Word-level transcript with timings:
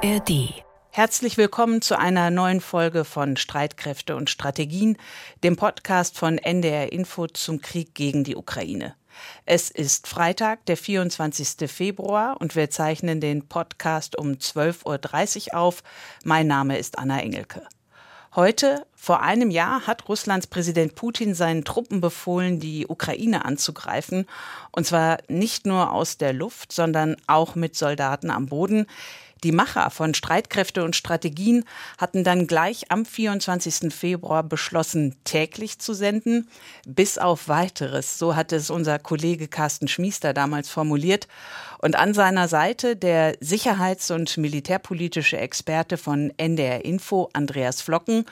ARD. 0.00 0.62
Herzlich 0.90 1.36
willkommen 1.38 1.82
zu 1.82 1.98
einer 1.98 2.30
neuen 2.30 2.60
Folge 2.60 3.04
von 3.04 3.36
Streitkräfte 3.36 4.14
und 4.14 4.30
Strategien, 4.30 4.96
dem 5.42 5.56
Podcast 5.56 6.16
von 6.16 6.38
NDR 6.38 6.92
Info 6.92 7.26
zum 7.26 7.60
Krieg 7.60 7.96
gegen 7.96 8.22
die 8.22 8.36
Ukraine. 8.36 8.94
Es 9.44 9.70
ist 9.70 10.06
Freitag, 10.06 10.64
der 10.66 10.76
24. 10.76 11.68
Februar 11.68 12.40
und 12.40 12.54
wir 12.54 12.70
zeichnen 12.70 13.20
den 13.20 13.48
Podcast 13.48 14.16
um 14.16 14.34
12.30 14.34 15.48
Uhr 15.48 15.58
auf. 15.58 15.82
Mein 16.22 16.46
Name 16.46 16.78
ist 16.78 16.96
Anna 16.96 17.20
Engelke. 17.20 17.66
Heute, 18.36 18.86
vor 18.94 19.22
einem 19.22 19.50
Jahr, 19.50 19.86
hat 19.86 20.08
Russlands 20.08 20.46
Präsident 20.46 20.94
Putin 20.94 21.34
seinen 21.34 21.64
Truppen 21.64 22.00
befohlen, 22.00 22.60
die 22.60 22.86
Ukraine 22.86 23.44
anzugreifen. 23.44 24.26
Und 24.70 24.86
zwar 24.86 25.18
nicht 25.28 25.66
nur 25.66 25.92
aus 25.92 26.18
der 26.18 26.34
Luft, 26.34 26.70
sondern 26.70 27.16
auch 27.26 27.56
mit 27.56 27.74
Soldaten 27.74 28.30
am 28.30 28.46
Boden. 28.46 28.86
Die 29.44 29.52
Macher 29.52 29.90
von 29.90 30.14
Streitkräfte 30.14 30.84
und 30.84 30.96
Strategien 30.96 31.64
hatten 31.96 32.24
dann 32.24 32.46
gleich 32.46 32.90
am 32.90 33.04
24. 33.04 33.92
Februar 33.94 34.42
beschlossen, 34.42 35.16
täglich 35.24 35.78
zu 35.78 35.94
senden, 35.94 36.48
bis 36.86 37.18
auf 37.18 37.48
weiteres. 37.48 38.18
So 38.18 38.34
hat 38.34 38.52
es 38.52 38.70
unser 38.70 38.98
Kollege 38.98 39.48
Carsten 39.48 39.88
Schmiester 39.88 40.32
damals 40.32 40.68
formuliert. 40.68 41.28
Und 41.78 41.96
an 41.96 42.14
seiner 42.14 42.48
Seite 42.48 42.96
der 42.96 43.36
sicherheits- 43.40 44.10
und 44.10 44.36
militärpolitische 44.36 45.38
Experte 45.38 45.96
von 45.96 46.32
NDR 46.36 46.84
Info, 46.84 47.28
Andreas 47.32 47.80
Flocken. 47.80 48.24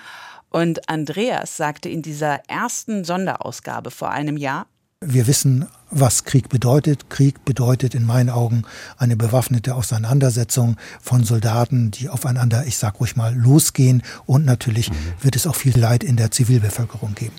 Und 0.50 0.88
Andreas 0.88 1.56
sagte 1.56 1.88
in 1.88 2.02
dieser 2.02 2.40
ersten 2.48 3.04
Sonderausgabe 3.04 3.90
vor 3.90 4.10
einem 4.10 4.36
Jahr, 4.36 4.66
wir 5.04 5.26
wissen, 5.26 5.66
was 5.90 6.24
Krieg 6.24 6.48
bedeutet. 6.48 7.10
Krieg 7.10 7.44
bedeutet 7.44 7.94
in 7.94 8.04
meinen 8.04 8.30
Augen 8.30 8.64
eine 8.96 9.16
bewaffnete 9.16 9.74
Auseinandersetzung 9.74 10.76
von 11.02 11.24
Soldaten, 11.24 11.90
die 11.90 12.08
aufeinander, 12.08 12.66
ich 12.66 12.78
sag 12.78 12.98
ruhig 12.98 13.14
mal, 13.14 13.34
losgehen. 13.34 14.02
Und 14.24 14.44
natürlich 14.44 14.90
mhm. 14.90 14.94
wird 15.20 15.36
es 15.36 15.46
auch 15.46 15.54
viel 15.54 15.78
Leid 15.78 16.02
in 16.02 16.16
der 16.16 16.30
Zivilbevölkerung 16.30 17.14
geben. 17.14 17.34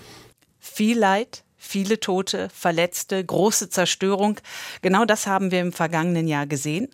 Viel 0.59 0.99
Leid, 0.99 1.43
viele 1.57 1.99
Tote, 1.99 2.49
Verletzte, 2.53 3.23
große 3.23 3.69
Zerstörung. 3.69 4.39
Genau 4.81 5.05
das 5.05 5.27
haben 5.27 5.51
wir 5.51 5.59
im 5.61 5.73
vergangenen 5.73 6.27
Jahr 6.27 6.47
gesehen. 6.47 6.87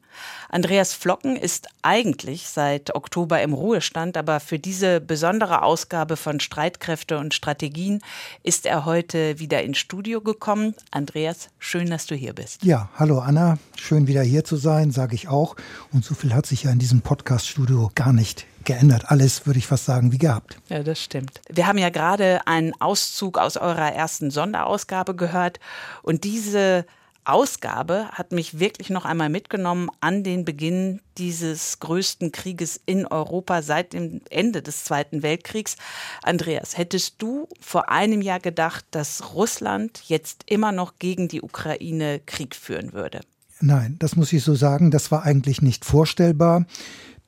Andreas 0.50 0.94
Flocken 0.94 1.36
ist 1.36 1.68
eigentlich 1.82 2.48
seit 2.48 2.96
Oktober 2.96 3.42
im 3.42 3.54
Ruhestand, 3.54 4.16
aber 4.18 4.40
für 4.40 4.60
diese 4.60 5.02
besondere 5.02 5.64
Ausgabe 5.64 6.18
von 6.18 6.40
Streitkräfte 6.40 7.18
und 7.18 7.34
Strategien 7.34 8.02
ist 8.44 8.66
er 8.66 8.86
heute 8.86 9.40
wieder 9.40 9.64
ins 9.64 9.80
Studio 9.80 10.22
gekommen. 10.22 10.76
Andreas, 10.92 11.50
schön, 11.60 11.90
dass 11.90 12.06
du 12.06 12.16
hier 12.16 12.34
bist. 12.34 12.64
Ja, 12.64 12.90
hallo 12.96 13.20
Anna, 13.20 13.58
schön 13.76 14.08
wieder 14.08 14.24
hier 14.24 14.44
zu 14.44 14.56
sein, 14.56 14.92
sage 14.92 15.16
ich 15.16 15.28
auch. 15.28 15.56
Und 15.92 16.06
so 16.06 16.14
viel 16.14 16.34
hat 16.34 16.46
sich 16.46 16.64
ja 16.64 16.72
in 16.72 16.80
diesem 16.80 17.02
Podcast-Studio 17.02 17.92
gar 17.96 18.14
nicht 18.14 18.46
geändert. 18.66 19.06
Alles, 19.08 19.46
würde 19.46 19.60
ich 19.60 19.68
fast 19.68 19.86
sagen, 19.86 20.12
wie 20.12 20.18
gehabt. 20.18 20.58
Ja, 20.70 20.84
das 20.84 21.02
stimmt. 21.02 21.42
Wir 21.50 21.68
haben 21.68 21.78
ja 21.78 21.90
gerade 21.90 22.46
einen 22.48 22.74
Auszug 22.80 23.38
aus 23.38 23.58
eurer 23.58 23.94
ersten 23.94 24.32
Sonderausgabe 24.32 25.16
gehört 25.16 25.60
und 26.02 26.24
diese 26.24 26.86
Ausgabe 27.26 28.10
hat 28.12 28.34
mich 28.34 28.60
wirklich 28.60 28.90
noch 28.90 29.06
einmal 29.06 29.30
mitgenommen 29.30 29.90
an 30.02 30.24
den 30.24 30.44
Beginn 30.44 31.00
dieses 31.18 31.80
größten 31.80 32.32
Krieges 32.34 32.82
in 32.86 33.06
Europa 33.06 33.62
seit 33.62 33.94
dem 33.94 34.22
Ende 34.30 34.62
des 34.62 34.84
Zweiten 34.84 35.24
Weltkriegs. 35.24 35.78
Andreas, 36.22 36.78
hättest 36.78 37.22
du 37.22 37.48
vor 37.62 37.90
einem 37.90 38.22
Jahr 38.22 38.40
gedacht, 38.40 38.86
dass 38.92 39.34
Russland 39.34 40.02
jetzt 40.08 40.44
immer 40.48 40.72
noch 40.72 40.96
gegen 41.00 41.30
die 41.30 41.42
Ukraine 41.42 42.20
Krieg 42.26 42.56
führen 42.56 42.92
würde? 42.92 43.22
Nein, 43.62 43.96
das 44.00 44.18
muss 44.18 44.34
ich 44.34 44.44
so 44.44 44.56
sagen, 44.56 44.92
das 44.92 45.10
war 45.10 45.24
eigentlich 45.24 45.62
nicht 45.62 45.86
vorstellbar. 45.86 46.66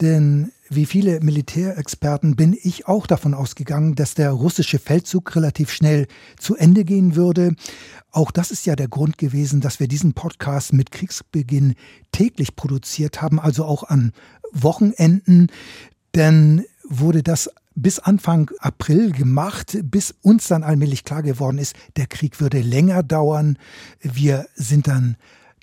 Denn 0.02 0.52
wie 0.70 0.86
viele 0.86 1.20
Militärexperten 1.22 2.36
bin 2.36 2.58
ich 2.60 2.88
auch 2.88 3.08
davon 3.08 3.34
ausgegangen, 3.34 3.96
dass 3.96 4.16
der 4.16 4.32
russische 4.32 4.80
Feldzug 4.80 5.36
relativ 5.36 5.72
schnell 5.72 6.08
zu 6.38 6.56
Ende 6.56 6.84
gehen 6.84 7.16
würde. 7.16 7.56
Auch 8.12 8.32
das 8.32 8.52
ist 8.52 8.66
ja 8.66 8.76
der 8.76 8.88
Grund 8.88 9.18
gewesen, 9.18 9.62
dass 9.62 9.80
wir 9.80 9.88
diesen 9.88 10.14
Podcast 10.14 10.74
mit 10.74 10.92
Kriegsbeginn 10.92 11.76
täglich 12.12 12.56
produziert 12.56 13.22
haben, 13.22 13.40
also 13.40 13.66
auch 13.66 13.84
an 13.84 14.12
Wochenenden. 14.52 15.48
Denn 16.16 16.66
wurde 16.88 17.24
das 17.24 17.50
bis 17.76 18.00
Anfang 18.00 18.50
April 18.60 19.12
gemacht, 19.12 19.78
bis 19.84 20.16
uns 20.22 20.48
dann 20.48 20.64
allmählich 20.64 21.04
klar 21.04 21.24
geworden 21.24 21.58
ist, 21.58 21.76
der 21.98 22.08
Krieg 22.08 22.40
würde 22.40 22.62
länger 22.62 23.04
dauern. 23.04 23.58
Wir 24.02 24.48
sind 24.56 24.88
dann 24.88 25.18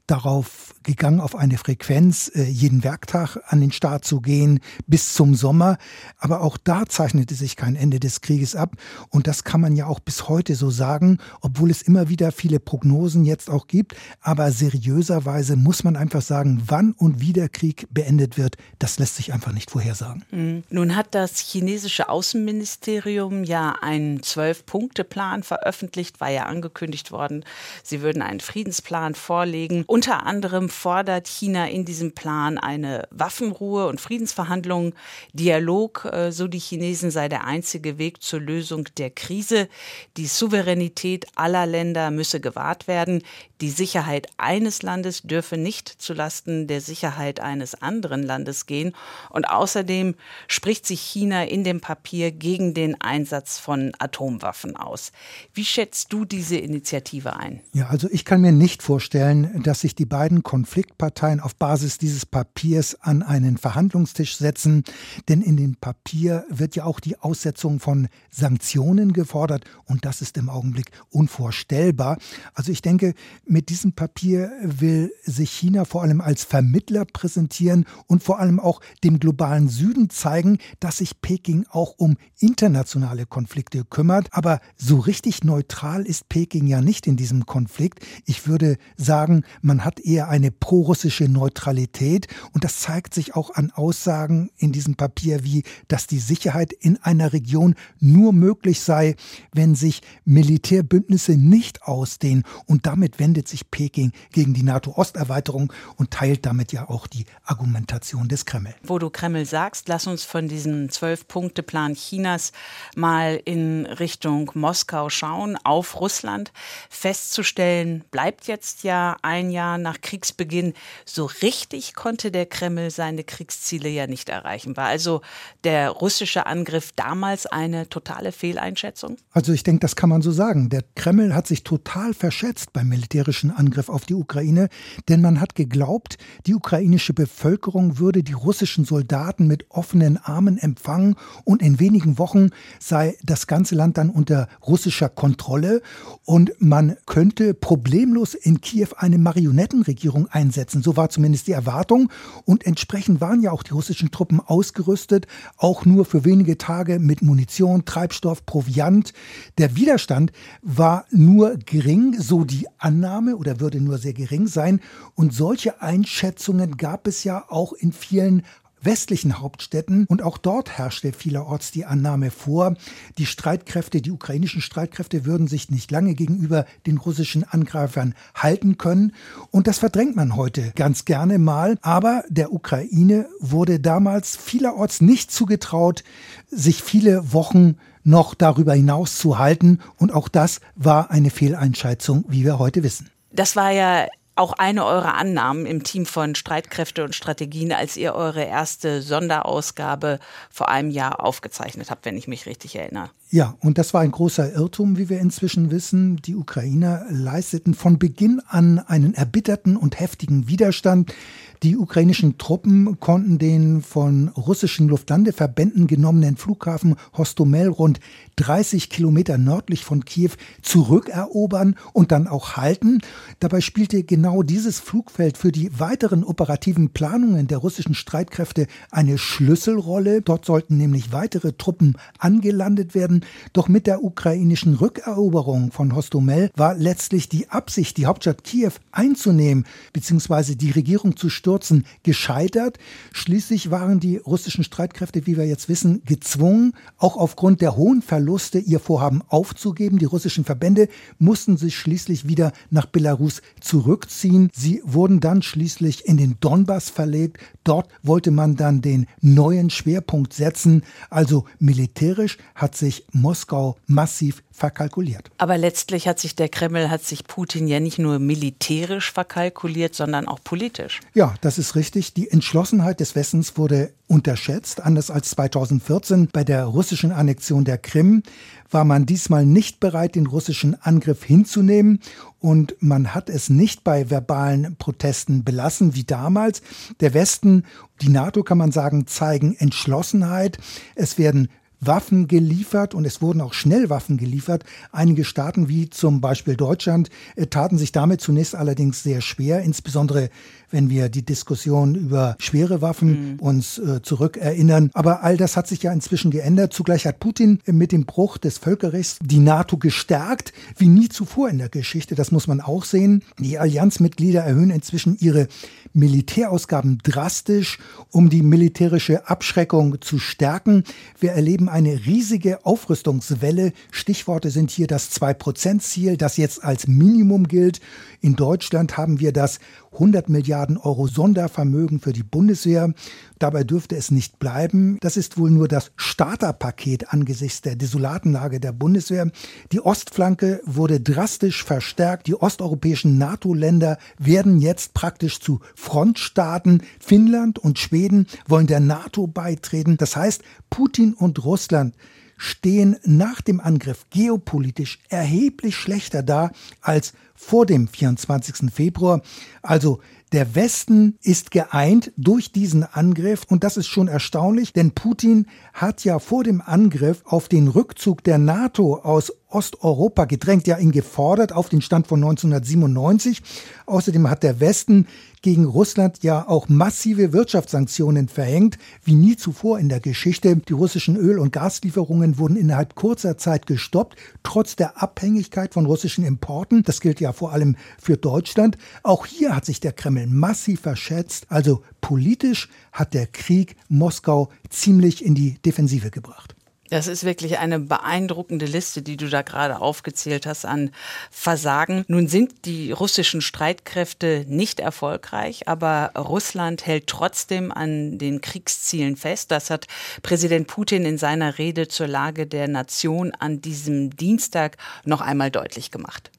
darauf 0.07 0.75
gegangen, 0.83 1.21
auf 1.21 1.37
eine 1.37 1.59
Frequenz 1.59 2.31
äh, 2.35 2.43
jeden 2.45 2.85
Werktag 2.85 3.39
an 3.47 3.61
den 3.61 3.73
Start 3.73 4.05
zu 4.05 4.21
gehen 4.21 4.61
bis 4.87 5.15
zum 5.15 5.35
Sommer. 5.35 5.79
Aber 6.19 6.41
auch 6.41 6.57
da 6.57 6.87
zeichnete 6.87 7.35
sich 7.35 7.57
kein 7.57 7.77
Ende 7.77 8.01
des 8.01 8.21
Krieges 8.21 8.57
ab. 8.57 8.77
Und 9.11 9.27
das 9.27 9.45
kann 9.45 9.61
man 9.61 9.77
ja 9.77 9.87
auch 9.87 10.01
bis 10.01 10.29
heute 10.29 10.55
so 10.55 10.71
sagen, 10.71 11.19
obwohl 11.41 11.71
es 11.71 11.83
immer 11.83 12.09
wieder 12.09 12.33
viele 12.33 12.59
Prognosen 12.61 13.25
jetzt 13.25 13.49
auch 13.49 13.67
gibt. 13.67 13.95
Aber 14.21 14.51
seriöserweise 14.51 15.57
muss 15.57 15.85
man 15.85 15.97
einfach 15.97 16.23
sagen, 16.23 16.63
wann 16.67 16.93
und 16.93 17.21
wie 17.21 17.33
der 17.33 17.49
Krieg 17.49 17.87
beendet 17.91 18.37
wird, 18.39 18.57
das 18.79 18.99
lässt 18.99 19.17
sich 19.17 19.33
einfach 19.33 19.53
nicht 19.53 19.71
vorhersagen. 19.71 20.25
Mhm. 20.31 20.65
Nun 20.71 20.97
hat 20.97 21.15
das 21.15 21.39
chinesische 21.39 22.09
Außenministerium 22.09 23.45
ja 23.45 23.77
einen 23.81 24.23
Zwölf-Punkte-Plan 24.23 25.43
veröffentlicht, 25.43 26.21
war 26.21 26.31
ja 26.31 26.47
angekündigt 26.47 27.13
worden. 27.13 27.45
Sie 27.83 28.03
würden 28.03 28.23
einen 28.23 28.41
Friedensplan 28.41 29.15
vorlegen. 29.15 29.84
Unter 29.92 30.25
anderem 30.25 30.70
fordert 30.70 31.28
China 31.28 31.69
in 31.69 31.84
diesem 31.84 32.12
Plan 32.12 32.56
eine 32.56 33.06
Waffenruhe 33.10 33.88
und 33.88 34.00
Friedensverhandlungen. 34.00 34.94
Dialog, 35.34 36.08
äh, 36.10 36.32
so 36.32 36.48
die 36.48 36.60
Chinesen, 36.60 37.10
sei 37.10 37.28
der 37.28 37.44
einzige 37.44 37.98
Weg 37.98 38.22
zur 38.22 38.41
Lösung 38.41 38.88
der 38.97 39.10
Krise. 39.10 39.69
Die 40.16 40.25
Souveränität 40.25 41.26
aller 41.34 41.66
Länder 41.66 42.10
müsse 42.10 42.41
gewahrt 42.41 42.88
werden. 42.88 43.22
Die 43.60 43.69
Sicherheit 43.69 44.28
eines 44.38 44.82
Landes 44.82 45.22
dürfe 45.22 45.58
nicht 45.58 45.88
zulasten 45.88 46.69
der 46.69 46.80
Sicherheit 46.80 47.38
eines 47.41 47.80
anderen 47.80 48.22
Landes 48.22 48.64
gehen. 48.64 48.94
Und 49.28 49.50
außerdem 49.50 50.14
spricht 50.48 50.86
sich 50.86 51.03
China 51.03 51.44
in 51.44 51.64
dem 51.64 51.82
Papier 51.82 52.32
gegen 52.32 52.72
den 52.72 52.98
Einsatz 53.03 53.59
von 53.59 53.92
Atomwaffen 53.98 54.74
aus. 54.74 55.12
Wie 55.53 55.66
schätzt 55.66 56.14
du 56.14 56.24
diese 56.24 56.56
Initiative 56.56 57.36
ein? 57.36 57.60
Ja, 57.74 57.88
also 57.88 58.09
ich 58.10 58.24
kann 58.24 58.41
mir 58.41 58.53
nicht 58.53 58.82
vorstellen, 58.82 59.62
dass 59.62 59.81
sich 59.82 59.94
die 59.94 60.06
beiden 60.06 60.43
Konfliktparteien 60.43 61.41
auf 61.41 61.54
Basis 61.54 61.98
dieses 61.98 62.25
Papiers 62.25 62.97
an 63.00 63.22
einen 63.22 63.59
Verhandlungstisch 63.59 64.37
setzen. 64.37 64.84
Denn 65.28 65.43
in 65.43 65.56
dem 65.56 65.76
Papier 65.76 66.47
wird 66.48 66.75
ja 66.75 66.84
auch 66.84 67.00
die 67.00 67.19
Aussetzung 67.19 67.81
von 67.81 68.09
Sanktionen 68.31 69.12
gefordert. 69.12 69.65
Und 69.84 70.06
das 70.06 70.22
ist 70.22 70.38
im 70.38 70.48
Augenblick 70.48 70.91
unvorstellbar. 71.10 72.16
Also 72.54 72.72
ich 72.72 72.81
denke, 72.81 73.15
mit 73.44 73.69
diesem 73.69 73.92
Papier 73.92 74.50
will 74.62 75.12
sich 75.25 75.50
China 75.50 75.84
vor 75.84 76.03
allem 76.03 76.21
als 76.21 76.44
Vermittler 76.44 77.04
präsentieren 77.04 77.84
und 78.06 78.22
vor 78.22 78.38
allem 78.38 78.59
auch 78.59 78.81
dem 79.04 79.21
globalen 79.21 79.69
Süden 79.69 80.09
zeigen, 80.09 80.59
dass 80.81 80.98
sich 80.98 81.21
Peking 81.21 81.66
auch 81.71 81.94
um 81.98 82.16
internationale 82.38 83.26
Konflikte 83.26 83.84
kümmert. 83.84 84.28
Aber 84.31 84.60
so 84.76 84.98
richtig 84.98 85.44
neutral 85.44 86.06
ist 86.06 86.28
Peking 86.28 86.66
ja 86.66 86.81
nicht 86.81 87.06
in 87.06 87.16
diesem 87.16 87.47
Konflikt. 87.47 88.00
Ich 88.25 88.47
würde 88.47 88.76
sagen, 88.97 89.44
man 89.60 89.72
hat 89.81 90.00
eher 90.00 90.28
eine 90.28 90.50
prorussische 90.50 91.25
Neutralität 91.25 92.28
und 92.53 92.65
das 92.65 92.81
zeigt 92.81 93.15
sich 93.15 93.34
auch 93.34 93.55
an 93.55 93.71
Aussagen 93.71 94.50
in 94.56 94.72
diesem 94.72 94.94
Papier 94.94 95.44
wie, 95.44 95.65
dass 95.88 96.06
die 96.06 96.19
Sicherheit 96.19 96.72
in 96.72 96.99
einer 97.03 97.33
Region 97.33 97.75
nur 97.99 98.33
möglich 98.33 98.81
sei, 98.81 99.16
wenn 99.53 99.75
sich 99.75 100.03
Militärbündnisse 100.25 101.33
nicht 101.33 101.83
ausdehnen 101.84 102.44
und 102.66 102.87
damit 102.87 103.19
wendet 103.19 103.49
sich 103.49 103.71
Peking 103.71 104.12
gegen 104.33 104.55
die 104.55 104.62
NATO-Osterweiterung 104.62 105.72
und 105.97 106.10
teilt 106.10 106.44
damit 106.47 106.72
ja 106.72 106.89
auch 106.89 107.07
die 107.07 107.24
Argumentation 107.45 108.28
des 108.28 108.45
Kreml. 108.45 108.74
Wo 108.83 108.98
du 108.98 109.10
Kreml 109.10 109.47
sagst, 109.47 109.89
lass 109.89 110.07
uns 110.07 110.24
von 110.24 110.48
diesem 110.48 110.91
Zwölf-Punkte-Plan 110.91 111.95
Chinas 111.95 112.53
mal 112.97 113.41
in 113.45 113.86
Richtung 113.86 114.51
Moskau 114.54 115.09
schauen, 115.09 115.57
auf 115.65 116.01
Russland. 116.01 116.53
Festzustellen 116.91 118.04
bleibt 118.10 118.47
jetzt 118.47 118.83
ja 118.83 119.16
ein 119.22 119.51
Jahr 119.51 119.61
nach 119.78 120.00
Kriegsbeginn. 120.00 120.74
So 121.04 121.30
richtig 121.42 121.94
konnte 121.94 122.30
der 122.30 122.47
Kreml 122.47 122.91
seine 122.91 123.24
Kriegsziele 123.24 123.88
ja 123.88 124.06
nicht 124.06 124.28
erreichen. 124.28 124.76
War 124.76 124.86
also 124.86 125.22
der 125.64 125.91
russische 125.91 126.47
Angriff 126.47 126.92
damals 126.97 127.47
eine 127.47 127.88
totale 127.88 128.32
Fehleinschätzung? 128.32 129.16
Also 129.32 129.53
ich 129.53 129.62
denke, 129.62 129.80
das 129.80 129.97
kann 129.97 130.09
man 130.09 130.22
so 130.22 130.32
sagen. 130.32 130.68
Der 130.68 130.84
Kreml 130.94 131.34
hat 131.34 131.47
sich 131.47 131.64
total 131.64 132.14
verschätzt 132.14 132.72
beim 132.72 132.88
militärischen 132.88 133.12
militärischen 133.12 133.50
Angriff 133.50 133.88
auf 133.88 134.04
die 134.04 134.14
Ukraine, 134.14 134.68
denn 135.09 135.20
man 135.20 135.41
hat 135.41 135.54
geglaubt, 135.54 136.18
die 136.47 136.54
ukrainische 136.54 137.12
Bevölkerung 137.14 137.98
würde 137.98 138.22
die 138.22 138.32
russischen 138.32 138.84
Soldaten 138.84 139.47
mit 139.47 139.70
offenen 139.70 140.16
Armen 140.16 140.59
empfangen 140.59 141.16
und 141.44 141.62
in 141.62 141.78
wenigen 141.78 142.18
Wochen 142.18 142.50
sei 142.78 143.16
das 143.22 143.47
ganze 143.47 143.74
Land 143.74 143.98
dann 143.98 144.10
unter 144.10 144.48
russischer 144.66 145.09
Kontrolle 145.09 145.82
und 146.24 146.53
man 146.59 146.97
könnte 147.06 147.54
problemlos 147.54 148.34
in 148.34 148.60
Kiew 148.60 148.88
eine 148.97 149.18
Marionette 149.18 149.52
Marionettenregierung 149.53 150.27
einsetzen. 150.28 150.83
So 150.83 150.97
war 150.97 151.09
zumindest 151.10 151.47
die 151.47 151.53
Erwartung. 151.53 152.10
Und 152.45 152.66
entsprechend 152.66 153.21
waren 153.21 153.43
ja 153.43 153.53
auch 153.53 153.63
die 153.63 153.72
russischen 153.72 154.10
Truppen 154.10 154.41
ausgerüstet, 154.41 155.27
auch 155.57 155.84
nur 155.84 156.04
für 156.04 156.25
wenige 156.25 156.59
Tage 156.59 156.99
mit 156.99 157.22
Munition, 157.22 157.84
Treibstoff, 157.84 158.45
Proviant. 158.47 159.13
Der 159.59 159.77
Widerstand 159.77 160.33
war 160.63 161.04
nur 161.10 161.57
gering, 161.57 162.19
so 162.19 162.45
die 162.45 162.66
Annahme 162.78 163.37
oder 163.37 163.60
würde 163.60 163.81
nur 163.81 163.99
sehr 163.99 164.15
gering 164.15 164.47
sein. 164.47 164.81
Und 165.15 165.34
solche 165.34 165.81
Einschätzungen 165.83 166.77
gab 166.77 167.07
es 167.07 167.25
ja 167.25 167.45
auch 167.48 167.72
in 167.72 167.93
vielen 167.93 168.43
westlichen 168.83 169.39
Hauptstädten. 169.41 170.07
Und 170.09 170.23
auch 170.23 170.39
dort 170.39 170.77
herrschte 170.79 171.13
vielerorts 171.13 171.71
die 171.71 171.84
Annahme 171.84 172.31
vor, 172.31 172.75
die 173.19 173.27
Streitkräfte, 173.27 174.03
die 174.03 174.11
ukrainischen 174.11 174.61
Streitkräfte 174.61 175.25
würden 175.25 175.47
sich 175.47 175.71
nicht 175.71 175.91
lange 175.91 176.15
gegenüber 176.15 176.67
den 176.87 176.99
russischen 176.99 177.45
Angreifern 177.45 178.15
halten 178.34 178.79
können. 178.79 179.13
Und 179.51 179.67
das 179.67 179.79
verdrängt 179.79 180.17
man 180.17 180.37
heute 180.37 180.73
ganz 180.75 181.05
gerne 181.05 181.39
mal, 181.39 181.79
aber 181.83 182.25
der 182.29 182.53
Ukraine 182.53 183.27
wurde 183.41 183.81
damals 183.81 184.37
vielerorts 184.37 185.01
nicht 185.01 185.31
zugetraut, 185.31 186.05
sich 186.51 186.83
viele 186.83 187.33
Wochen 187.33 187.77
noch 188.05 188.34
darüber 188.34 188.75
hinaus 188.75 189.17
zu 189.17 189.39
halten 189.39 189.79
und 189.97 190.13
auch 190.13 190.29
das 190.29 190.61
war 190.75 191.11
eine 191.11 191.31
Fehleinschätzung, 191.31 192.25
wie 192.29 192.45
wir 192.45 192.59
heute 192.59 192.83
wissen. 192.83 193.11
Das 193.33 193.57
war 193.57 193.71
ja 193.71 194.07
auch 194.34 194.55
eine 194.55 194.84
eurer 194.87 195.15
Annahmen 195.15 195.67
im 195.67 195.83
Team 195.83 196.07
von 196.07 196.34
Streitkräfte 196.34 197.05
und 197.05 197.15
Strategien, 197.15 197.73
als 197.73 197.97
ihr 197.97 198.15
eure 198.15 198.45
erste 198.45 199.03
Sonderausgabe 199.03 200.19
vor 200.51 200.69
einem 200.69 200.91
Jahr 200.91 201.23
aufgezeichnet 201.23 201.91
habt, 201.91 202.07
wenn 202.07 202.17
ich 202.17 202.29
mich 202.29 202.47
richtig 202.47 202.77
erinnere. 202.77 203.11
Ja, 203.31 203.57
und 203.61 203.79
das 203.79 203.95
war 203.95 204.01
ein 204.01 204.11
großer 204.11 204.53
Irrtum, 204.53 204.97
wie 204.97 205.09
wir 205.09 205.21
inzwischen 205.21 205.71
wissen. 205.71 206.17
Die 206.17 206.34
Ukrainer 206.34 207.05
leisteten 207.11 207.75
von 207.75 207.99
Beginn 207.99 208.41
an 208.47 208.79
einen 208.79 209.15
erbitterten 209.15 209.77
und 209.77 210.01
heftigen 210.01 210.49
Widerstand. 210.49 211.15
Die 211.62 211.76
ukrainischen 211.76 212.38
Truppen 212.38 212.98
konnten 212.98 213.38
den 213.38 213.82
von 213.82 214.26
russischen 214.30 214.88
Luftlandeverbänden 214.88 215.86
genommenen 215.86 216.36
Flughafen 216.36 216.97
Hostomel 217.16 217.68
rund 217.68 218.00
30 218.34 218.91
Kilometer 218.91 219.38
nördlich 219.38 219.84
von 219.84 220.04
Kiew 220.04 220.30
zurückerobern 220.62 221.76
und 221.92 222.10
dann 222.10 222.26
auch 222.26 222.56
halten. 222.56 222.98
Dabei 223.38 223.60
spielte 223.60 224.03
genau 224.03 224.42
dieses 224.42 224.80
Flugfeld 224.80 225.38
für 225.38 225.53
die 225.53 225.78
weiteren 225.78 226.24
operativen 226.24 226.91
Planungen 226.91 227.47
der 227.47 227.59
russischen 227.59 227.94
Streitkräfte 227.94 228.66
eine 228.91 229.16
Schlüsselrolle. 229.16 230.20
Dort 230.20 230.44
sollten 230.44 230.78
nämlich 230.78 231.12
weitere 231.12 231.53
Truppen 231.53 231.97
angelandet 232.18 232.97
werden. 232.97 233.24
Doch 233.53 233.68
mit 233.68 233.86
der 233.86 234.03
ukrainischen 234.03 234.74
Rückeroberung 234.74 235.70
von 235.70 235.94
Hostomel 235.94 236.50
war 236.56 236.74
letztlich 236.74 237.28
die 237.28 237.50
Absicht, 237.50 237.98
die 237.98 238.06
Hauptstadt 238.06 238.42
Kiew 238.42 238.72
einzunehmen 238.91 239.64
bzw. 239.92 240.56
die 240.56 240.72
Regierung 240.72 241.16
zu 241.16 241.28
stürzen 241.28 241.52
Stürzen 241.63 241.84
gescheitert. 242.03 242.78
Schließlich 243.13 243.71
waren 243.71 244.01
die 244.01 244.16
russischen 244.16 244.65
Streitkräfte, 244.65 245.27
wie 245.27 245.37
wir 245.37 245.47
jetzt 245.47 245.69
wissen, 245.69 246.03
gezwungen, 246.04 246.75
auch 246.97 247.16
aufgrund 247.16 247.60
der 247.60 247.77
hohen 247.77 248.03
Verluste 248.03 248.59
ihr 248.59 248.81
Vorhaben 248.81 249.22
aufzugeben. 249.28 249.99
Die 249.99 250.07
russischen 250.07 250.45
Verbände 250.45 250.89
mussten 251.19 251.57
sich 251.57 251.77
schließlich 251.77 252.27
wieder 252.27 252.53
nach 252.71 252.87
Belarus 252.87 253.43
zurückziehen. 253.60 254.51
Sie 254.54 254.83
wurden 254.84 255.21
dann 255.21 255.43
schließlich 255.43 256.07
in 256.07 256.16
den 256.16 256.37
Donbass 256.40 256.90
verlegt. 256.90 257.38
Dort 257.64 257.88
wollte 258.02 258.31
man 258.31 258.57
dann 258.57 258.81
den 258.81 259.07
neuen 259.21 259.71
Schwerpunkt 259.71 260.33
setzen. 260.33 260.83
Also 261.11 261.45
militärisch 261.59 262.38
hat 262.55 262.76
sich 262.76 263.05
Moskau 263.12 263.76
massiv 263.87 264.43
verkalkuliert. 264.62 265.30
Aber 265.38 265.59
letztlich 265.59 266.06
hat 266.06 266.20
sich 266.20 266.37
der 266.37 266.49
Kreml, 266.49 266.88
hat 266.88 267.02
sich 267.02 267.25
Putin 267.25 267.66
ja 267.66 267.80
nicht 267.80 267.99
nur 267.99 268.20
militärisch 268.20 269.11
verkalkuliert, 269.11 269.94
sondern 269.94 270.28
auch 270.28 270.38
politisch. 270.42 271.00
Ja, 271.14 271.35
das 271.40 271.59
ist 271.59 271.75
richtig. 271.75 272.14
Die 272.14 272.30
Entschlossenheit 272.30 273.00
des 273.00 273.16
Westens 273.16 273.59
wurde 273.59 273.92
unterschätzt. 274.06 274.80
Anders 274.80 275.11
als 275.11 275.30
2014 275.30 276.28
bei 276.32 276.44
der 276.44 276.64
russischen 276.64 277.11
Annexion 277.11 277.64
der 277.64 277.78
Krim 277.78 278.23
war 278.70 278.85
man 278.85 279.04
diesmal 279.04 279.44
nicht 279.44 279.80
bereit, 279.80 280.14
den 280.14 280.26
russischen 280.26 280.80
Angriff 280.80 281.25
hinzunehmen. 281.25 282.00
Und 282.38 282.76
man 282.78 283.14
hat 283.14 283.28
es 283.30 283.50
nicht 283.50 283.82
bei 283.82 284.11
verbalen 284.11 284.76
Protesten 284.76 285.42
belassen 285.42 285.94
wie 285.94 286.04
damals. 286.04 286.62
Der 287.00 287.14
Westen, 287.14 287.64
die 288.00 288.11
NATO 288.11 288.44
kann 288.44 288.59
man 288.59 288.70
sagen, 288.70 289.06
zeigen 289.09 289.56
Entschlossenheit. 289.56 290.59
Es 290.94 291.18
werden 291.18 291.49
Waffen 291.85 292.29
geliefert 292.29 292.95
und 292.95 293.05
es 293.05 293.21
wurden 293.21 293.40
auch 293.40 293.52
schnell 293.52 293.90
Waffen 293.90 294.17
geliefert. 294.17 294.64
Einige 294.93 295.25
Staaten 295.25 295.69
wie 295.69 295.90
zum 295.90 296.21
Beispiel 296.21 296.57
Deutschland 296.57 297.11
äh, 297.35 297.47
taten 297.47 297.76
sich 297.76 297.90
damit 297.90 298.21
zunächst 298.21 298.55
allerdings 298.55 299.02
sehr 299.02 299.21
schwer, 299.21 299.62
insbesondere 299.62 300.31
wenn 300.73 300.90
wir 300.90 301.09
die 301.09 301.25
Diskussion 301.25 301.95
über 301.95 302.37
schwere 302.38 302.83
Waffen 302.83 303.35
mhm. 303.35 303.38
uns 303.40 303.78
äh, 303.78 304.02
zurückerinnern. 304.02 304.90
Aber 304.95 305.23
all 305.23 305.37
das 305.37 305.57
hat 305.57 305.69
sich 305.69 305.83
ja 305.83 305.92
inzwischen 305.92 306.30
geändert. 306.30 306.73
Zugleich 306.73 307.07
hat 307.07 307.21
Putin 307.21 307.61
mit 307.66 307.92
dem 307.92 308.07
Bruch 308.07 308.38
des 308.38 308.59
Völkerrechts 308.59 309.19
die 309.23 309.38
NATO 309.38 309.76
gestärkt, 309.76 310.52
wie 310.76 310.88
nie 310.88 311.09
zuvor 311.09 311.49
in 311.49 311.59
der 311.59 311.69
Geschichte. 311.69 312.14
Das 312.14 312.33
muss 312.33 312.47
man 312.47 312.61
auch 312.61 312.85
sehen. 312.85 313.23
Die 313.38 313.59
Allianzmitglieder 313.59 314.42
erhöhen 314.42 314.71
inzwischen 314.71 315.16
ihre 315.21 315.47
Militärausgaben 315.92 316.99
drastisch, 317.02 317.78
um 318.11 318.30
die 318.30 318.42
militärische 318.42 319.28
Abschreckung 319.28 320.00
zu 320.00 320.19
stärken. 320.19 320.85
Wir 321.21 321.33
erleben 321.33 321.69
eine 321.69 322.07
riesige 322.07 322.64
Aufrüstungswelle. 322.64 323.73
Stichworte 323.90 324.50
sind 324.50 324.71
hier 324.71 324.87
das 324.87 325.12
2-Prozent-Ziel, 325.12 326.16
das 326.16 326.37
jetzt 326.38 326.64
als 326.64 326.87
Minimum 326.87 327.47
gilt. 327.49 327.80
In 328.21 328.37
Deutschland 328.37 328.97
haben 328.97 329.21
wir 329.21 329.33
das 329.33 329.59
100 329.92 330.28
Milliarden 330.28 330.76
Euro 330.76 331.06
Sondervermögen 331.06 332.00
für 332.00 332.12
die 332.12 332.23
Bundeswehr. 332.23 332.92
Dabei 333.38 333.64
dürfte 333.64 333.97
es 333.97 334.11
nicht 334.11 334.38
bleiben. 334.38 334.99
Das 335.00 335.16
ist 335.16 335.38
wohl 335.38 335.50
nur 335.50 335.68
das 335.68 335.92
Starterpaket 335.97 337.12
angesichts 337.12 337.61
der 337.61 337.76
desolaten 337.76 338.33
Lage 338.33 338.61
der 338.61 338.73
Bundeswehr. 338.73 339.30
Die 339.73 339.80
Ostflanke 339.80 340.61
wurde 340.64 341.00
drastisch 341.00 341.64
verstärkt. 341.64 342.26
Die 342.26 342.35
osteuropäischen 342.35 343.18
NATO-Länder 343.18 343.99
werden 344.18 344.59
jetzt 344.61 344.94
praktisch 344.94 345.40
zu 345.40 345.61
Frontstaaten. 345.75 346.83
Finnland 347.00 347.59
und 347.59 347.78
Schweden 347.78 348.26
wollen 348.47 348.66
der 348.66 348.80
NATO 348.80 349.26
beitreten. 349.26 349.97
Das 349.97 350.16
heißt, 350.16 350.42
Putin 350.71 351.14
und 351.14 351.45
Russland 351.45 351.95
stehen 352.42 352.97
nach 353.04 353.40
dem 353.40 353.61
Angriff 353.61 354.06
geopolitisch 354.11 354.99
erheblich 355.09 355.76
schlechter 355.76 356.25
da 356.25 356.50
als 356.80 357.12
vor 357.37 357.66
dem 357.66 357.87
24. 357.87 358.73
Februar. 358.73 359.23
Also 359.62 360.00
der 360.33 360.56
Westen 360.56 361.18
ist 361.23 361.52
geeint 361.52 362.11
durch 362.16 362.50
diesen 362.50 362.83
Angriff 362.83 363.45
und 363.49 363.62
das 363.62 363.76
ist 363.76 363.87
schon 363.87 364.09
erstaunlich, 364.09 364.73
denn 364.73 364.90
Putin 364.90 365.47
hat 365.73 366.02
ja 366.02 366.19
vor 366.19 366.43
dem 366.43 366.61
Angriff 366.61 367.23
auf 367.26 367.49
den 367.49 367.69
Rückzug 367.69 368.25
der 368.25 368.38
NATO 368.38 368.97
aus 368.97 369.33
Osteuropa 369.49 370.25
gedrängt, 370.25 370.67
ja 370.67 370.78
ihn 370.78 370.90
gefordert 370.90 371.52
auf 371.52 371.69
den 371.69 371.81
Stand 371.81 372.09
von 372.09 372.25
1997. 372.25 373.40
Außerdem 373.87 374.28
hat 374.28 374.43
der 374.43 374.59
Westen 374.59 375.07
gegen 375.43 375.65
Russland 375.65 376.23
ja 376.23 376.49
auch 376.49 376.69
massive 376.69 377.33
Wirtschaftssanktionen 377.33 378.29
verhängt, 378.29 378.79
wie 379.05 379.15
nie 379.15 379.37
zuvor 379.37 379.79
in 379.79 379.89
der 379.89 380.01
Geschichte. 380.01 380.57
Die 380.57 380.73
russischen 380.73 381.17
Öl- 381.17 381.39
und 381.39 381.53
Gaslieferungen 381.53 382.39
wurden 382.39 382.57
innerhalb 382.57 382.95
kurzer 382.95 383.37
Zeit 383.37 383.67
gestoppt, 383.67 384.17
trotz 384.43 384.77
der 384.77 385.03
Abhängigkeit 385.03 385.75
von 385.75 385.87
russischen 385.87 386.25
Importen. 386.25 386.85
Das 386.85 387.01
gilt 387.01 387.21
ja 387.21 387.33
vor 387.33 387.53
allem 387.53 387.77
für 387.99 388.17
Deutschland. 388.17 388.79
Auch 389.03 389.27
hier 389.27 389.55
hat 389.55 389.65
sich 389.65 389.81
der 389.81 389.93
Kreml 389.93 390.29
massiv 390.29 390.81
verschätzt. 390.81 391.47
Also 391.49 391.83
politisch 392.01 392.69
hat 392.93 393.13
der 393.13 393.27
Krieg 393.27 393.77
Moskau 393.89 394.49
ziemlich 394.71 395.25
in 395.25 395.35
die 395.35 395.59
Defensive 395.65 396.11
gebracht. 396.11 396.55
Das 396.93 397.07
ist 397.07 397.25
wirklich 397.25 397.59
eine 397.59 397.79
beeindruckende 397.79 398.67
Liste, 398.67 399.01
die 399.01 399.17
du 399.17 399.31
da 399.31 399.41
gerade 399.41 399.81
aufgezählt 399.81 400.45
hast 400.45 400.67
an 400.67 400.91
Versagen. 401.31 402.05
Nun 402.07 402.29
sind 402.29 402.67
die 402.67 402.93
russischen 402.93 403.41
Streitkräfte 403.41 404.45
nicht 404.47 404.79
erfolgreich, 404.79 405.69
aber 405.69 406.11
Russland 406.19 406.85
hält 406.85 407.07
trotzdem 407.07 407.73
an 407.73 408.19
den 408.19 408.43
Kriegszielen 408.43 409.17
fest. 409.17 409.51
Das 409.51 409.71
hat 409.71 409.87
Präsident 410.23 410.67
Putin 410.67 411.07
in 411.07 411.17
seiner 411.17 411.57
Rede 411.57 411.89
zur 411.89 412.09
Lage 412.09 412.47
der 412.47 412.69
Nation 412.69 413.33
an 413.39 413.63
diesem 413.63 414.15
Dienstag 414.15 414.77
noch 415.07 415.23
einmal 415.23 415.51
deutlich 415.51 415.93
gemacht. 415.93 416.31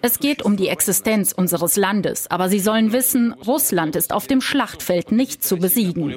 Es 0.00 0.18
geht 0.20 0.42
um 0.42 0.56
die 0.56 0.68
Existenz 0.68 1.32
unseres 1.32 1.76
Landes, 1.76 2.30
aber 2.30 2.48
Sie 2.48 2.60
sollen 2.60 2.92
wissen, 2.92 3.34
Russland 3.46 3.94
ist 3.94 4.14
auf 4.14 4.26
dem 4.26 4.40
Schlachtfeld 4.40 5.12
nicht 5.12 5.44
zu 5.44 5.58
besiegen 5.58 6.14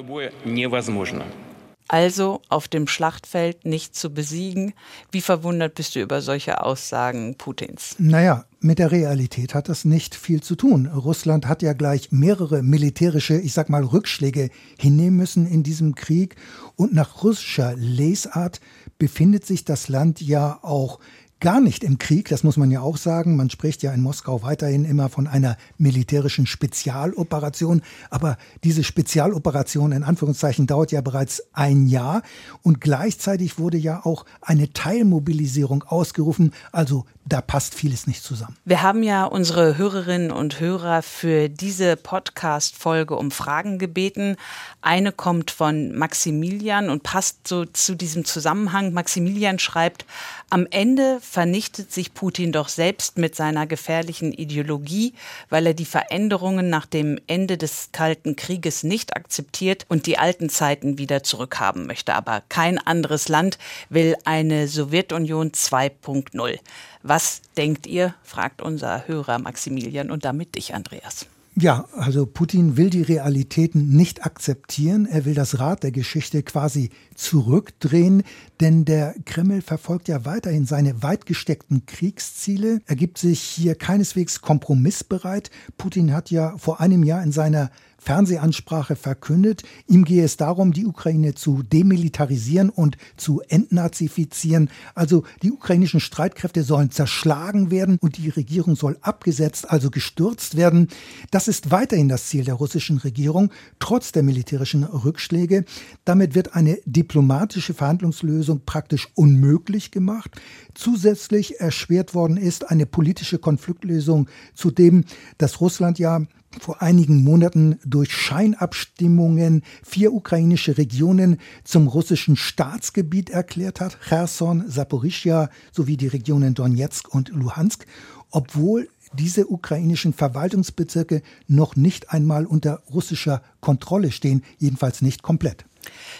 also 1.90 2.40
auf 2.48 2.68
dem 2.68 2.86
Schlachtfeld 2.86 3.64
nicht 3.64 3.96
zu 3.96 4.14
besiegen. 4.14 4.74
Wie 5.10 5.20
verwundert 5.20 5.74
bist 5.74 5.96
du 5.96 6.00
über 6.00 6.22
solche 6.22 6.62
Aussagen 6.62 7.34
Putins? 7.34 7.96
Naja, 7.98 8.44
mit 8.60 8.78
der 8.78 8.92
Realität 8.92 9.54
hat 9.54 9.68
das 9.68 9.84
nicht 9.84 10.14
viel 10.14 10.40
zu 10.40 10.54
tun. 10.54 10.86
Russland 10.86 11.48
hat 11.48 11.62
ja 11.62 11.72
gleich 11.72 12.12
mehrere 12.12 12.62
militärische, 12.62 13.38
ich 13.40 13.54
sag 13.54 13.70
mal, 13.70 13.82
Rückschläge 13.82 14.50
hinnehmen 14.78 15.16
müssen 15.16 15.48
in 15.48 15.64
diesem 15.64 15.96
Krieg. 15.96 16.36
Und 16.76 16.92
nach 16.92 17.24
russischer 17.24 17.74
Lesart 17.74 18.60
befindet 18.98 19.44
sich 19.44 19.64
das 19.64 19.88
Land 19.88 20.20
ja 20.20 20.60
auch 20.62 21.00
gar 21.40 21.60
nicht 21.60 21.82
im 21.82 21.98
Krieg, 21.98 22.28
das 22.28 22.44
muss 22.44 22.56
man 22.56 22.70
ja 22.70 22.80
auch 22.82 22.98
sagen. 22.98 23.36
Man 23.36 23.50
spricht 23.50 23.82
ja 23.82 23.92
in 23.92 24.02
Moskau 24.02 24.42
weiterhin 24.42 24.84
immer 24.84 25.08
von 25.08 25.26
einer 25.26 25.56
militärischen 25.78 26.46
Spezialoperation, 26.46 27.82
aber 28.10 28.36
diese 28.62 28.84
Spezialoperation 28.84 29.92
in 29.92 30.02
Anführungszeichen 30.02 30.66
dauert 30.66 30.92
ja 30.92 31.00
bereits 31.00 31.42
ein 31.52 31.86
Jahr 31.86 32.22
und 32.62 32.80
gleichzeitig 32.80 33.58
wurde 33.58 33.78
ja 33.78 34.04
auch 34.04 34.26
eine 34.42 34.72
Teilmobilisierung 34.72 35.82
ausgerufen, 35.84 36.52
also 36.72 37.06
da 37.30 37.40
passt 37.40 37.74
vieles 37.74 38.06
nicht 38.06 38.22
zusammen. 38.24 38.56
Wir 38.64 38.82
haben 38.82 39.02
ja 39.02 39.24
unsere 39.24 39.78
Hörerinnen 39.78 40.32
und 40.32 40.58
Hörer 40.58 41.00
für 41.02 41.48
diese 41.48 41.96
Podcast-Folge 41.96 43.16
um 43.16 43.30
Fragen 43.30 43.78
gebeten. 43.78 44.36
Eine 44.82 45.12
kommt 45.12 45.52
von 45.52 45.94
Maximilian 45.96 46.90
und 46.90 47.04
passt 47.04 47.46
so 47.46 47.64
zu 47.64 47.94
diesem 47.94 48.24
Zusammenhang. 48.24 48.92
Maximilian 48.92 49.60
schreibt, 49.60 50.04
am 50.50 50.66
Ende 50.70 51.20
vernichtet 51.20 51.92
sich 51.92 52.14
Putin 52.14 52.50
doch 52.50 52.68
selbst 52.68 53.16
mit 53.16 53.36
seiner 53.36 53.68
gefährlichen 53.68 54.32
Ideologie, 54.32 55.14
weil 55.48 55.66
er 55.68 55.74
die 55.74 55.84
Veränderungen 55.84 56.68
nach 56.68 56.86
dem 56.86 57.20
Ende 57.28 57.56
des 57.56 57.90
Kalten 57.92 58.34
Krieges 58.34 58.82
nicht 58.82 59.16
akzeptiert 59.16 59.86
und 59.88 60.06
die 60.06 60.18
alten 60.18 60.48
Zeiten 60.48 60.98
wieder 60.98 61.22
zurückhaben 61.22 61.86
möchte. 61.86 62.14
Aber 62.14 62.42
kein 62.48 62.78
anderes 62.78 63.28
Land 63.28 63.58
will 63.88 64.16
eine 64.24 64.66
Sowjetunion 64.66 65.52
2.0. 65.52 66.58
Was 67.02 67.42
denkt 67.56 67.86
ihr? 67.86 68.14
fragt 68.22 68.62
unser 68.62 69.08
Hörer 69.08 69.38
Maximilian 69.38 70.10
und 70.10 70.24
damit 70.24 70.54
dich, 70.54 70.74
Andreas. 70.74 71.26
Ja, 71.56 71.86
also 71.92 72.26
Putin 72.26 72.76
will 72.76 72.90
die 72.90 73.02
Realitäten 73.02 73.90
nicht 73.90 74.24
akzeptieren. 74.24 75.04
Er 75.04 75.24
will 75.24 75.34
das 75.34 75.58
Rad 75.58 75.82
der 75.82 75.90
Geschichte 75.90 76.42
quasi 76.42 76.90
zurückdrehen, 77.16 78.22
denn 78.60 78.84
der 78.84 79.14
Kreml 79.24 79.60
verfolgt 79.60 80.08
ja 80.08 80.24
weiterhin 80.24 80.64
seine 80.64 81.02
weit 81.02 81.26
gesteckten 81.26 81.84
Kriegsziele. 81.86 82.80
Er 82.86 82.96
gibt 82.96 83.18
sich 83.18 83.40
hier 83.40 83.74
keineswegs 83.74 84.40
kompromissbereit. 84.40 85.50
Putin 85.76 86.14
hat 86.14 86.30
ja 86.30 86.56
vor 86.56 86.80
einem 86.80 87.02
Jahr 87.02 87.22
in 87.22 87.32
seiner 87.32 87.70
Fernsehansprache 88.00 88.96
verkündet. 88.96 89.62
Ihm 89.86 90.04
gehe 90.04 90.24
es 90.24 90.36
darum, 90.36 90.72
die 90.72 90.86
Ukraine 90.86 91.34
zu 91.34 91.62
demilitarisieren 91.62 92.70
und 92.70 92.96
zu 93.16 93.42
entnazifizieren. 93.48 94.70
Also 94.94 95.24
die 95.42 95.52
ukrainischen 95.52 96.00
Streitkräfte 96.00 96.62
sollen 96.62 96.90
zerschlagen 96.90 97.70
werden 97.70 97.98
und 98.00 98.16
die 98.16 98.30
Regierung 98.30 98.74
soll 98.74 98.96
abgesetzt, 99.02 99.70
also 99.70 99.90
gestürzt 99.90 100.56
werden. 100.56 100.88
Das 101.30 101.46
ist 101.46 101.70
weiterhin 101.70 102.08
das 102.08 102.26
Ziel 102.26 102.44
der 102.44 102.54
russischen 102.54 102.98
Regierung, 102.98 103.52
trotz 103.78 104.12
der 104.12 104.22
militärischen 104.22 104.84
Rückschläge. 104.84 105.64
Damit 106.04 106.34
wird 106.34 106.54
eine 106.54 106.78
diplomatische 106.86 107.74
Verhandlungslösung 107.74 108.62
praktisch 108.64 109.08
unmöglich 109.14 109.90
gemacht. 109.90 110.30
Zusätzlich 110.74 111.60
erschwert 111.60 112.14
worden 112.14 112.38
ist 112.38 112.70
eine 112.70 112.86
politische 112.86 113.38
Konfliktlösung, 113.38 114.28
zudem, 114.54 115.04
dass 115.36 115.60
Russland 115.60 115.98
ja 115.98 116.22
vor 116.58 116.82
einigen 116.82 117.22
Monaten 117.22 117.78
durch 117.84 118.12
Scheinabstimmungen 118.12 119.62
vier 119.84 120.12
ukrainische 120.12 120.78
Regionen 120.78 121.38
zum 121.64 121.86
russischen 121.86 122.36
Staatsgebiet 122.36 123.30
erklärt 123.30 123.80
hat, 123.80 123.98
Cherson, 124.08 124.64
Saporischia 124.68 125.48
sowie 125.70 125.96
die 125.96 126.08
Regionen 126.08 126.54
Donetsk 126.54 127.14
und 127.14 127.28
Luhansk, 127.28 127.86
obwohl 128.30 128.88
diese 129.12 129.46
ukrainischen 129.46 130.12
Verwaltungsbezirke 130.12 131.22
noch 131.46 131.76
nicht 131.76 132.10
einmal 132.10 132.46
unter 132.46 132.82
russischer 132.92 133.42
Kontrolle 133.60 134.12
stehen, 134.12 134.42
jedenfalls 134.58 135.02
nicht 135.02 135.22
komplett. 135.22 135.64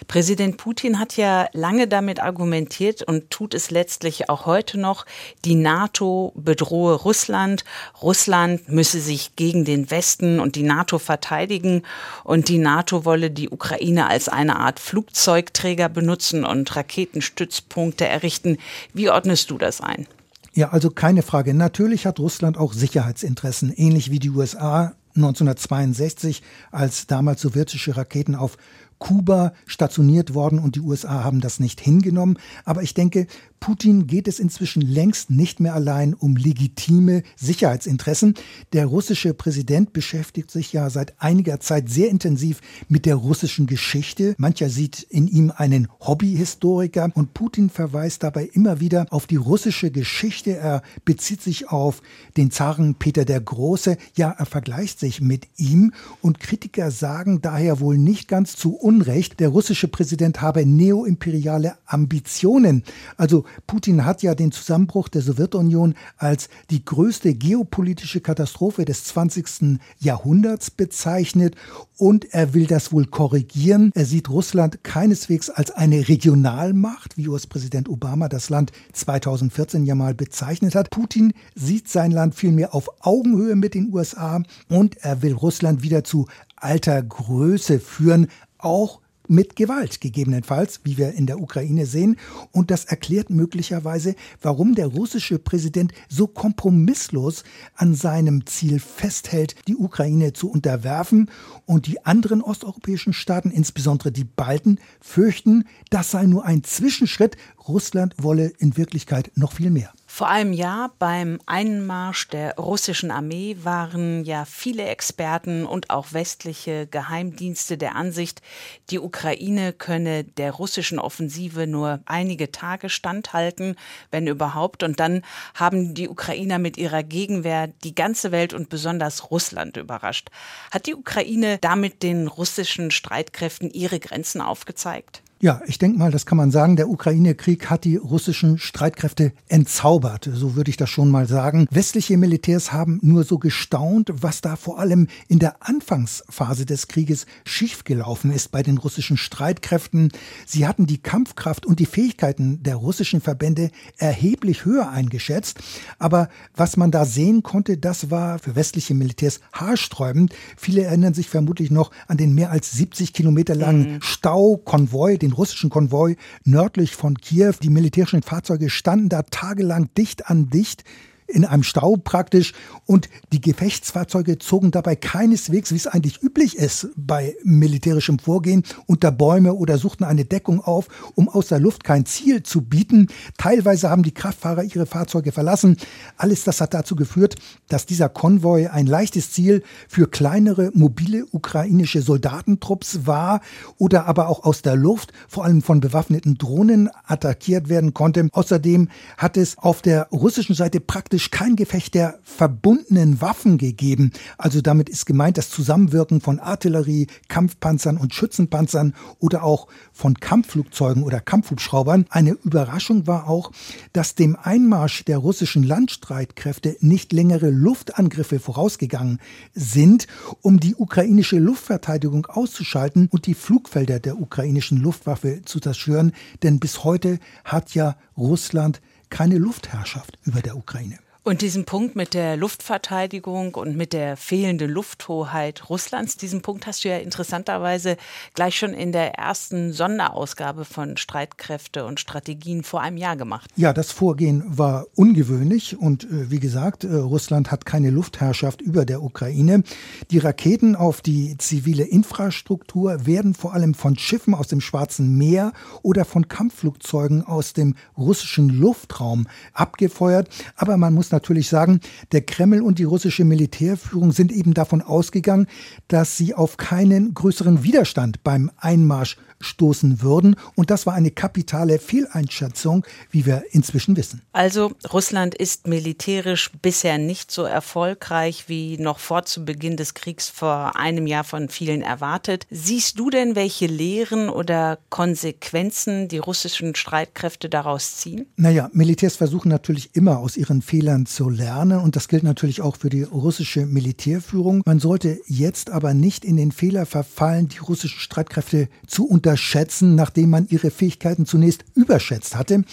Präsident 0.07 0.57
Putin 0.57 0.99
hat 0.99 1.17
ja 1.17 1.47
lange 1.53 1.87
damit 1.87 2.19
argumentiert 2.19 3.03
und 3.03 3.29
tut 3.29 3.53
es 3.53 3.71
letztlich 3.71 4.29
auch 4.29 4.45
heute 4.45 4.79
noch, 4.79 5.05
die 5.45 5.55
NATO 5.55 6.33
bedrohe 6.35 6.95
Russland, 6.95 7.63
Russland 8.01 8.67
müsse 8.69 8.99
sich 8.99 9.35
gegen 9.35 9.65
den 9.65 9.91
Westen 9.91 10.39
und 10.39 10.55
die 10.55 10.63
NATO 10.63 10.99
verteidigen 10.99 11.83
und 12.23 12.49
die 12.49 12.57
NATO 12.57 13.05
wolle 13.05 13.31
die 13.31 13.49
Ukraine 13.49 14.07
als 14.07 14.27
eine 14.27 14.59
Art 14.59 14.79
Flugzeugträger 14.79 15.89
benutzen 15.89 16.45
und 16.45 16.75
Raketenstützpunkte 16.75 18.07
errichten. 18.07 18.57
Wie 18.93 19.09
ordnest 19.09 19.51
du 19.51 19.57
das 19.57 19.81
ein? 19.81 20.07
Ja, 20.53 20.69
also 20.69 20.89
keine 20.89 21.21
Frage. 21.21 21.53
Natürlich 21.53 22.05
hat 22.05 22.19
Russland 22.19 22.57
auch 22.57 22.73
Sicherheitsinteressen, 22.73 23.71
ähnlich 23.71 24.11
wie 24.11 24.19
die 24.19 24.31
USA 24.31 24.93
1962, 25.15 26.41
als 26.71 27.07
damals 27.07 27.41
sowjetische 27.41 27.97
Raketen 27.97 28.35
auf 28.35 28.57
Kuba 28.99 29.53
stationiert 29.65 30.35
worden 30.35 30.59
und 30.59 30.75
die 30.75 30.81
USA 30.81 31.23
haben 31.23 31.41
das 31.41 31.59
nicht 31.59 31.81
hingenommen. 31.81 32.37
Aber 32.65 32.83
ich 32.83 32.93
denke, 32.93 33.25
Putin 33.61 34.07
geht 34.07 34.27
es 34.27 34.39
inzwischen 34.39 34.81
längst 34.81 35.29
nicht 35.29 35.59
mehr 35.59 35.75
allein 35.75 36.15
um 36.15 36.35
legitime 36.35 37.21
Sicherheitsinteressen. 37.35 38.33
Der 38.73 38.87
russische 38.87 39.35
Präsident 39.35 39.93
beschäftigt 39.93 40.49
sich 40.49 40.73
ja 40.73 40.89
seit 40.89 41.21
einiger 41.21 41.59
Zeit 41.59 41.87
sehr 41.87 42.09
intensiv 42.09 42.59
mit 42.89 43.05
der 43.05 43.13
russischen 43.13 43.67
Geschichte. 43.67 44.33
Mancher 44.39 44.71
sieht 44.71 45.03
in 45.03 45.27
ihm 45.27 45.53
einen 45.55 45.87
Hobbyhistoriker 45.99 47.11
und 47.13 47.35
Putin 47.35 47.69
verweist 47.69 48.23
dabei 48.23 48.49
immer 48.51 48.79
wieder 48.79 49.05
auf 49.11 49.27
die 49.27 49.35
russische 49.35 49.91
Geschichte. 49.91 50.57
Er 50.57 50.81
bezieht 51.05 51.43
sich 51.43 51.69
auf 51.69 52.01
den 52.37 52.49
Zaren 52.49 52.95
Peter 52.95 53.25
der 53.25 53.41
Große. 53.41 53.95
Ja, 54.15 54.31
er 54.31 54.47
vergleicht 54.47 54.99
sich 54.99 55.21
mit 55.21 55.47
ihm 55.57 55.93
und 56.21 56.39
Kritiker 56.39 56.89
sagen 56.89 57.41
daher 57.41 57.79
wohl 57.79 57.99
nicht 57.99 58.27
ganz 58.27 58.55
zu 58.55 58.75
Unrecht, 58.75 59.39
der 59.39 59.49
russische 59.49 59.87
Präsident 59.87 60.41
habe 60.41 60.65
neoimperiale 60.65 61.77
Ambitionen. 61.85 62.83
Also 63.17 63.45
Putin 63.67 64.05
hat 64.05 64.23
ja 64.23 64.35
den 64.35 64.51
Zusammenbruch 64.51 65.07
der 65.09 65.21
Sowjetunion 65.21 65.95
als 66.17 66.49
die 66.69 66.83
größte 66.83 67.33
geopolitische 67.33 68.21
Katastrophe 68.21 68.85
des 68.85 69.03
20. 69.05 69.79
Jahrhunderts 69.99 70.71
bezeichnet 70.71 71.55
und 71.97 72.33
er 72.33 72.53
will 72.53 72.65
das 72.65 72.91
wohl 72.91 73.05
korrigieren. 73.05 73.91
Er 73.93 74.05
sieht 74.05 74.29
Russland 74.29 74.83
keineswegs 74.83 75.49
als 75.49 75.71
eine 75.71 76.07
Regionalmacht, 76.07 77.17
wie 77.17 77.27
US-Präsident 77.27 77.89
Obama 77.89 78.29
das 78.29 78.49
Land 78.49 78.71
2014 78.93 79.85
ja 79.85 79.95
mal 79.95 80.13
bezeichnet 80.13 80.75
hat. 80.75 80.89
Putin 80.89 81.33
sieht 81.55 81.89
sein 81.89 82.11
Land 82.11 82.35
vielmehr 82.35 82.73
auf 82.73 82.89
Augenhöhe 83.01 83.55
mit 83.55 83.73
den 83.73 83.93
USA 83.93 84.41
und 84.69 84.97
er 84.97 85.21
will 85.21 85.33
Russland 85.33 85.83
wieder 85.83 86.03
zu 86.03 86.27
alter 86.55 87.01
Größe 87.01 87.79
führen, 87.79 88.27
auch 88.57 89.01
mit 89.31 89.55
Gewalt 89.55 90.01
gegebenenfalls, 90.01 90.81
wie 90.83 90.97
wir 90.97 91.13
in 91.13 91.25
der 91.25 91.39
Ukraine 91.39 91.85
sehen. 91.85 92.17
Und 92.51 92.69
das 92.69 92.85
erklärt 92.85 93.29
möglicherweise, 93.29 94.15
warum 94.41 94.75
der 94.75 94.87
russische 94.87 95.39
Präsident 95.39 95.93
so 96.09 96.27
kompromisslos 96.27 97.43
an 97.75 97.95
seinem 97.95 98.45
Ziel 98.45 98.79
festhält, 98.79 99.55
die 99.67 99.77
Ukraine 99.77 100.33
zu 100.33 100.51
unterwerfen. 100.51 101.31
Und 101.65 101.87
die 101.87 102.05
anderen 102.05 102.41
osteuropäischen 102.41 103.13
Staaten, 103.13 103.51
insbesondere 103.51 104.11
die 104.11 104.25
Balten, 104.25 104.79
fürchten, 104.99 105.63
das 105.89 106.11
sei 106.11 106.25
nur 106.25 106.45
ein 106.45 106.63
Zwischenschritt. 106.63 107.37
Russland 107.67 108.15
wolle 108.17 108.51
in 108.59 108.75
Wirklichkeit 108.75 109.31
noch 109.35 109.53
viel 109.53 109.71
mehr. 109.71 109.93
Vor 110.13 110.27
einem 110.27 110.51
Jahr 110.51 110.91
beim 110.99 111.39
Einmarsch 111.45 112.27
der 112.27 112.57
russischen 112.57 113.11
Armee 113.11 113.55
waren 113.63 114.25
ja 114.25 114.43
viele 114.43 114.83
Experten 114.83 115.65
und 115.65 115.89
auch 115.89 116.11
westliche 116.11 116.85
Geheimdienste 116.85 117.77
der 117.77 117.95
Ansicht, 117.95 118.41
die 118.89 118.99
Ukraine 118.99 119.71
könne 119.71 120.25
der 120.25 120.51
russischen 120.51 120.99
Offensive 120.99 121.65
nur 121.65 122.01
einige 122.05 122.51
Tage 122.51 122.89
standhalten, 122.89 123.77
wenn 124.11 124.27
überhaupt. 124.27 124.83
Und 124.83 124.99
dann 124.99 125.23
haben 125.55 125.93
die 125.93 126.09
Ukrainer 126.09 126.59
mit 126.59 126.77
ihrer 126.77 127.03
Gegenwehr 127.03 127.67
die 127.67 127.95
ganze 127.95 128.33
Welt 128.33 128.53
und 128.53 128.67
besonders 128.67 129.31
Russland 129.31 129.77
überrascht. 129.77 130.29
Hat 130.71 130.87
die 130.87 130.93
Ukraine 130.93 131.57
damit 131.61 132.03
den 132.03 132.27
russischen 132.27 132.91
Streitkräften 132.91 133.71
ihre 133.71 134.01
Grenzen 134.01 134.41
aufgezeigt? 134.41 135.23
Ja, 135.43 135.59
ich 135.65 135.79
denke 135.79 135.97
mal, 135.97 136.11
das 136.11 136.27
kann 136.27 136.37
man 136.37 136.51
sagen. 136.51 136.75
Der 136.75 136.87
Ukraine-Krieg 136.87 137.71
hat 137.71 137.83
die 137.83 137.95
russischen 137.95 138.59
Streitkräfte 138.59 139.33
entzaubert. 139.47 140.29
So 140.31 140.55
würde 140.55 140.69
ich 140.69 140.77
das 140.77 140.91
schon 140.91 141.09
mal 141.09 141.27
sagen. 141.27 141.65
Westliche 141.71 142.15
Militärs 142.15 142.71
haben 142.71 142.99
nur 143.01 143.23
so 143.23 143.39
gestaunt, 143.39 144.11
was 144.13 144.41
da 144.41 144.55
vor 144.55 144.77
allem 144.77 145.07
in 145.29 145.39
der 145.39 145.67
Anfangsphase 145.67 146.67
des 146.67 146.87
Krieges 146.87 147.25
schiefgelaufen 147.43 148.31
ist 148.31 148.51
bei 148.51 148.61
den 148.61 148.77
russischen 148.77 149.17
Streitkräften. 149.17 150.11
Sie 150.45 150.67
hatten 150.67 150.85
die 150.85 150.99
Kampfkraft 150.99 151.65
und 151.65 151.79
die 151.79 151.87
Fähigkeiten 151.87 152.61
der 152.61 152.75
russischen 152.75 153.19
Verbände 153.19 153.71
erheblich 153.97 154.63
höher 154.63 154.91
eingeschätzt. 154.91 155.57
Aber 155.97 156.29
was 156.55 156.77
man 156.77 156.91
da 156.91 157.03
sehen 157.03 157.41
konnte, 157.41 157.79
das 157.79 158.11
war 158.11 158.37
für 158.37 158.55
westliche 158.55 158.93
Militärs 158.93 159.39
haarsträubend. 159.53 160.35
Viele 160.55 160.83
erinnern 160.83 161.15
sich 161.15 161.29
vermutlich 161.29 161.71
noch 161.71 161.89
an 162.07 162.17
den 162.17 162.35
mehr 162.35 162.51
als 162.51 162.73
70 162.73 163.13
Kilometer 163.13 163.55
langen 163.55 163.93
mhm. 163.93 164.01
Staukonvoi, 164.03 165.17
den 165.17 165.30
den 165.31 165.35
russischen 165.35 165.69
Konvoi 165.69 166.15
nördlich 166.43 166.95
von 166.95 167.15
Kiew. 167.15 167.53
Die 167.63 167.69
militärischen 167.69 168.21
Fahrzeuge 168.21 168.69
standen 168.69 169.09
da 169.09 169.23
tagelang 169.23 169.89
dicht 169.97 170.29
an 170.29 170.49
dicht 170.49 170.83
in 171.31 171.45
einem 171.45 171.63
Stau 171.63 171.97
praktisch. 171.97 172.53
Und 172.85 173.09
die 173.31 173.41
Gefechtsfahrzeuge 173.41 174.37
zogen 174.37 174.71
dabei 174.71 174.95
keineswegs, 174.95 175.71
wie 175.71 175.77
es 175.77 175.87
eigentlich 175.87 176.21
üblich 176.21 176.57
ist 176.57 176.89
bei 176.95 177.35
militärischem 177.43 178.19
Vorgehen, 178.19 178.63
unter 178.85 179.11
Bäume 179.11 179.53
oder 179.53 179.77
suchten 179.77 180.03
eine 180.03 180.25
Deckung 180.25 180.61
auf, 180.61 180.87
um 181.15 181.29
aus 181.29 181.47
der 181.47 181.59
Luft 181.59 181.83
kein 181.83 182.05
Ziel 182.05 182.43
zu 182.43 182.61
bieten. 182.61 183.07
Teilweise 183.37 183.89
haben 183.89 184.03
die 184.03 184.13
Kraftfahrer 184.13 184.63
ihre 184.63 184.85
Fahrzeuge 184.85 185.31
verlassen. 185.31 185.77
Alles 186.17 186.43
das 186.43 186.61
hat 186.61 186.73
dazu 186.73 186.95
geführt, 186.95 187.35
dass 187.69 187.85
dieser 187.85 188.09
Konvoi 188.09 188.67
ein 188.67 188.87
leichtes 188.87 189.31
Ziel 189.31 189.63
für 189.87 190.07
kleinere 190.07 190.71
mobile 190.73 191.25
ukrainische 191.31 192.01
Soldatentrupps 192.01 193.05
war 193.05 193.41
oder 193.77 194.05
aber 194.05 194.27
auch 194.27 194.43
aus 194.43 194.61
der 194.61 194.75
Luft, 194.75 195.13
vor 195.27 195.45
allem 195.45 195.61
von 195.61 195.79
bewaffneten 195.79 196.37
Drohnen, 196.37 196.89
attackiert 197.05 197.69
werden 197.69 197.93
konnte. 197.93 198.29
Außerdem 198.31 198.89
hat 199.17 199.37
es 199.37 199.57
auf 199.57 199.81
der 199.81 200.07
russischen 200.11 200.55
Seite 200.55 200.79
praktisch 200.79 201.20
kein 201.29 201.55
Gefecht 201.55 201.93
der 201.93 202.17
verbundenen 202.23 203.21
Waffen 203.21 203.59
gegeben. 203.59 204.11
Also 204.37 204.61
damit 204.61 204.89
ist 204.89 205.05
gemeint 205.05 205.37
das 205.37 205.49
Zusammenwirken 205.49 206.21
von 206.21 206.39
Artillerie, 206.39 207.07
Kampfpanzern 207.27 207.97
und 207.97 208.15
Schützenpanzern 208.15 208.95
oder 209.19 209.43
auch 209.43 209.67
von 209.93 210.15
Kampfflugzeugen 210.15 211.03
oder 211.03 211.19
Kampfhubschraubern. 211.19 212.05
Eine 212.09 212.31
Überraschung 212.31 213.05
war 213.05 213.29
auch, 213.29 213.51
dass 213.93 214.15
dem 214.15 214.35
Einmarsch 214.35 215.05
der 215.05 215.19
russischen 215.19 215.63
Landstreitkräfte 215.63 216.77
nicht 216.79 217.13
längere 217.13 217.49
Luftangriffe 217.49 218.39
vorausgegangen 218.39 219.19
sind, 219.53 220.07
um 220.41 220.59
die 220.59 220.75
ukrainische 220.75 221.37
Luftverteidigung 221.37 222.25
auszuschalten 222.25 223.07
und 223.11 223.27
die 223.27 223.35
Flugfelder 223.35 223.99
der 223.99 224.19
ukrainischen 224.19 224.77
Luftwaffe 224.77 225.41
zu 225.43 225.59
zerstören. 225.59 226.13
Denn 226.41 226.59
bis 226.59 226.83
heute 226.83 227.19
hat 227.43 227.75
ja 227.75 227.97
Russland 228.17 228.81
keine 229.09 229.37
Luftherrschaft 229.37 230.17
über 230.23 230.41
der 230.41 230.55
Ukraine. 230.55 230.97
Und 231.23 231.43
diesen 231.43 231.65
Punkt 231.65 231.95
mit 231.95 232.15
der 232.15 232.35
Luftverteidigung 232.35 233.53
und 233.53 233.77
mit 233.77 233.93
der 233.93 234.17
fehlenden 234.17 234.71
Lufthoheit 234.71 235.69
Russlands, 235.69 236.17
diesen 236.17 236.41
Punkt 236.41 236.65
hast 236.65 236.83
du 236.83 236.89
ja 236.89 236.97
interessanterweise 236.97 237.97
gleich 238.33 238.57
schon 238.57 238.73
in 238.73 238.91
der 238.91 239.13
ersten 239.19 239.71
Sonderausgabe 239.71 240.65
von 240.65 240.97
Streitkräfte 240.97 241.85
und 241.85 241.99
Strategien 241.99 242.63
vor 242.63 242.81
einem 242.81 242.97
Jahr 242.97 243.17
gemacht. 243.17 243.51
Ja, 243.55 243.71
das 243.71 243.91
Vorgehen 243.91 244.43
war 244.47 244.87
ungewöhnlich 244.95 245.77
und 245.77 246.05
äh, 246.05 246.31
wie 246.31 246.39
gesagt, 246.39 246.85
äh, 246.85 246.95
Russland 246.95 247.51
hat 247.51 247.67
keine 247.67 247.91
Luftherrschaft 247.91 248.59
über 248.59 248.83
der 248.83 249.03
Ukraine. 249.03 249.61
Die 250.09 250.17
Raketen 250.17 250.75
auf 250.75 251.01
die 251.01 251.37
zivile 251.37 251.83
Infrastruktur 251.83 253.05
werden 253.05 253.35
vor 253.35 253.53
allem 253.53 253.75
von 253.75 253.95
Schiffen 253.95 254.33
aus 254.33 254.47
dem 254.47 254.59
Schwarzen 254.59 255.19
Meer 255.19 255.53
oder 255.83 256.03
von 256.03 256.27
Kampfflugzeugen 256.27 257.23
aus 257.23 257.53
dem 257.53 257.75
russischen 257.95 258.49
Luftraum 258.49 259.27
abgefeuert, 259.53 260.27
aber 260.55 260.77
man 260.77 260.95
muss 260.95 261.10
natürlich 261.11 261.49
sagen, 261.49 261.79
der 262.11 262.21
Kreml 262.21 262.61
und 262.61 262.79
die 262.79 262.83
russische 262.83 263.25
Militärführung 263.25 264.11
sind 264.11 264.31
eben 264.31 264.53
davon 264.53 264.81
ausgegangen, 264.81 265.47
dass 265.87 266.17
sie 266.17 266.33
auf 266.33 266.57
keinen 266.57 267.13
größeren 267.13 267.63
Widerstand 267.63 268.23
beim 268.23 268.51
Einmarsch 268.57 269.17
stoßen 269.41 270.01
würden. 270.01 270.35
Und 270.55 270.69
das 270.69 270.85
war 270.85 270.93
eine 270.93 271.11
kapitale 271.11 271.79
Fehleinschätzung, 271.79 272.85
wie 273.09 273.25
wir 273.25 273.43
inzwischen 273.51 273.97
wissen. 273.97 274.21
Also 274.33 274.71
Russland 274.91 275.35
ist 275.35 275.67
militärisch 275.67 276.51
bisher 276.61 276.97
nicht 276.97 277.31
so 277.31 277.43
erfolgreich 277.43 278.45
wie 278.47 278.77
noch 278.77 278.99
vor 278.99 279.25
zu 279.25 279.45
Beginn 279.45 279.77
des 279.77 279.93
Kriegs 279.93 280.29
vor 280.29 280.75
einem 280.75 281.07
Jahr 281.07 281.23
von 281.23 281.49
vielen 281.49 281.81
erwartet. 281.81 282.47
Siehst 282.49 282.99
du 282.99 283.09
denn, 283.09 283.35
welche 283.35 283.67
Lehren 283.67 284.29
oder 284.29 284.79
Konsequenzen 284.89 286.07
die 286.07 286.17
russischen 286.17 286.75
Streitkräfte 286.75 287.49
daraus 287.49 287.97
ziehen? 287.97 288.25
Naja, 288.35 288.69
Militärs 288.73 289.15
versuchen 289.15 289.49
natürlich 289.49 289.95
immer 289.95 290.19
aus 290.19 290.37
ihren 290.37 290.61
Fehlern 290.61 291.05
zu 291.05 291.29
lernen 291.29 291.79
und 291.79 291.95
das 291.95 292.07
gilt 292.07 292.23
natürlich 292.23 292.61
auch 292.61 292.77
für 292.77 292.89
die 292.89 293.03
russische 293.03 293.65
Militärführung. 293.65 294.61
Man 294.65 294.79
sollte 294.79 295.19
jetzt 295.27 295.69
aber 295.69 295.93
nicht 295.93 296.25
in 296.25 296.37
den 296.37 296.51
Fehler 296.51 296.85
verfallen, 296.85 297.47
die 297.47 297.57
russischen 297.57 297.99
Streitkräfte 297.99 298.69
zu 298.87 299.07
unterstützen 299.07 299.30
unterschätzen, 299.31 299.95
nachdem 299.95 300.29
man 300.29 300.47
ihre 300.49 300.71
Fähigkeiten 300.71 301.25
zunächst 301.25 301.63
überschätzt 301.73 302.35
hatte. 302.35 302.63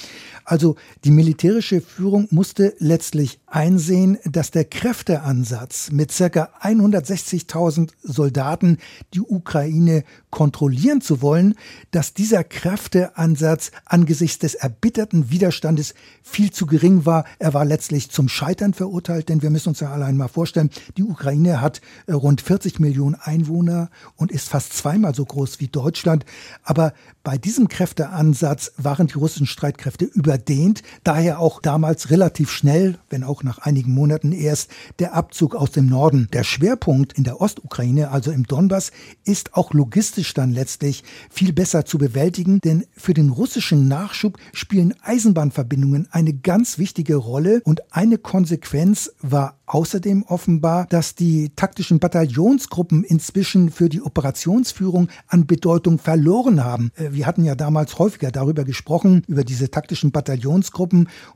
Also 0.49 0.77
die 1.05 1.11
militärische 1.11 1.83
Führung 1.83 2.27
musste 2.31 2.75
letztlich 2.79 3.39
einsehen, 3.47 4.17
dass 4.25 4.51
der 4.51 4.65
Kräfteansatz 4.65 5.91
mit 5.91 6.11
ca. 6.11 6.49
160.000 6.63 7.91
Soldaten 8.03 8.79
die 9.13 9.21
Ukraine 9.21 10.05
kontrollieren 10.31 11.03
zu 11.03 11.21
wollen, 11.21 11.55
dass 11.91 12.15
dieser 12.15 12.45
Kräfteansatz 12.45 13.73
angesichts 13.85 14.39
des 14.39 14.55
erbitterten 14.55 15.31
Widerstandes 15.31 15.93
viel 16.23 16.51
zu 16.51 16.65
gering 16.65 17.05
war. 17.05 17.25
Er 17.39 17.53
war 17.53 17.67
letztlich 17.67 18.11
zum 18.11 18.31
Scheitern 18.31 18.73
verurteilt, 18.73 19.29
denn 19.29 19.43
wir 19.43 19.51
müssen 19.51 19.71
uns 19.71 19.81
ja 19.81 19.93
allein 19.93 20.17
mal 20.17 20.29
vorstellen, 20.29 20.71
die 20.97 21.05
Ukraine 21.05 21.61
hat 21.61 21.83
äh, 22.07 22.13
rund 22.13 22.41
40 22.41 22.81
Millionen 22.81 23.17
Einwohner 23.17 23.91
und 24.17 24.33
ist 24.33 24.49
fast 24.49 24.73
zweimal 24.73 25.15
so 25.15 25.27
groß 25.27 25.61
wie 25.61 25.69
Deutschland. 25.69 26.25
Aber 26.63 26.95
bei 27.23 27.37
diesem 27.37 27.69
Kräfteansatz 27.69 28.73
waren 28.79 29.09
die 29.09 29.15
russischen 29.19 29.47
Streitkräfte 29.47 30.07
überdehnt, 30.39 30.83
daher 31.03 31.41
auch 31.41 31.61
damals 31.61 32.11
relativ 32.11 32.51
schnell, 32.51 32.99
wenn 33.11 33.25
auch 33.25 33.43
nach 33.43 33.59
einigen 33.59 33.93
Monaten 33.93 34.33
erst, 34.33 34.71
der 35.01 35.15
Abzug 35.15 35.55
aus 35.55 35.73
dem 35.73 35.87
Norden. 35.87 36.29
Der 36.33 36.45
Schwerpunkt 36.45 37.13
in 37.15 37.25
der 37.25 37.41
Ostukraine, 37.41 38.11
also 38.11 38.31
im 38.31 38.45
Donbass, 38.45 38.93
ist 39.25 39.55
auch 39.55 39.75
logistisch 39.75 40.35
dann 40.35 40.53
letztlich 40.53 41.03
viel 41.29 41.53
besser 41.53 41.85
zu 41.85 41.99
bewältigen, 41.99 42.61
denn 42.61 42.85
für 42.97 43.15
den 43.15 43.31
russischen 43.31 43.89
Nachschub 43.89 44.39
spielen 44.53 44.95
Eisenbahnverbindungen 45.03 46.09
eine 46.13 46.35
ganz 46.35 46.79
wichtige 46.79 47.17
Rolle 47.17 47.61
und 47.65 47.93
eine 47.93 48.19
Konsequenz 48.19 49.11
war 49.21 49.59
außerdem 49.67 50.25
offenbar, 50.27 50.87
dass 50.87 51.15
die 51.15 51.51
taktischen 51.55 51.99
Bataillonsgruppen 51.99 53.05
inzwischen 53.05 53.71
für 53.71 53.89
die 53.89 54.01
Operationsführung 54.01 55.09
an 55.27 55.47
Bedeutung 55.47 55.99
verloren 55.99 56.65
haben. 56.65 56.91
Äh, 56.97 57.13
wir 57.13 57.27
hatten 57.27 57.45
ja 57.45 57.55
damals 57.55 57.99
häufiger 57.99 58.31
darüber 58.31 58.65
gesprochen, 58.65 59.23
über 59.29 59.45
diese 59.45 59.71
taktischen 59.71 60.11
Bataillonsgruppen 60.11 60.28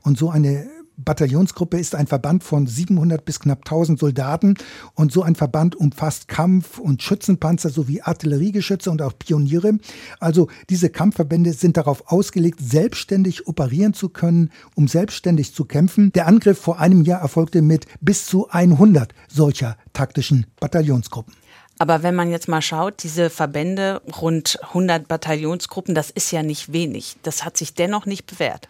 und 0.01 0.17
so 0.17 0.29
eine 0.29 0.67
Bataillonsgruppe 0.97 1.79
ist 1.79 1.95
ein 1.95 2.07
Verband 2.07 2.43
von 2.43 2.67
700 2.67 3.25
bis 3.25 3.39
knapp 3.39 3.59
1000 3.59 3.99
Soldaten 3.99 4.55
und 4.93 5.11
so 5.11 5.23
ein 5.23 5.35
Verband 5.35 5.75
umfasst 5.75 6.27
Kampf- 6.27 6.77
und 6.77 7.01
Schützenpanzer 7.01 7.69
sowie 7.69 8.01
Artilleriegeschütze 8.01 8.91
und 8.91 9.01
auch 9.01 9.13
Pioniere. 9.17 9.77
Also 10.19 10.49
diese 10.69 10.89
Kampfverbände 10.89 11.53
sind 11.53 11.77
darauf 11.77 12.11
ausgelegt, 12.11 12.59
selbstständig 12.61 13.47
operieren 13.47 13.93
zu 13.93 14.09
können, 14.09 14.51
um 14.75 14.87
selbstständig 14.87 15.53
zu 15.53 15.65
kämpfen. 15.65 16.11
Der 16.13 16.27
Angriff 16.27 16.59
vor 16.59 16.79
einem 16.79 17.01
Jahr 17.01 17.21
erfolgte 17.21 17.61
mit 17.61 17.87
bis 18.01 18.25
zu 18.25 18.49
100 18.49 19.13
solcher 19.27 19.77
taktischen 19.93 20.45
Bataillonsgruppen. 20.59 21.33
Aber 21.79 22.03
wenn 22.03 22.15
man 22.15 22.29
jetzt 22.29 22.47
mal 22.47 22.61
schaut, 22.61 23.03
diese 23.03 23.29
Verbände, 23.29 24.01
rund 24.21 24.59
100 24.61 25.07
Bataillonsgruppen, 25.07 25.95
das 25.95 26.11
ist 26.11 26.31
ja 26.31 26.43
nicht 26.43 26.71
wenig. 26.71 27.17
Das 27.23 27.43
hat 27.43 27.57
sich 27.57 27.73
dennoch 27.73 28.05
nicht 28.05 28.25
bewährt. 28.25 28.67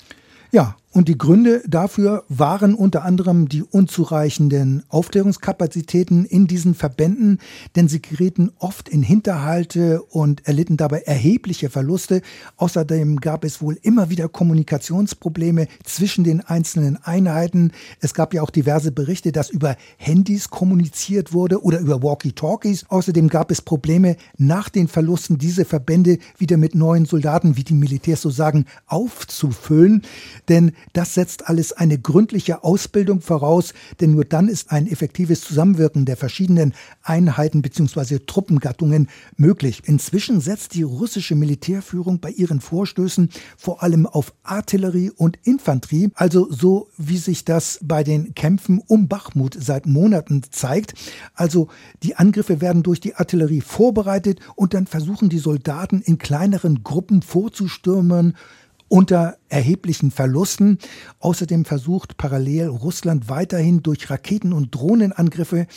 Ja, 0.52 0.76
und 0.94 1.08
die 1.08 1.18
Gründe 1.18 1.64
dafür 1.68 2.24
waren 2.30 2.76
unter 2.76 3.04
anderem 3.04 3.50
die 3.50 3.64
unzureichenden 3.64 4.84
Aufklärungskapazitäten 4.90 6.24
in 6.24 6.46
diesen 6.46 6.76
Verbänden, 6.76 7.40
denn 7.76 7.88
sie 7.88 8.00
gerieten 8.00 8.52
oft 8.60 8.90
in 8.90 9.02
Hinterhalte 9.02 10.04
und 10.04 10.48
erlitten 10.48 10.78
dabei 10.78 11.00
erhebliche 11.00 11.72
Verluste. 11.72 12.22
Außerdem 12.58 13.22
gab 13.22 13.44
es 13.44 13.60
wohl 13.60 13.80
immer 13.82 14.12
wieder 14.12 14.30
Kommunikationsprobleme 14.30 15.68
zwischen 15.84 16.24
den 16.24 16.42
einzelnen 16.42 16.98
Einheiten. 17.04 17.72
Es 18.00 18.14
gab 18.14 18.36
ja 18.36 18.44
auch 18.44 18.52
diverse 18.52 18.92
Berichte, 18.92 19.32
dass 19.32 19.50
über 19.50 19.76
Handys 19.98 20.52
kommuniziert 20.52 21.34
wurde 21.34 21.64
oder 21.64 21.80
über 21.80 22.04
Walkie-Talkies. 22.04 22.86
Außerdem 22.90 23.30
gab 23.30 23.50
es 23.50 23.64
Probleme 23.64 24.16
nach 24.38 24.70
den 24.70 24.88
Verlusten, 24.88 25.40
diese 25.40 25.66
Verbände 25.66 26.20
wieder 26.38 26.58
mit 26.58 26.76
neuen 26.76 27.06
Soldaten, 27.06 27.58
wie 27.58 27.64
die 27.64 27.74
Militärs 27.74 28.22
so 28.22 28.30
sagen, 28.30 28.66
aufzufüllen. 28.86 30.04
Denn 30.50 30.74
das 30.92 31.14
setzt 31.14 31.48
alles 31.48 31.72
eine 31.72 31.98
gründliche 31.98 32.64
Ausbildung 32.64 33.22
voraus, 33.22 33.74
denn 34.02 34.12
nur 34.12 34.26
dann 34.26 34.50
ist 34.50 34.72
ein 34.72 34.88
effektives 34.88 35.42
Zusammenwirken 35.42 36.06
der 36.06 36.18
verschiedenen 36.18 36.74
Einheiten 37.02 37.62
bzw. 37.62 38.20
Truppengattungen 38.26 39.08
möglich. 39.38 39.84
Inzwischen 39.86 40.42
setzt 40.42 40.74
die 40.74 40.84
russische 40.84 41.36
Militärführung 41.36 42.20
bei 42.20 42.32
ihren 42.32 42.60
Vorstößen 42.60 43.30
vor 43.58 43.84
allem 43.84 44.06
auf 44.06 44.34
Artillerie 44.44 45.12
und 45.12 45.38
Infanterie, 45.44 46.12
also 46.16 46.52
so 46.52 46.90
wie 46.98 47.18
sich 47.18 47.46
das 47.46 47.80
bei 47.82 48.04
den 48.04 48.36
Kämpfen 48.36 48.82
um 48.88 49.08
Bachmut 49.08 49.58
seit 49.60 49.86
Monaten 49.86 50.44
zeigt. 50.52 50.94
Also 51.34 51.70
die 52.04 52.16
Angriffe 52.16 52.62
werden 52.62 52.84
durch 52.84 53.00
die 53.00 53.16
Artillerie 53.16 53.62
vorbereitet 53.62 54.40
und 54.56 54.74
dann 54.74 54.88
versuchen 54.88 55.30
die 55.30 55.40
Soldaten 55.40 56.02
in 56.02 56.18
kleineren 56.18 56.84
Gruppen 56.84 57.22
vorzustürmen, 57.22 58.36
unter 58.88 59.38
erheblichen 59.50 60.12
Verlusten. 60.12 60.78
Außerdem 61.20 61.66
versucht 61.66 62.18
parallel 62.18 62.68
Russland 62.68 63.30
weiterhin 63.30 63.84
durch 63.84 64.10
Raketen- 64.10 64.54
und 64.54 64.76
Drohnenangriffe 64.76 65.68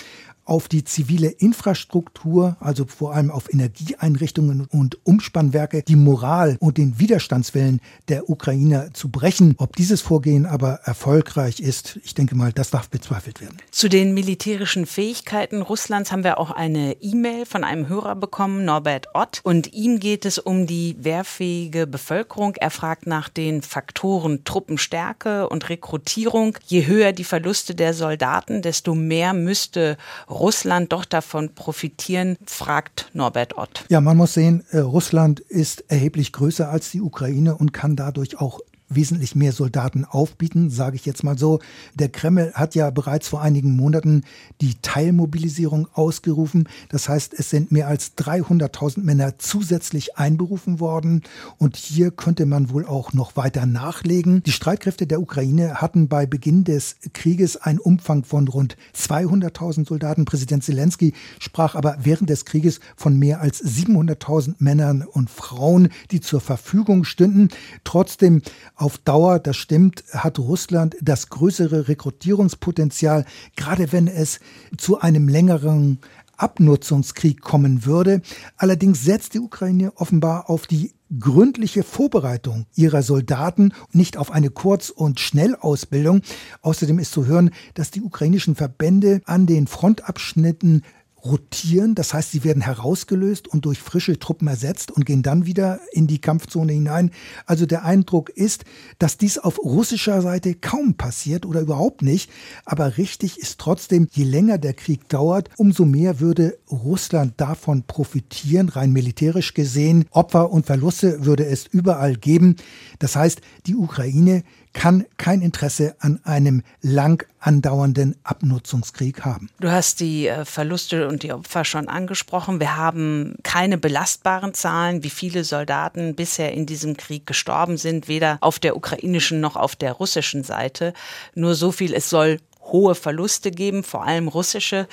auf 0.46 0.68
die 0.68 0.84
zivile 0.84 1.28
Infrastruktur, 1.28 2.56
also 2.60 2.86
vor 2.86 3.14
allem 3.14 3.30
auf 3.30 3.52
Energieeinrichtungen 3.52 4.66
und 4.70 5.04
Umspannwerke, 5.04 5.82
die 5.82 5.96
Moral 5.96 6.56
und 6.60 6.78
den 6.78 6.98
Widerstandswillen 6.98 7.80
der 8.08 8.30
Ukrainer 8.30 8.94
zu 8.94 9.10
brechen. 9.10 9.54
Ob 9.58 9.76
dieses 9.76 10.00
Vorgehen 10.00 10.46
aber 10.46 10.80
erfolgreich 10.84 11.60
ist, 11.60 11.98
ich 12.04 12.14
denke 12.14 12.36
mal, 12.36 12.52
das 12.52 12.70
darf 12.70 12.88
bezweifelt 12.88 13.40
werden. 13.40 13.56
Zu 13.70 13.88
den 13.88 14.14
militärischen 14.14 14.86
Fähigkeiten 14.86 15.62
Russlands 15.62 16.12
haben 16.12 16.24
wir 16.24 16.38
auch 16.38 16.52
eine 16.52 16.96
E-Mail 17.00 17.44
von 17.44 17.64
einem 17.64 17.88
Hörer 17.88 18.14
bekommen, 18.14 18.64
Norbert 18.64 19.08
Ott. 19.14 19.40
Und 19.42 19.72
ihm 19.72 19.98
geht 19.98 20.24
es 20.24 20.38
um 20.38 20.66
die 20.66 20.96
wehrfähige 21.00 21.86
Bevölkerung. 21.86 22.54
Er 22.54 22.70
fragt 22.70 23.06
nach 23.06 23.28
den 23.28 23.62
Faktoren 23.62 24.44
Truppenstärke 24.44 25.48
und 25.48 25.68
Rekrutierung. 25.68 26.56
Je 26.66 26.86
höher 26.86 27.12
die 27.12 27.24
Verluste 27.24 27.74
der 27.74 27.94
Soldaten, 27.94 28.62
desto 28.62 28.94
mehr 28.94 29.32
müsste 29.32 29.96
Russland 30.38 30.92
doch 30.92 31.04
davon 31.04 31.54
profitieren, 31.54 32.36
fragt 32.46 33.10
Norbert 33.12 33.56
Ott. 33.56 33.84
Ja, 33.88 34.00
man 34.00 34.16
muss 34.16 34.34
sehen, 34.34 34.64
äh, 34.70 34.78
Russland 34.78 35.40
ist 35.40 35.84
erheblich 35.88 36.32
größer 36.32 36.68
als 36.68 36.90
die 36.90 37.00
Ukraine 37.00 37.56
und 37.56 37.72
kann 37.72 37.96
dadurch 37.96 38.38
auch 38.40 38.60
wesentlich 38.88 39.34
mehr 39.34 39.52
Soldaten 39.52 40.04
aufbieten, 40.04 40.70
sage 40.70 40.96
ich 40.96 41.06
jetzt 41.06 41.24
mal 41.24 41.36
so. 41.38 41.60
Der 41.94 42.08
Kreml 42.08 42.52
hat 42.54 42.74
ja 42.74 42.90
bereits 42.90 43.28
vor 43.28 43.42
einigen 43.42 43.76
Monaten 43.76 44.22
die 44.60 44.74
Teilmobilisierung 44.82 45.88
ausgerufen. 45.92 46.68
Das 46.88 47.08
heißt, 47.08 47.34
es 47.34 47.50
sind 47.50 47.72
mehr 47.72 47.88
als 47.88 48.16
300.000 48.16 49.02
Männer 49.02 49.38
zusätzlich 49.38 50.16
einberufen 50.16 50.80
worden. 50.80 51.22
Und 51.58 51.76
hier 51.76 52.10
könnte 52.10 52.46
man 52.46 52.70
wohl 52.70 52.86
auch 52.86 53.12
noch 53.12 53.36
weiter 53.36 53.66
nachlegen. 53.66 54.42
Die 54.44 54.52
Streitkräfte 54.52 55.06
der 55.06 55.20
Ukraine 55.20 55.76
hatten 55.76 56.08
bei 56.08 56.26
Beginn 56.26 56.64
des 56.64 56.96
Krieges 57.12 57.56
einen 57.56 57.78
Umfang 57.78 58.24
von 58.24 58.48
rund 58.48 58.76
200.000 58.94 59.86
Soldaten. 59.86 60.24
Präsident 60.24 60.64
Zelensky 60.64 61.12
sprach 61.38 61.74
aber 61.74 61.98
während 62.02 62.30
des 62.30 62.44
Krieges 62.44 62.80
von 62.96 63.18
mehr 63.18 63.40
als 63.40 63.62
700.000 63.62 64.54
Männern 64.58 65.02
und 65.02 65.30
Frauen, 65.30 65.88
die 66.10 66.20
zur 66.20 66.40
Verfügung 66.40 67.04
stünden. 67.04 67.48
Trotzdem 67.84 68.42
auf 68.76 68.98
Dauer, 68.98 69.38
das 69.38 69.56
stimmt, 69.56 70.04
hat 70.12 70.38
Russland 70.38 70.96
das 71.00 71.30
größere 71.30 71.88
Rekrutierungspotenzial, 71.88 73.24
gerade 73.56 73.90
wenn 73.90 74.06
es 74.06 74.38
zu 74.76 75.00
einem 75.00 75.28
längeren 75.28 75.98
Abnutzungskrieg 76.36 77.40
kommen 77.40 77.86
würde. 77.86 78.20
Allerdings 78.58 79.02
setzt 79.02 79.34
die 79.34 79.40
Ukraine 79.40 79.92
offenbar 79.96 80.50
auf 80.50 80.66
die 80.66 80.92
gründliche 81.18 81.82
Vorbereitung 81.82 82.66
ihrer 82.74 83.02
Soldaten, 83.02 83.72
nicht 83.92 84.16
auf 84.16 84.30
eine 84.30 84.50
Kurz- 84.50 84.90
und 84.90 85.20
Schnellausbildung. 85.20 86.22
Außerdem 86.62 86.98
ist 86.98 87.12
zu 87.12 87.26
hören, 87.26 87.50
dass 87.74 87.90
die 87.90 88.02
ukrainischen 88.02 88.56
Verbände 88.56 89.20
an 89.24 89.46
den 89.46 89.66
Frontabschnitten 89.66 90.82
rotieren. 91.26 91.94
Das 91.94 92.14
heißt, 92.14 92.30
sie 92.30 92.44
werden 92.44 92.62
herausgelöst 92.62 93.48
und 93.48 93.64
durch 93.64 93.78
frische 93.78 94.18
Truppen 94.18 94.48
ersetzt 94.48 94.90
und 94.90 95.04
gehen 95.04 95.22
dann 95.22 95.46
wieder 95.46 95.80
in 95.92 96.06
die 96.06 96.20
Kampfzone 96.20 96.72
hinein. 96.72 97.10
Also 97.46 97.66
der 97.66 97.84
Eindruck 97.84 98.30
ist, 98.30 98.64
dass 98.98 99.18
dies 99.18 99.38
auf 99.38 99.58
russischer 99.58 100.22
Seite 100.22 100.54
kaum 100.54 100.94
passiert 100.94 101.46
oder 101.46 101.60
überhaupt 101.60 102.02
nicht. 102.02 102.30
Aber 102.64 102.96
richtig 102.98 103.38
ist 103.38 103.58
trotzdem, 103.58 104.08
je 104.12 104.24
länger 104.24 104.58
der 104.58 104.74
Krieg 104.74 105.08
dauert, 105.08 105.50
umso 105.56 105.84
mehr 105.84 106.20
würde 106.20 106.58
Russland 106.70 107.34
davon 107.36 107.84
profitieren, 107.84 108.68
rein 108.68 108.92
militärisch 108.92 109.54
gesehen. 109.54 110.06
Opfer 110.10 110.50
und 110.50 110.66
Verluste 110.66 111.24
würde 111.24 111.46
es 111.46 111.66
überall 111.66 112.16
geben. 112.16 112.56
Das 112.98 113.16
heißt, 113.16 113.40
die 113.66 113.76
Ukraine 113.76 114.42
kann 114.76 115.06
kein 115.16 115.40
Interesse 115.40 115.96
an 116.00 116.20
einem 116.24 116.62
lang 116.82 117.26
andauernden 117.40 118.14
Abnutzungskrieg 118.24 119.24
haben. 119.24 119.48
Du 119.58 119.70
hast 119.70 120.00
die 120.00 120.28
äh, 120.28 120.44
Verluste 120.44 121.08
und 121.08 121.22
die 121.22 121.32
Opfer 121.32 121.64
schon 121.64 121.88
angesprochen. 121.88 122.60
Wir 122.60 122.76
haben 122.76 123.36
keine 123.42 123.78
belastbaren 123.78 124.52
Zahlen, 124.52 125.02
wie 125.02 125.10
viele 125.10 125.44
Soldaten 125.44 126.14
bisher 126.14 126.52
in 126.52 126.66
diesem 126.66 126.96
Krieg 126.96 127.26
gestorben 127.26 127.78
sind, 127.78 128.06
weder 128.06 128.36
auf 128.42 128.58
der 128.58 128.76
ukrainischen 128.76 129.40
noch 129.40 129.56
auf 129.56 129.76
der 129.76 129.92
russischen 129.92 130.44
Seite. 130.44 130.92
Nur 131.34 131.54
so 131.54 131.72
viel, 131.72 131.94
es 131.94 132.10
soll 132.10 132.38
hohe 132.72 132.94
Verluste 132.94 133.50
geben, 133.50 133.82
vor 133.82 134.04
allem 134.04 134.28
russische. 134.28 134.88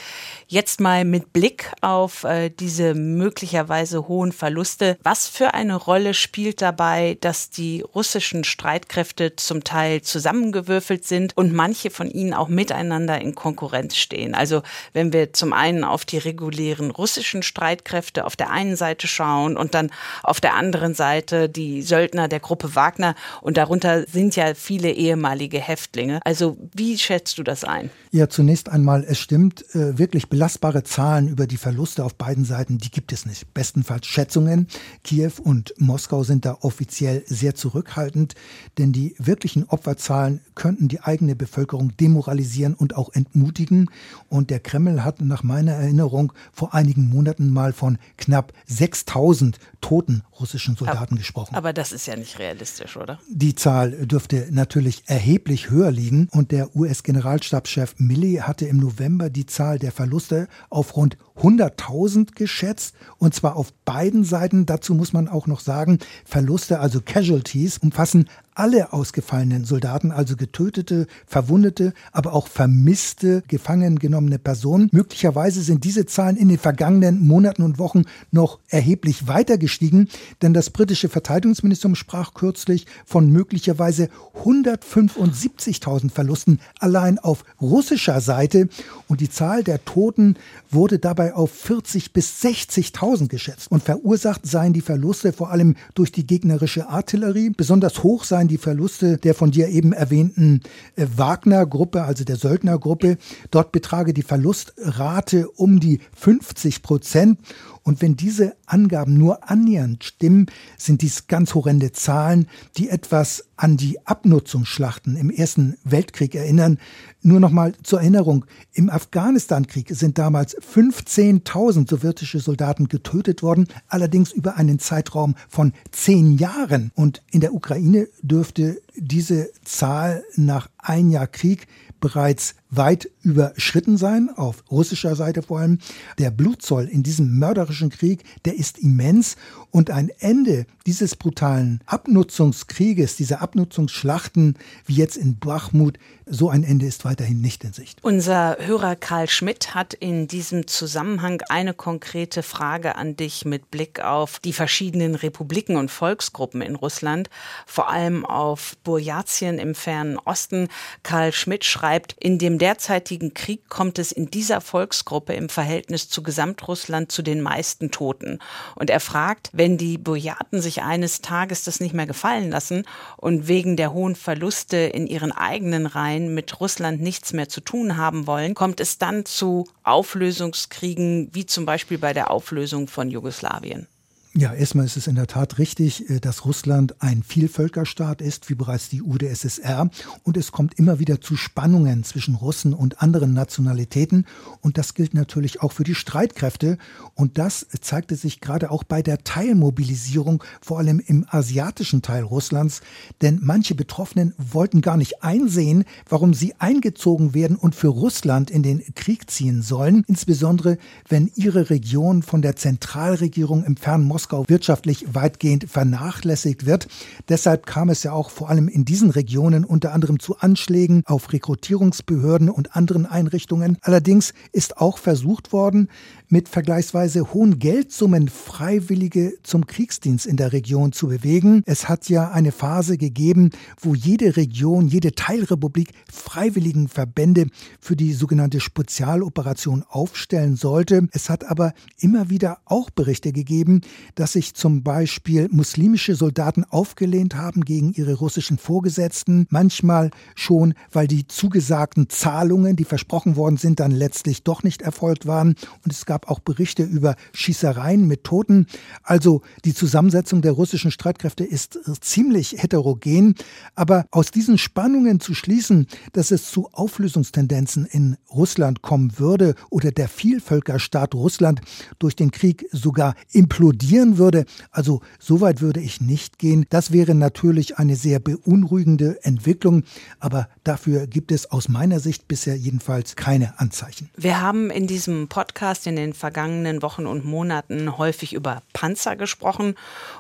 Jetzt 0.54 0.80
mal 0.80 1.04
mit 1.04 1.34
Blick 1.34 1.72
auf 1.82 2.26
äh, 2.26 2.52
diese 2.52 2.94
möglicherweise 2.94 4.08
hohen 4.08 4.32
Verluste. 4.32 5.00
Was 5.02 5.28
für 5.28 5.56
eine 5.56 5.76
Rolle 5.76 6.14
spielt 6.14 6.62
dabei, 6.62 7.18
dass 7.22 7.50
die 7.50 7.82
russischen 7.82 8.44
Streitkräfte 8.44 9.36
zum 9.36 9.64
Teil 9.64 10.04
zusammengewürfelt 10.04 11.06
sind 11.06 11.36
und 11.36 11.54
manche 11.54 11.90
von 11.90 12.08
ihnen 12.08 12.36
auch 12.36 12.50
miteinander 12.50 13.20
in 13.20 13.34
Konkurrenz 13.34 13.96
stehen? 13.96 14.36
Also 14.36 14.62
wenn 14.94 15.12
wir 15.12 15.34
zum 15.34 15.54
einen 15.54 15.84
auf 15.84 16.06
die 16.06 16.20
regulären 16.20 16.92
russischen 16.92 17.42
Streitkräfte 17.42 18.24
auf 18.24 18.36
der 18.36 18.52
einen 18.52 18.76
Seite 18.76 19.08
schauen 19.08 19.58
und 19.58 19.74
dann 19.74 19.90
auf 20.22 20.40
der 20.40 20.54
anderen 20.54 20.94
Seite 20.94 21.50
die 21.50 21.82
Söldner 21.82 22.28
der 22.28 22.42
Gruppe 22.42 22.76
Wagner 22.76 23.16
und 23.42 23.58
darunter 23.58 24.06
sind 24.06 24.36
ja 24.36 24.54
viele 24.54 24.92
ehemalige 24.92 25.60
Häftlinge. 25.60 26.20
Also 26.24 26.58
wie 26.76 27.00
schätzt 27.00 27.40
du 27.40 27.44
das 27.44 27.64
ein? 27.64 27.90
Ja, 28.12 28.30
zunächst 28.30 28.70
einmal, 28.70 29.04
es 29.04 29.18
stimmt, 29.18 29.66
äh, 29.74 29.98
wirklich 29.98 30.30
belastbare 30.44 30.84
Zahlen 30.84 31.30
über 31.30 31.48
die 31.48 31.56
Verluste 31.56 32.04
auf 32.04 32.16
beiden 32.16 32.44
Seiten, 32.44 32.78
die 32.78 32.92
gibt 32.92 33.14
es 33.14 33.26
nicht. 33.26 33.54
Bestenfalls 33.54 34.08
Schätzungen. 34.08 34.68
Kiew 35.06 35.32
und 35.42 35.74
Moskau 35.78 36.26
sind 36.26 36.44
da 36.44 36.58
offiziell 36.60 37.24
sehr 37.28 37.56
zurückhaltend, 37.56 38.36
denn 38.78 38.92
die 38.92 39.16
wirklichen 39.18 39.64
Opferzahlen 39.70 40.42
könnten 40.54 40.90
die 40.90 41.00
eigene 41.00 41.38
Bevölkerung 41.38 41.96
demoralisieren 41.96 42.74
und 42.74 42.98
auch 42.98 43.14
entmutigen. 43.14 43.90
Und 44.28 44.50
der 44.50 44.60
Kreml 44.60 45.06
hat 45.06 45.22
nach 45.22 45.44
meiner 45.44 45.72
Erinnerung 45.72 46.34
vor 46.52 46.74
einigen 46.74 47.08
Monaten 47.08 47.50
mal 47.50 47.72
von 47.72 47.98
knapp 48.18 48.52
6000 48.66 49.60
toten 49.80 50.24
russischen 50.38 50.76
Soldaten 50.76 51.14
aber, 51.14 51.16
gesprochen. 51.16 51.56
Aber 51.56 51.72
das 51.72 51.94
ist 51.94 52.06
ja 52.06 52.18
nicht 52.18 52.38
realistisch, 52.40 52.98
oder? 52.98 53.18
Die 53.30 53.56
Zahl 53.56 53.92
dürfte 54.08 54.48
natürlich 54.52 55.04
erheblich 55.06 55.70
höher 55.70 55.92
liegen 55.92 56.28
und 56.32 56.52
der 56.52 56.76
US-Generalstabschef 56.76 57.96
Milley 57.98 58.42
hatte 58.42 58.66
im 58.66 58.76
November 58.76 59.30
die 59.30 59.46
Zahl 59.46 59.80
der 59.80 59.94
Verluste 59.94 60.23
auf 60.70 60.96
rund 60.96 61.18
100.000 61.42 62.36
geschätzt 62.36 62.96
und 63.18 63.34
zwar 63.34 63.56
auf 63.56 63.74
beiden 63.86 64.24
Seiten. 64.24 64.66
Dazu 64.66 64.94
muss 64.94 65.14
man 65.14 65.28
auch 65.28 65.48
noch 65.48 65.60
sagen, 65.60 66.00
Verluste, 66.26 66.80
also 66.80 67.02
Casualties, 67.02 67.80
umfassen 67.80 68.30
alle 68.56 68.94
ausgefallenen 68.94 69.66
Soldaten, 69.66 70.12
also 70.12 70.36
getötete, 70.36 71.08
verwundete, 71.26 71.94
aber 72.12 72.34
auch 72.34 72.48
vermisste, 72.48 73.44
gefangen 73.48 74.00
genommene 74.00 74.40
Personen. 74.40 74.90
Möglicherweise 74.92 75.62
sind 75.62 75.84
diese 75.84 76.06
Zahlen 76.06 76.38
in 76.38 76.50
den 76.50 76.58
vergangenen 76.58 77.26
Monaten 77.26 77.64
und 77.64 77.80
Wochen 77.80 78.04
noch 78.32 78.60
erheblich 78.70 79.28
weiter 79.28 79.58
gestiegen, 79.58 80.08
denn 80.42 80.54
das 80.54 80.70
britische 80.70 81.10
Verteidigungsministerium 81.10 81.96
sprach 81.96 82.34
kürzlich 82.34 82.86
von 83.06 83.32
möglicherweise 83.32 84.10
175.000 84.44 86.12
Verlusten 86.12 86.60
allein 86.80 87.20
auf 87.20 87.44
russischer 87.62 88.22
Seite 88.22 88.70
und 89.08 89.22
die 89.22 89.30
Zahl 89.30 89.64
der 89.64 89.84
Toten 89.86 90.36
wurde 90.70 91.00
dabei 91.00 91.34
auf 91.34 91.52
40 91.52 92.14
bis 92.14 92.42
60.000 92.44 93.28
geschätzt 93.28 93.72
und 93.72 93.84
verursacht 93.84 94.46
seien 94.46 94.74
die 94.74 94.82
Verluste 94.82 95.34
vor 95.34 95.52
allem 95.52 95.76
durch 95.96 96.12
die 96.12 96.26
gegnerische 96.26 96.90
Artillerie. 96.90 97.50
Besonders 97.50 98.04
hoch 98.04 98.24
seien 98.24 98.43
die 98.48 98.58
Verluste 98.58 99.18
der 99.18 99.34
von 99.34 99.52
dir 99.52 99.70
eben 99.70 99.94
erwähnten 99.94 100.62
äh, 100.96 101.06
Wagner-Gruppe, 101.16 102.04
also 102.04 102.24
der 102.24 102.36
Söldnergruppe. 102.36 103.18
Dort 103.52 103.72
betrage 103.72 104.14
die 104.14 104.24
Verlustrate 104.24 105.50
um 105.50 105.80
die 105.80 106.00
50 106.16 106.82
Prozent. 106.82 107.40
Und 107.84 108.02
wenn 108.02 108.16
diese 108.16 108.56
Angaben 108.66 109.18
nur 109.18 109.50
annähernd 109.50 110.04
stimmen, 110.04 110.48
sind 110.78 111.02
dies 111.02 111.28
ganz 111.28 111.54
horrende 111.54 111.92
Zahlen, 111.92 112.48
die 112.78 112.90
etwas 112.90 113.46
an 113.58 113.78
die 113.78 114.06
Abnutzungsschlachten 114.06 115.18
im 115.18 115.30
Ersten 115.30 115.78
Weltkrieg 115.84 116.34
erinnern. 116.34 116.80
Nur 117.22 117.40
noch 117.40 117.52
mal 117.52 117.74
zur 117.84 118.00
Erinnerung, 118.00 118.46
im 118.74 118.90
Afghanistan-Krieg 118.90 119.90
sind 119.90 120.18
damals 120.18 120.58
15.000 120.58 121.90
sowjetische 121.90 122.40
Soldaten 122.40 122.88
getötet 122.88 123.44
worden, 123.44 123.68
allerdings 123.88 124.32
über 124.32 124.56
einen 124.56 124.80
Zeitraum 124.80 125.36
von 125.50 125.74
zehn 125.92 126.38
Jahren. 126.38 126.92
Und 126.96 127.22
in 127.32 127.42
der 127.42 127.54
Ukraine 127.54 128.08
dürfte 128.22 128.82
diese 128.96 129.50
Zahl 129.64 130.24
nach 130.36 130.70
ein 130.78 131.10
Jahr 131.10 131.28
Krieg 131.28 131.68
bereits 132.00 132.56
weit 132.76 133.10
überschritten 133.22 133.98
sein, 133.98 134.30
auf 134.36 134.64
russischer 134.70 135.16
Seite 135.16 135.42
vor 135.42 135.60
allem. 135.60 135.80
Der 136.20 136.32
Blutzoll 136.32 136.86
in 136.86 137.04
diesem 137.04 137.40
mörderischen 137.40 137.90
Krieg, 137.90 138.24
der 138.46 138.56
ist 138.56 138.80
immens 138.80 139.36
und 139.72 139.90
ein 139.92 140.10
Ende 140.20 140.66
dieses 140.86 141.16
brutalen 141.16 141.80
Abnutzungskrieges, 141.86 143.16
dieser 143.16 143.42
Abnutzungsschlachten 143.42 144.58
wie 144.86 144.96
jetzt 144.96 145.18
in 145.18 145.40
Bachmut, 145.40 145.98
so 146.26 146.50
ein 146.50 146.64
Ende 146.64 146.86
ist 146.86 147.06
weiterhin 147.06 147.42
nicht 147.42 147.64
in 147.64 147.74
Sicht. 147.74 148.00
Unser 148.02 148.58
Hörer 148.60 148.96
Karl 148.96 149.28
Schmidt 149.30 149.76
hat 149.76 149.94
in 149.94 150.28
diesem 150.28 150.68
Zusammenhang 150.68 151.42
eine 151.50 151.74
konkrete 151.74 152.44
Frage 152.44 152.96
an 152.96 153.16
dich 153.16 153.46
mit 153.46 153.72
Blick 153.72 154.02
auf 154.02 154.40
die 154.40 154.54
verschiedenen 154.54 155.16
Republiken 155.16 155.76
und 155.76 155.92
Volksgruppen 155.92 156.62
in 156.62 156.76
Russland, 156.76 157.30
vor 157.66 157.90
allem 157.90 158.26
auf 158.26 158.78
Burjatien 158.84 159.60
im 159.60 159.76
fernen 159.76 160.18
Osten. 160.18 160.70
Karl 161.04 161.34
Schmidt 161.34 161.66
schreibt, 161.66 162.16
in 162.20 162.38
dem 162.38 162.58
derzeitigen 162.64 163.34
Krieg 163.34 163.68
kommt 163.68 164.00
es 164.00 164.14
in 164.14 164.32
dieser 164.32 164.62
Volksgruppe 164.62 165.34
im 165.34 165.50
Verhältnis 165.50 166.08
zu 166.08 166.24
Gesamtrussland 166.24 167.12
zu 167.12 167.22
den 167.22 167.42
meisten 167.42 167.92
Toten. 167.92 168.40
Und 168.76 168.90
er 168.90 169.02
fragt, 169.02 169.50
wenn 169.52 169.78
die 169.78 169.98
Buryaten 169.98 170.62
sich 170.62 170.82
eines 170.82 171.20
Tages 171.20 171.66
das 171.66 171.82
nicht 171.82 171.94
mehr 171.94 172.08
gefallen 172.08 172.50
lassen 172.50 172.86
und 173.18 173.50
wegen 173.50 173.76
der 173.76 173.92
hohen 173.92 174.16
Verluste 174.16 174.78
in 174.78 175.08
ihren 175.08 175.34
eigenen 175.34 175.88
Reihen 175.88 176.34
mit 176.34 176.62
Russland 176.62 177.02
nichts 177.02 177.34
mehr 177.34 177.50
zu 177.50 177.60
tun 177.60 177.98
haben 177.98 178.28
wollen, 178.28 178.54
kommt 178.54 178.80
es 178.80 178.98
dann 178.98 179.26
zu 179.26 179.68
Auflösungskriegen, 179.84 181.32
wie 181.34 181.46
zum 181.46 181.66
Beispiel 181.66 181.98
bei 181.98 182.14
der 182.14 182.32
Auflösung 182.32 182.88
von 182.88 183.12
Jugoslawien. 183.12 183.88
Ja, 184.36 184.52
erstmal 184.52 184.86
ist 184.86 184.98
es 184.98 185.06
in 185.06 185.14
der 185.14 185.28
Tat 185.28 185.60
richtig, 185.60 186.10
äh, 186.10 186.20
dass 186.20 186.44
Russland 186.44 186.96
ein 187.04 187.22
Vielvölkerstaat 187.22 188.20
ist, 188.20 188.50
wie 188.50 188.56
bereits 188.56 188.90
die 188.90 189.04
UdSSR. 189.04 189.92
Und 190.24 190.38
es 190.38 190.52
kommt 190.52 190.80
immer 190.80 190.98
wieder 190.98 191.22
zu 191.22 191.36
Spannungen 191.36 192.04
zwischen 192.04 192.34
Russen 192.34 192.74
und 192.74 193.00
anderen 193.00 193.36
Nationalitäten. 193.36 194.26
Und 194.62 194.80
das 194.80 194.96
gilt 194.96 195.14
natürlich 195.14 195.62
auch 195.62 195.72
für 195.72 195.84
die 195.84 195.94
Streitkräfte. 195.94 196.80
Und 197.14 197.38
das 197.38 197.68
zeigte 197.80 198.16
sich 198.16 198.42
gerade 198.42 198.72
auch 198.72 198.84
bei 198.84 199.04
der 199.04 199.24
Teilmobilisierung, 199.24 200.44
vor 200.62 200.80
allem 200.80 201.00
im 201.06 201.28
asiatischen 201.30 202.02
Teil 202.02 202.24
Russlands. 202.24 202.82
Denn 203.22 203.38
manche 203.40 203.76
Betroffenen 203.76 204.34
wollten 204.40 204.82
gar 204.82 204.98
nicht 204.98 205.24
einsehen, 205.24 205.84
warum 206.10 206.34
sie 206.34 206.56
eingezogen 206.58 207.36
werden 207.36 207.56
und 207.56 207.76
für 207.76 207.90
Russland 207.90 208.50
in 208.50 208.64
den 208.64 208.82
Krieg 208.96 209.30
ziehen 209.30 209.62
sollen. 209.62 210.04
Insbesondere, 210.08 210.80
wenn 211.08 211.32
ihre 211.36 211.70
Region 211.70 212.24
von 212.24 212.42
der 212.42 212.56
Zentralregierung 212.56 213.64
im 213.64 213.78
fernen 213.78 214.06
Moskau 214.06 214.23
wirtschaftlich 214.32 215.14
weitgehend 215.14 215.70
vernachlässigt 215.70 216.66
wird. 216.66 216.88
Deshalb 217.30 217.66
kam 217.66 217.90
es 217.90 218.04
ja 218.04 218.12
auch 218.14 218.30
vor 218.30 218.50
allem 218.50 218.68
in 218.68 218.86
diesen 218.86 219.10
Regionen 219.10 219.66
unter 219.66 219.94
anderem 219.94 220.20
zu 220.20 220.38
Anschlägen 220.38 221.04
auf 221.06 221.32
Rekrutierungsbehörden 221.34 222.50
und 222.50 222.76
anderen 222.76 223.06
Einrichtungen. 223.06 223.78
Allerdings 223.82 224.34
ist 224.52 224.78
auch 224.78 224.98
versucht 224.98 225.54
worden, 225.54 225.90
mit 226.30 226.50
vergleichsweise 226.50 227.34
hohen 227.34 227.60
Geldsummen 227.60 228.28
Freiwillige 228.28 229.34
zum 229.44 229.68
Kriegsdienst 229.68 230.26
in 230.26 230.38
der 230.38 230.54
Region 230.54 230.92
zu 230.92 231.08
bewegen. 231.08 231.64
Es 231.66 231.90
hat 231.90 232.10
ja 232.10 232.32
eine 232.32 232.52
Phase 232.52 232.98
gegeben, 232.98 233.52
wo 233.80 233.94
jede 233.94 234.38
Region, 234.38 234.88
jede 234.88 235.14
Teilrepublik 235.14 235.92
freiwilligen 236.12 236.88
Verbände 236.88 237.48
für 237.80 237.96
die 237.96 238.14
sogenannte 238.14 238.60
Spezialoperation 238.60 239.84
aufstellen 239.88 240.56
sollte. 240.56 241.08
Es 241.12 241.30
hat 241.30 241.46
aber 241.46 241.74
immer 242.00 242.30
wieder 242.30 242.60
auch 242.66 242.90
Berichte 242.90 243.32
gegeben, 243.32 243.82
dass 244.16 244.34
sich 244.34 244.54
zum 244.54 244.84
Beispiel 244.84 245.50
muslimische 245.52 246.16
Soldaten 246.16 246.64
aufgelehnt 246.64 247.36
haben 247.36 247.66
gegen 247.66 247.94
ihre 247.94 248.14
russischen 248.14 248.58
Vorgesetzten, 248.58 249.48
manchmal 249.50 250.12
schon, 250.36 250.74
weil 250.92 251.08
die 251.08 251.28
zugesagten 251.28 252.10
Zahlungen, 252.10 252.76
die 252.76 252.86
versprochen 252.86 253.36
worden 253.36 253.58
sind, 253.58 253.80
dann 253.80 253.92
letztlich 253.92 254.44
doch 254.44 254.64
nicht 254.64 254.82
erfolgt 254.82 255.26
waren. 255.26 255.56
Und 255.84 255.92
es 255.92 256.06
gab 256.06 256.13
gab 256.14 256.30
auch 256.30 256.42
Berichte 256.42 256.84
über 256.84 257.16
Schießereien 257.34 258.08
mit 258.08 258.24
Toten. 258.24 258.68
Also 259.02 259.42
die 259.66 259.74
Zusammensetzung 259.74 260.44
der 260.44 260.52
russischen 260.52 260.92
Streitkräfte 260.92 261.44
ist 261.44 261.80
ziemlich 262.02 262.62
heterogen. 262.62 263.34
Aber 263.74 264.06
aus 264.12 264.30
diesen 264.30 264.60
Spannungen 264.60 265.20
zu 265.20 265.34
schließen, 265.34 265.88
dass 266.12 266.30
es 266.30 266.52
zu 266.52 266.70
Auflösungstendenzen 266.72 267.88
in 267.88 268.18
Russland 268.32 268.84
kommen 268.84 269.18
würde 269.18 269.56
oder 269.72 269.92
der 269.92 270.08
Vielvölkerstaat 270.08 271.16
Russland 271.16 271.62
durch 271.98 272.16
den 272.16 272.30
Krieg 272.30 272.68
sogar 272.72 273.16
implodieren 273.32 274.20
würde, 274.20 274.46
also 274.70 275.02
so 275.18 275.42
weit 275.42 275.62
würde 275.62 275.80
ich 275.80 276.00
nicht 276.00 276.38
gehen. 276.38 276.68
Das 276.70 276.92
wäre 276.92 277.16
natürlich 277.16 277.80
eine 277.80 277.96
sehr 277.96 278.20
beunruhigende 278.20 279.18
Entwicklung, 279.24 279.82
aber 280.20 280.48
dafür 280.64 281.08
gibt 281.08 281.32
es 281.32 281.50
aus 281.50 281.70
meiner 281.70 282.00
Sicht 282.00 282.28
bisher 282.28 282.56
jedenfalls 282.56 283.16
keine 283.16 283.60
Anzeichen. 283.60 284.12
Wir 284.16 284.42
haben 284.42 284.70
in 284.70 284.86
diesem 284.86 285.28
Podcast 285.28 285.88
in 285.88 285.96
den 285.96 286.03
vergangenen 286.12 286.82
Wochen 286.82 287.08
und 287.08 287.24
Monaten 287.24 287.98
häufig 287.98 288.34
über 288.34 288.62
Panzer 288.74 289.16
gesprochen. 289.16 289.76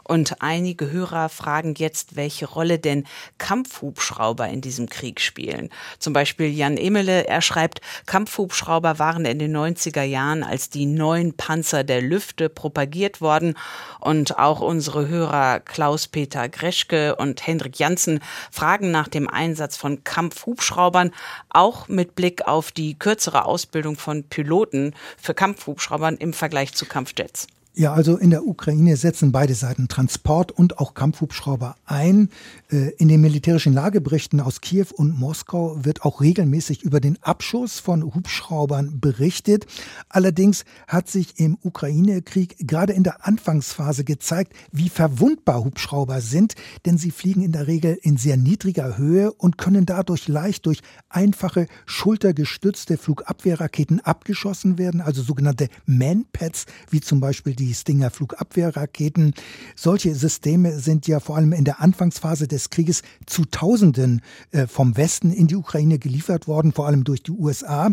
Und 0.05 0.41
einige 0.41 0.89
Hörer 0.89 1.27
fragen 1.27 1.75
jetzt, 1.75 2.15
welche 2.15 2.45
Rolle 2.45 2.79
denn 2.79 3.05
Kampfhubschrauber 3.39 4.47
in 4.47 4.61
diesem 4.61 4.87
Krieg 4.87 5.19
spielen. 5.19 5.69
Zum 5.99 6.13
Beispiel 6.13 6.47
Jan 6.47 6.77
Emele, 6.77 7.27
er 7.27 7.41
schreibt, 7.41 7.81
Kampfhubschrauber 8.05 8.99
waren 8.99 9.25
in 9.25 9.39
den 9.39 9.55
90er 9.55 10.03
Jahren 10.03 10.43
als 10.43 10.69
die 10.69 10.85
neuen 10.85 11.35
Panzer 11.35 11.83
der 11.83 12.01
Lüfte 12.01 12.47
propagiert 12.47 13.19
worden. 13.19 13.55
Und 13.99 14.39
auch 14.39 14.61
unsere 14.61 15.07
Hörer 15.07 15.59
Klaus-Peter 15.59 16.47
Greschke 16.47 17.15
und 17.15 17.45
Hendrik 17.45 17.79
Janssen 17.79 18.19
fragen 18.51 18.91
nach 18.91 19.07
dem 19.07 19.27
Einsatz 19.27 19.75
von 19.75 20.03
Kampfhubschraubern, 20.03 21.11
auch 21.49 21.87
mit 21.87 22.15
Blick 22.15 22.47
auf 22.47 22.71
die 22.71 22.97
kürzere 22.99 23.45
Ausbildung 23.45 23.95
von 23.95 24.23
Piloten 24.23 24.93
für 25.17 25.33
Kampfhubschrauber 25.33 25.72
Hubschraubern 25.73 26.17
im 26.17 26.33
Vergleich 26.33 26.73
zu 26.73 26.85
Kampfjets. 26.85 27.47
Ja, 27.75 27.91
also 27.91 28.17
in 28.17 28.29
der 28.29 28.45
Ukraine 28.45 28.95
setzen 28.97 29.31
beide 29.31 29.55
Seiten 29.55 29.87
Transport- 29.87 30.51
und 30.51 30.77
auch 30.77 30.93
Kampfhubschrauber 30.93 31.75
ein. 31.85 32.29
Äh, 32.69 32.91
in 32.99 33.07
den 33.07 33.19
militärischen 33.19 33.73
Lageberichten 33.73 34.39
aus 34.39 34.61
Kiew 34.61 34.85
und 34.93 35.17
Moskau 35.17 35.83
wird 35.83 36.03
auch 36.03 36.21
regelmäßig 36.21 36.83
über 36.83 36.99
den 36.99 37.17
Abschuss 37.23 37.79
von 37.79 38.13
Hubschraubern 38.13 38.99
berichtet. 38.99 39.65
Allerdings 40.07 40.65
hat 40.87 41.09
sich 41.09 41.39
im 41.39 41.57
Ukraine-Krieg 41.63 42.57
gerade 42.59 42.93
in 42.93 43.01
der 43.01 43.25
Anfangsphase 43.25 44.03
gezeigt, 44.03 44.53
wie 44.71 44.89
verwundbar 44.89 45.63
Hubschrauber 45.63 46.21
sind, 46.21 46.53
denn 46.85 46.99
sie 46.99 47.09
fliegen 47.09 47.41
in 47.41 47.53
der 47.53 47.65
Regel 47.65 47.97
in 48.03 48.17
sehr 48.17 48.37
niedriger 48.37 48.99
Höhe 48.99 49.33
und 49.33 49.57
können 49.57 49.87
dadurch 49.87 50.27
leicht 50.27 50.67
durch 50.67 50.81
einfache 51.09 51.65
schultergestützte 51.87 52.97
Flugabwehrraketen 52.97 53.99
abgeschossen 53.99 54.77
werden, 54.77 55.01
also 55.01 55.23
sogenannte 55.23 55.69
Manpads, 55.87 56.67
wie 56.91 57.01
zum 57.01 57.19
Beispiel 57.19 57.55
die 57.55 57.62
die 57.63 57.73
Stinger 57.73 58.09
Flugabwehrraketen. 58.09 59.33
Solche 59.75 60.15
Systeme 60.15 60.79
sind 60.79 61.07
ja 61.07 61.19
vor 61.19 61.37
allem 61.37 61.53
in 61.53 61.63
der 61.63 61.81
Anfangsphase 61.81 62.47
des 62.47 62.69
Krieges 62.69 63.03
zu 63.25 63.45
Tausenden 63.45 64.21
äh, 64.51 64.67
vom 64.67 64.97
Westen 64.97 65.31
in 65.31 65.47
die 65.47 65.55
Ukraine 65.55 65.97
geliefert 65.97 66.47
worden, 66.47 66.73
vor 66.73 66.87
allem 66.87 67.03
durch 67.03 67.23
die 67.23 67.31
USA. 67.31 67.91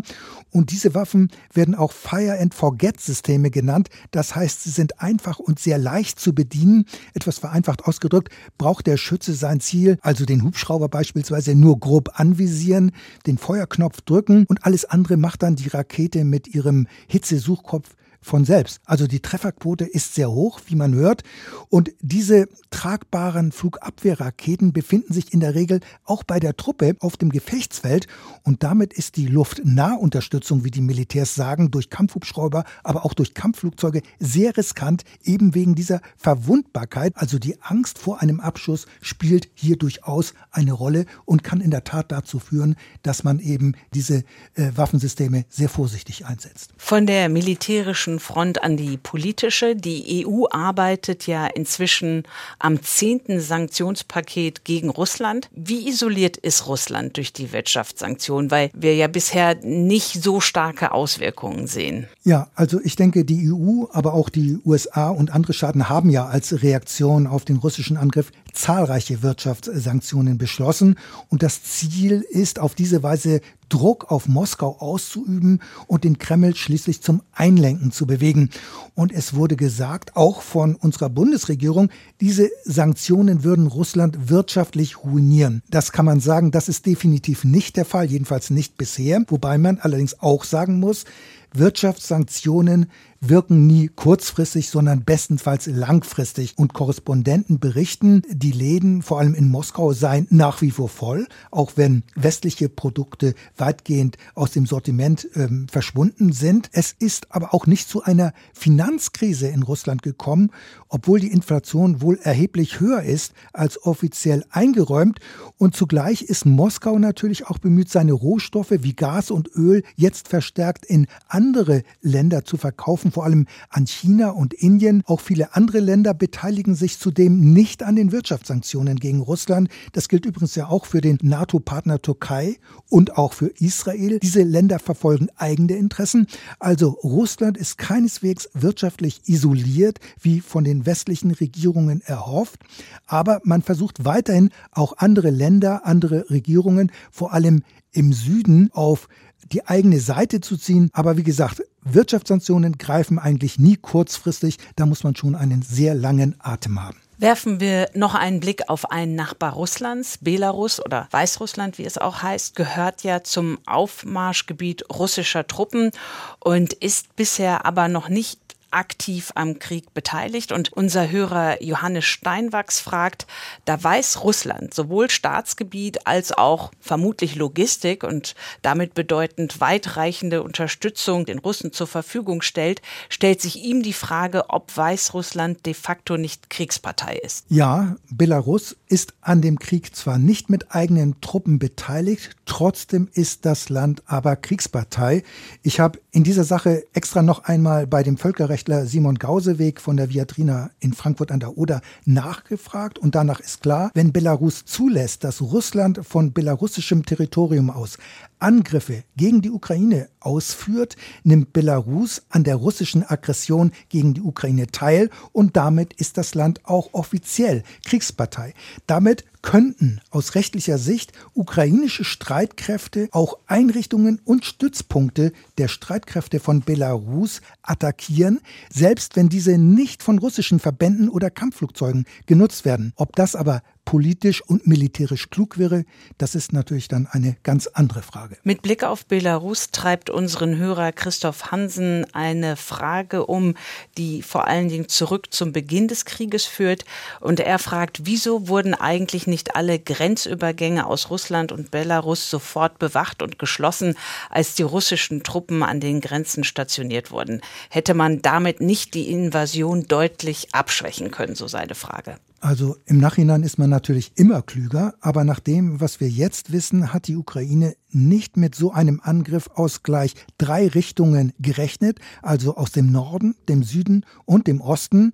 Und 0.51 0.71
diese 0.71 0.93
Waffen 0.93 1.29
werden 1.53 1.75
auch 1.75 1.91
Fire 1.91 2.37
and 2.39 2.53
Forget 2.53 2.99
Systeme 2.99 3.49
genannt. 3.49 3.89
Das 4.11 4.35
heißt, 4.35 4.63
sie 4.63 4.71
sind 4.71 4.99
einfach 5.01 5.39
und 5.39 5.59
sehr 5.59 5.77
leicht 5.77 6.19
zu 6.19 6.33
bedienen. 6.35 6.85
Etwas 7.13 7.39
vereinfacht 7.39 7.85
ausgedrückt, 7.85 8.29
braucht 8.57 8.87
der 8.87 8.97
Schütze 8.97 9.33
sein 9.33 9.61
Ziel, 9.61 9.97
also 10.01 10.25
den 10.25 10.43
Hubschrauber 10.43 10.89
beispielsweise, 10.89 11.55
nur 11.55 11.79
grob 11.79 12.19
anvisieren, 12.19 12.91
den 13.25 13.37
Feuerknopf 13.37 14.01
drücken 14.01 14.45
und 14.47 14.65
alles 14.65 14.85
andere 14.85 15.17
macht 15.17 15.43
dann 15.43 15.55
die 15.55 15.69
Rakete 15.69 16.25
mit 16.25 16.47
ihrem 16.53 16.87
Hitzesuchkopf 17.07 17.95
von 18.21 18.45
selbst. 18.45 18.79
Also 18.85 19.07
die 19.07 19.19
Trefferquote 19.19 19.85
ist 19.85 20.13
sehr 20.13 20.31
hoch, 20.31 20.61
wie 20.67 20.75
man 20.75 20.93
hört. 20.93 21.23
Und 21.69 21.91
diese 22.01 22.47
tragbaren 22.69 23.51
Flugabwehrraketen 23.51 24.73
befinden 24.73 25.13
sich 25.13 25.33
in 25.33 25.39
der 25.39 25.55
Regel 25.55 25.79
auch 26.05 26.23
bei 26.23 26.39
der 26.39 26.55
Truppe 26.55 26.95
auf 26.99 27.17
dem 27.17 27.31
Gefechtsfeld. 27.31 28.07
Und 28.43 28.63
damit 28.63 28.93
ist 28.93 29.17
die 29.17 29.25
Luftnahunterstützung, 29.25 30.63
wie 30.63 30.71
die 30.71 30.81
Militärs 30.81 31.33
sagen, 31.35 31.71
durch 31.71 31.89
Kampfhubschrauber, 31.89 32.63
aber 32.83 33.05
auch 33.05 33.13
durch 33.13 33.33
Kampfflugzeuge 33.33 34.01
sehr 34.19 34.55
riskant, 34.55 35.03
eben 35.23 35.55
wegen 35.55 35.73
dieser 35.75 36.01
Verwundbarkeit. 36.15 37.13
Also 37.15 37.39
die 37.39 37.59
Angst 37.61 37.97
vor 37.97 38.21
einem 38.21 38.39
Abschuss 38.39 38.85
spielt 39.01 39.49
hier 39.55 39.77
durchaus 39.77 40.33
eine 40.51 40.73
Rolle 40.73 41.05
und 41.25 41.43
kann 41.43 41.61
in 41.61 41.71
der 41.71 41.83
Tat 41.83 42.11
dazu 42.11 42.39
führen, 42.39 42.75
dass 43.01 43.23
man 43.23 43.39
eben 43.39 43.73
diese 43.93 44.23
äh, 44.53 44.71
Waffensysteme 44.75 45.45
sehr 45.49 45.69
vorsichtig 45.69 46.25
einsetzt. 46.25 46.73
Von 46.77 47.07
der 47.07 47.29
militärischen 47.29 48.10
politischen 48.11 48.19
Front 48.19 48.63
an 48.63 48.77
die 48.77 48.97
politische. 48.97 49.75
Die 49.75 50.25
EU 50.25 50.45
arbeitet 50.49 51.27
ja 51.27 51.47
inzwischen 51.47 52.23
am 52.59 52.81
zehnten 52.81 53.39
Sanktionspaket 53.39 54.65
gegen 54.65 54.89
Russland. 54.89 55.49
Wie 55.53 55.87
isoliert 55.87 56.37
ist 56.37 56.67
Russland 56.67 57.17
durch 57.17 57.33
die 57.33 57.51
Wirtschaftssanktionen? 57.51 58.51
Weil 58.51 58.69
wir 58.73 58.95
ja 58.95 59.07
bisher 59.07 59.55
nicht 59.63 60.23
so 60.23 60.39
starke 60.39 60.91
Auswirkungen 60.91 61.67
sehen. 61.67 62.07
Ja, 62.23 62.47
also 62.55 62.79
ich 62.83 62.95
denke, 62.95 63.25
die 63.25 63.51
EU, 63.51 63.85
aber 63.91 64.13
auch 64.13 64.29
die 64.29 64.59
USA 64.65 65.09
und 65.09 65.31
andere 65.31 65.53
Staaten 65.53 65.89
haben 65.89 66.09
ja 66.09 66.25
als 66.25 66.63
Reaktion 66.63 67.27
auf 67.27 67.45
den 67.45 67.57
russischen 67.57 67.97
Angriff 67.97 68.31
zahlreiche 68.53 69.21
Wirtschaftssanktionen 69.21 70.37
beschlossen. 70.37 70.95
Und 71.29 71.43
das 71.43 71.63
Ziel 71.63 72.25
ist, 72.29 72.59
auf 72.59 72.75
diese 72.75 73.03
Weise 73.03 73.41
Druck 73.71 74.11
auf 74.11 74.27
Moskau 74.27 74.77
auszuüben 74.79 75.61
und 75.87 76.03
den 76.03 76.19
Kreml 76.19 76.55
schließlich 76.55 77.01
zum 77.01 77.21
Einlenken 77.31 77.91
zu 77.91 78.05
bewegen. 78.05 78.49
Und 78.95 79.11
es 79.13 79.33
wurde 79.33 79.55
gesagt, 79.55 80.15
auch 80.15 80.41
von 80.41 80.75
unserer 80.75 81.09
Bundesregierung, 81.09 81.89
diese 82.19 82.49
Sanktionen 82.65 83.43
würden 83.43 83.67
Russland 83.67 84.29
wirtschaftlich 84.29 85.03
ruinieren. 85.03 85.63
Das 85.69 85.91
kann 85.91 86.05
man 86.05 86.19
sagen, 86.19 86.51
das 86.51 86.67
ist 86.67 86.85
definitiv 86.85 87.45
nicht 87.45 87.77
der 87.77 87.85
Fall, 87.85 88.05
jedenfalls 88.05 88.49
nicht 88.49 88.77
bisher. 88.77 89.23
Wobei 89.27 89.57
man 89.57 89.79
allerdings 89.79 90.19
auch 90.19 90.43
sagen 90.43 90.79
muss, 90.79 91.05
Wirtschaftssanktionen 91.53 92.87
wirken 93.21 93.67
nie 93.67 93.87
kurzfristig, 93.87 94.69
sondern 94.69 95.03
bestenfalls 95.03 95.67
langfristig. 95.67 96.57
Und 96.57 96.73
Korrespondenten 96.73 97.59
berichten, 97.59 98.23
die 98.27 98.51
Läden, 98.51 99.03
vor 99.03 99.19
allem 99.19 99.35
in 99.35 99.47
Moskau, 99.47 99.93
seien 99.93 100.25
nach 100.31 100.61
wie 100.61 100.71
vor 100.71 100.89
voll, 100.89 101.27
auch 101.51 101.73
wenn 101.75 102.03
westliche 102.15 102.67
Produkte 102.67 103.35
weitgehend 103.55 104.17
aus 104.33 104.51
dem 104.51 104.65
Sortiment 104.65 105.27
ähm, 105.35 105.67
verschwunden 105.71 106.33
sind. 106.33 106.69
Es 106.73 106.95
ist 106.97 107.27
aber 107.29 107.53
auch 107.53 107.67
nicht 107.67 107.87
zu 107.87 108.01
einer 108.01 108.33
Finanzkrise 108.53 109.47
in 109.47 109.61
Russland 109.61 110.01
gekommen, 110.01 110.49
obwohl 110.89 111.19
die 111.19 111.31
Inflation 111.31 112.01
wohl 112.01 112.17
erheblich 112.23 112.79
höher 112.79 113.03
ist 113.03 113.33
als 113.53 113.85
offiziell 113.85 114.43
eingeräumt. 114.49 115.19
Und 115.59 115.75
zugleich 115.75 116.23
ist 116.23 116.45
Moskau 116.47 116.97
natürlich 116.97 117.45
auch 117.45 117.59
bemüht, 117.59 117.89
seine 117.89 118.13
Rohstoffe 118.13 118.71
wie 118.71 118.93
Gas 118.93 119.29
und 119.29 119.55
Öl 119.55 119.83
jetzt 119.95 120.27
verstärkt 120.27 120.85
in 120.87 121.05
andere 121.27 121.83
Länder 122.01 122.45
zu 122.45 122.57
verkaufen, 122.57 123.10
vor 123.11 123.25
allem 123.25 123.47
an 123.69 123.87
China 123.87 124.29
und 124.31 124.53
Indien. 124.53 125.03
Auch 125.05 125.21
viele 125.21 125.55
andere 125.55 125.79
Länder 125.79 126.13
beteiligen 126.13 126.75
sich 126.75 126.99
zudem 126.99 127.53
nicht 127.53 127.83
an 127.83 127.95
den 127.95 128.11
Wirtschaftssanktionen 128.11 128.97
gegen 128.97 129.21
Russland. 129.21 129.69
Das 129.93 130.07
gilt 130.07 130.25
übrigens 130.25 130.55
ja 130.55 130.67
auch 130.67 130.85
für 130.85 131.01
den 131.01 131.17
NATO-Partner 131.21 132.01
Türkei 132.01 132.57
und 132.89 133.17
auch 133.17 133.33
für 133.33 133.47
Israel. 133.59 134.19
Diese 134.19 134.43
Länder 134.43 134.79
verfolgen 134.79 135.29
eigene 135.37 135.73
Interessen. 135.73 136.27
Also 136.59 136.89
Russland 136.89 137.57
ist 137.57 137.77
keineswegs 137.77 138.49
wirtschaftlich 138.53 139.21
isoliert, 139.25 139.99
wie 140.19 140.41
von 140.41 140.63
den 140.63 140.85
westlichen 140.85 141.31
Regierungen 141.31 142.01
erhofft. 142.01 142.59
Aber 143.05 143.41
man 143.43 143.61
versucht 143.61 144.05
weiterhin 144.05 144.49
auch 144.71 144.97
andere 144.97 145.29
Länder, 145.29 145.85
andere 145.85 146.29
Regierungen, 146.29 146.91
vor 147.11 147.33
allem 147.33 147.63
im 147.91 148.13
Süden, 148.13 148.69
auf 148.73 149.07
die 149.51 149.67
eigene 149.67 149.99
Seite 149.99 150.41
zu 150.41 150.57
ziehen. 150.57 150.89
Aber 150.93 151.17
wie 151.17 151.23
gesagt, 151.23 151.63
Wirtschaftssanktionen 151.83 152.77
greifen 152.77 153.19
eigentlich 153.19 153.59
nie 153.59 153.77
kurzfristig. 153.77 154.57
Da 154.75 154.85
muss 154.85 155.03
man 155.03 155.15
schon 155.15 155.35
einen 155.35 155.61
sehr 155.61 155.95
langen 155.95 156.35
Atem 156.39 156.81
haben. 156.81 156.97
Werfen 157.17 157.59
wir 157.59 157.87
noch 157.93 158.15
einen 158.15 158.39
Blick 158.39 158.67
auf 158.67 158.89
einen 158.89 159.13
Nachbar 159.13 159.53
Russlands. 159.53 160.17
Belarus 160.21 160.83
oder 160.83 161.07
Weißrussland, 161.11 161.77
wie 161.77 161.85
es 161.85 161.99
auch 161.99 162.23
heißt, 162.23 162.55
gehört 162.55 163.03
ja 163.03 163.23
zum 163.23 163.59
Aufmarschgebiet 163.67 164.85
russischer 164.89 165.45
Truppen 165.45 165.91
und 166.39 166.73
ist 166.73 167.15
bisher 167.15 167.63
aber 167.65 167.89
noch 167.89 168.09
nicht 168.09 168.39
aktiv 168.71 169.31
am 169.35 169.59
Krieg 169.59 169.93
beteiligt. 169.93 170.51
Und 170.51 170.73
unser 170.73 171.09
Hörer 171.09 171.61
Johannes 171.61 172.05
Steinwachs 172.05 172.79
fragt, 172.79 173.27
da 173.65 173.81
weiß 173.81 174.23
Russland 174.23 174.73
sowohl 174.73 175.09
Staatsgebiet 175.09 176.07
als 176.07 176.31
auch 176.31 176.71
vermutlich 176.79 177.35
Logistik 177.35 178.03
und 178.03 178.35
damit 178.61 178.93
bedeutend 178.93 179.61
weitreichende 179.61 180.43
Unterstützung 180.43 181.25
den 181.25 181.39
Russen 181.39 181.71
zur 181.71 181.87
Verfügung 181.87 182.41
stellt, 182.41 182.81
stellt 183.09 183.41
sich 183.41 183.63
ihm 183.63 183.83
die 183.83 183.93
Frage, 183.93 184.49
ob 184.49 184.75
Weißrussland 184.75 185.65
de 185.65 185.73
facto 185.73 186.17
nicht 186.17 186.49
Kriegspartei 186.49 187.15
ist. 187.17 187.45
Ja, 187.49 187.95
Belarus 188.09 188.75
ist 188.87 189.13
an 189.21 189.41
dem 189.41 189.59
Krieg 189.59 189.95
zwar 189.95 190.17
nicht 190.17 190.49
mit 190.49 190.71
eigenen 190.73 191.21
Truppen 191.21 191.59
beteiligt, 191.59 192.35
trotzdem 192.51 193.09
ist 193.13 193.45
das 193.45 193.67
Land 193.67 194.03
aber 194.05 194.37
Kriegspartei. 194.37 195.23
Ich 195.61 195.81
habe 195.81 195.99
in 196.11 196.23
dieser 196.23 196.45
Sache 196.45 196.83
extra 196.93 197.21
noch 197.21 197.43
einmal 197.43 197.85
bei 197.85 198.03
dem 198.03 198.17
Völkerrecht 198.17 198.61
Strafrechtler 198.61 198.85
Simon 198.85 199.15
Gauseweg 199.15 199.81
von 199.81 199.97
der 199.97 200.09
Viatrina 200.09 200.69
in 200.79 200.93
Frankfurt 200.93 201.31
an 201.31 201.39
der 201.39 201.57
Oder 201.57 201.81
nachgefragt 202.05 202.99
und 202.99 203.15
danach 203.15 203.39
ist 203.39 203.61
klar, 203.61 203.89
wenn 203.95 204.13
Belarus 204.13 204.65
zulässt, 204.65 205.23
dass 205.23 205.41
Russland 205.41 206.01
von 206.05 206.31
belarussischem 206.31 207.05
Territorium 207.05 207.71
aus 207.71 207.97
Angriffe 208.39 209.03
gegen 209.17 209.41
die 209.41 209.49
Ukraine 209.49 210.09
ausführt, 210.19 210.95
nimmt 211.23 211.53
Belarus 211.53 212.21
an 212.29 212.43
der 212.43 212.55
russischen 212.55 213.03
Aggression 213.03 213.71
gegen 213.89 214.13
die 214.13 214.21
Ukraine 214.21 214.67
teil 214.67 215.09
und 215.31 215.57
damit 215.57 215.93
ist 215.93 216.17
das 216.17 216.35
Land 216.35 216.61
auch 216.63 216.89
offiziell 216.93 217.63
Kriegspartei. 217.85 218.53
Damit 218.85 219.25
könnten 219.41 220.01
aus 220.09 220.35
rechtlicher 220.35 220.77
Sicht 220.77 221.13
ukrainische 221.33 222.03
Streitkräfte 222.03 223.09
auch 223.11 223.37
Einrichtungen 223.47 224.19
und 224.23 224.45
Stützpunkte 224.45 225.33
der 225.57 225.67
Streitkräfte 225.67 226.39
von 226.39 226.61
Belarus 226.61 227.41
attackieren, 227.61 228.39
selbst 228.71 229.15
wenn 229.15 229.29
diese 229.29 229.57
nicht 229.57 230.03
von 230.03 230.19
russischen 230.19 230.59
Verbänden 230.59 231.09
oder 231.09 231.29
Kampfflugzeugen 231.29 232.05
genutzt 232.25 232.65
werden. 232.65 232.93
Ob 232.95 233.15
das 233.15 233.35
aber 233.35 233.63
politisch 233.85 234.41
und 234.41 234.67
militärisch 234.67 235.29
klug 235.29 235.57
wäre, 235.57 235.85
das 236.17 236.35
ist 236.35 236.53
natürlich 236.53 236.87
dann 236.87 237.07
eine 237.11 237.35
ganz 237.43 237.67
andere 237.67 238.01
Frage. 238.01 238.37
Mit 238.43 238.61
Blick 238.61 238.83
auf 238.83 239.05
Belarus 239.05 239.71
treibt 239.71 240.09
unseren 240.09 240.57
Hörer 240.57 240.91
Christoph 240.91 241.51
Hansen 241.51 242.05
eine 242.13 242.55
Frage 242.55 243.25
um, 243.25 243.55
die 243.97 244.21
vor 244.21 244.47
allen 244.47 244.69
Dingen 244.69 244.87
zurück 244.87 245.33
zum 245.33 245.51
Beginn 245.51 245.87
des 245.87 246.05
Krieges 246.05 246.45
führt. 246.45 246.85
Und 247.19 247.39
er 247.39 247.59
fragt, 247.59 248.05
wieso 248.05 248.47
wurden 248.47 248.73
eigentlich 248.73 249.27
nicht 249.27 249.55
alle 249.55 249.79
Grenzübergänge 249.79 250.85
aus 250.85 251.09
Russland 251.09 251.51
und 251.51 251.71
Belarus 251.71 252.29
sofort 252.29 252.79
bewacht 252.79 253.21
und 253.21 253.39
geschlossen, 253.39 253.95
als 254.29 254.55
die 254.55 254.63
russischen 254.63 255.23
Truppen 255.23 255.63
an 255.63 255.79
den 255.79 256.01
Grenzen 256.01 256.43
stationiert 256.43 257.11
wurden? 257.11 257.41
Hätte 257.69 257.93
man 257.93 258.21
damit 258.21 258.61
nicht 258.61 258.93
die 258.93 259.09
Invasion 259.09 259.83
deutlich 259.87 260.49
abschwächen 260.53 261.11
können, 261.11 261.35
so 261.35 261.47
seine 261.47 261.75
Frage. 261.75 262.17
Also 262.43 262.75
im 262.85 262.97
Nachhinein 262.97 263.43
ist 263.43 263.59
man 263.59 263.69
natürlich 263.69 264.13
immer 264.15 264.41
klüger, 264.41 264.95
aber 264.99 265.23
nach 265.23 265.39
dem, 265.39 265.79
was 265.79 265.99
wir 265.99 266.09
jetzt 266.09 266.51
wissen, 266.51 266.91
hat 266.91 267.07
die 267.07 267.15
Ukraine 267.15 267.75
nicht 267.93 268.35
mit 268.35 268.55
so 268.55 268.71
einem 268.71 268.99
Angriff 269.03 269.49
aus 269.53 269.83
gleich 269.83 270.15
drei 270.39 270.67
Richtungen 270.67 271.33
gerechnet, 271.39 271.99
also 272.23 272.55
aus 272.55 272.71
dem 272.71 272.91
Norden, 272.91 273.35
dem 273.47 273.63
Süden 273.63 274.05
und 274.25 274.47
dem 274.47 274.61
Osten. 274.61 275.13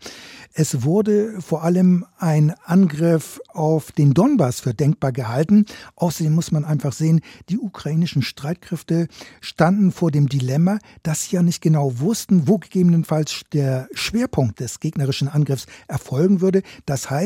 Es 0.53 0.83
wurde 0.83 1.41
vor 1.41 1.63
allem 1.63 2.05
ein 2.17 2.53
Angriff 2.63 3.41
auf 3.49 3.91
den 3.91 4.13
Donbass 4.13 4.61
für 4.61 4.73
denkbar 4.73 5.11
gehalten. 5.11 5.65
Außerdem 5.95 6.33
muss 6.33 6.51
man 6.51 6.63
einfach 6.63 6.93
sehen, 6.93 7.21
die 7.49 7.57
ukrainischen 7.57 8.21
Streitkräfte 8.21 9.07
standen 9.41 9.91
vor 9.91 10.11
dem 10.11 10.29
Dilemma, 10.29 10.79
dass 11.03 11.23
sie 11.23 11.35
ja 11.35 11.41
nicht 11.41 11.61
genau 11.61 11.99
wussten, 11.99 12.47
wo 12.47 12.57
gegebenenfalls 12.57 13.41
der 13.51 13.89
Schwerpunkt 13.91 14.59
des 14.59 14.79
gegnerischen 14.79 15.27
Angriffs 15.27 15.65
erfolgen 15.87 16.39
würde. 16.41 16.61
Das 16.85 17.09
heißt, 17.09 17.16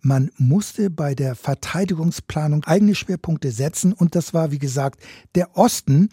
man 0.00 0.30
musste 0.36 0.90
bei 0.90 1.14
der 1.14 1.34
Verteidigungsplanung 1.34 2.64
eigene 2.64 2.94
Schwerpunkte 2.94 3.50
setzen. 3.50 3.92
Und 3.92 4.14
das 4.14 4.34
war, 4.34 4.50
wie 4.50 4.58
gesagt, 4.58 5.00
der 5.34 5.56
Osten, 5.56 6.08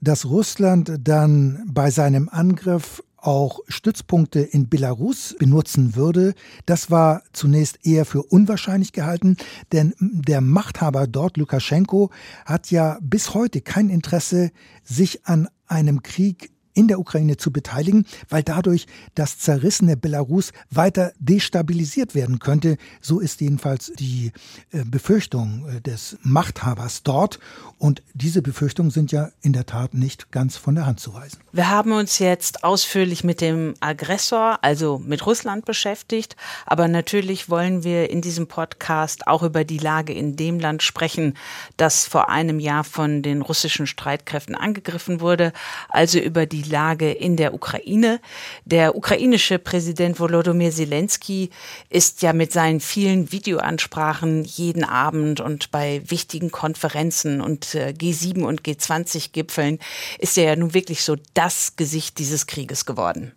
dass 0.00 0.24
Russland 0.24 0.92
dann 1.00 1.64
bei 1.66 1.90
seinem 1.90 2.28
Angriff 2.28 3.02
auch 3.22 3.60
Stützpunkte 3.68 4.40
in 4.40 4.68
Belarus 4.68 5.36
benutzen 5.38 5.94
würde, 5.94 6.34
das 6.66 6.90
war 6.90 7.22
zunächst 7.32 7.86
eher 7.86 8.04
für 8.04 8.22
unwahrscheinlich 8.24 8.92
gehalten, 8.92 9.36
denn 9.70 9.94
der 10.00 10.40
Machthaber 10.40 11.06
dort, 11.06 11.36
Lukaschenko, 11.36 12.10
hat 12.44 12.70
ja 12.72 12.98
bis 13.00 13.32
heute 13.32 13.60
kein 13.60 13.90
Interesse, 13.90 14.50
sich 14.82 15.24
an 15.24 15.48
einem 15.68 16.02
Krieg 16.02 16.51
in 16.74 16.88
der 16.88 16.98
Ukraine 16.98 17.36
zu 17.36 17.52
beteiligen, 17.52 18.06
weil 18.28 18.42
dadurch 18.42 18.86
das 19.14 19.38
zerrissene 19.38 19.96
Belarus 19.96 20.52
weiter 20.70 21.12
destabilisiert 21.18 22.14
werden 22.14 22.38
könnte. 22.38 22.76
So 23.00 23.20
ist 23.20 23.40
jedenfalls 23.40 23.92
die 23.98 24.32
äh, 24.70 24.84
Befürchtung 24.84 25.66
äh, 25.68 25.80
des 25.80 26.16
Machthabers 26.22 27.02
dort. 27.02 27.38
Und 27.78 28.02
diese 28.14 28.42
Befürchtungen 28.42 28.90
sind 28.90 29.12
ja 29.12 29.30
in 29.42 29.52
der 29.52 29.66
Tat 29.66 29.94
nicht 29.94 30.30
ganz 30.30 30.56
von 30.56 30.74
der 30.74 30.86
Hand 30.86 31.00
zu 31.00 31.14
weisen. 31.14 31.40
Wir 31.52 31.68
haben 31.68 31.92
uns 31.92 32.18
jetzt 32.18 32.64
ausführlich 32.64 33.24
mit 33.24 33.40
dem 33.40 33.74
Aggressor, 33.80 34.58
also 34.62 34.98
mit 34.98 35.26
Russland 35.26 35.64
beschäftigt. 35.64 36.36
Aber 36.64 36.88
natürlich 36.88 37.50
wollen 37.50 37.84
wir 37.84 38.10
in 38.10 38.22
diesem 38.22 38.46
Podcast 38.46 39.26
auch 39.26 39.42
über 39.42 39.64
die 39.64 39.78
Lage 39.78 40.12
in 40.12 40.36
dem 40.36 40.58
Land 40.58 40.82
sprechen, 40.82 41.34
das 41.76 42.06
vor 42.06 42.28
einem 42.30 42.60
Jahr 42.60 42.84
von 42.84 43.22
den 43.22 43.42
russischen 43.42 43.86
Streitkräften 43.86 44.54
angegriffen 44.54 45.20
wurde. 45.20 45.52
Also 45.88 46.18
über 46.18 46.46
die 46.46 46.61
die 46.62 46.70
Lage 46.70 47.10
in 47.10 47.36
der 47.36 47.54
Ukraine. 47.54 48.20
Der 48.64 48.96
ukrainische 48.96 49.58
Präsident 49.58 50.18
Volodymyr 50.18 50.70
Zelensky 50.70 51.50
ist 51.90 52.22
ja 52.22 52.32
mit 52.32 52.52
seinen 52.52 52.80
vielen 52.80 53.32
Videoansprachen 53.32 54.44
jeden 54.44 54.84
Abend 54.84 55.40
und 55.40 55.70
bei 55.70 56.02
wichtigen 56.06 56.50
Konferenzen 56.50 57.40
und 57.40 57.74
äh, 57.74 57.94
G7 57.96 58.44
und 58.44 58.62
G20-Gipfeln 58.62 59.78
ist 60.18 60.38
er 60.38 60.44
ja 60.44 60.56
nun 60.56 60.74
wirklich 60.74 61.02
so 61.02 61.16
das 61.34 61.76
Gesicht 61.76 62.18
dieses 62.18 62.46
Krieges 62.46 62.86
geworden. 62.86 63.32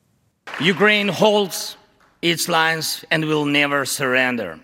Ukraine 0.60 1.20
holds 1.20 1.78
its 2.22 2.48
lines 2.48 3.06
and 3.10 3.26
will 3.28 3.46
never 3.46 3.86
surrender. 3.86 4.60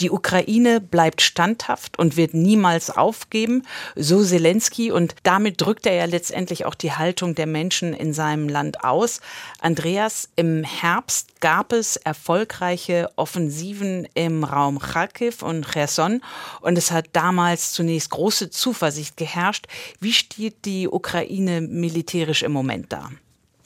Die 0.00 0.10
Ukraine 0.10 0.80
bleibt 0.80 1.22
standhaft 1.22 1.98
und 1.98 2.16
wird 2.16 2.34
niemals 2.34 2.90
aufgeben, 2.90 3.62
so 3.94 4.22
Zelensky. 4.22 4.90
Und 4.90 5.14
damit 5.22 5.60
drückt 5.60 5.86
er 5.86 5.94
ja 5.94 6.04
letztendlich 6.04 6.64
auch 6.64 6.74
die 6.74 6.92
Haltung 6.92 7.34
der 7.34 7.46
Menschen 7.46 7.94
in 7.94 8.12
seinem 8.12 8.48
Land 8.48 8.84
aus. 8.84 9.20
Andreas, 9.60 10.28
im 10.36 10.64
Herbst 10.64 11.40
gab 11.40 11.72
es 11.72 11.96
erfolgreiche 11.96 13.10
Offensiven 13.16 14.08
im 14.14 14.44
Raum 14.44 14.78
Kharkiv 14.78 15.42
und 15.42 15.66
Cherson. 15.70 16.22
Und 16.60 16.78
es 16.78 16.90
hat 16.90 17.08
damals 17.12 17.72
zunächst 17.72 18.10
große 18.10 18.50
Zuversicht 18.50 19.16
geherrscht. 19.16 19.66
Wie 20.00 20.12
steht 20.12 20.64
die 20.64 20.88
Ukraine 20.88 21.60
militärisch 21.60 22.42
im 22.42 22.52
Moment 22.52 22.92
da? 22.92 23.10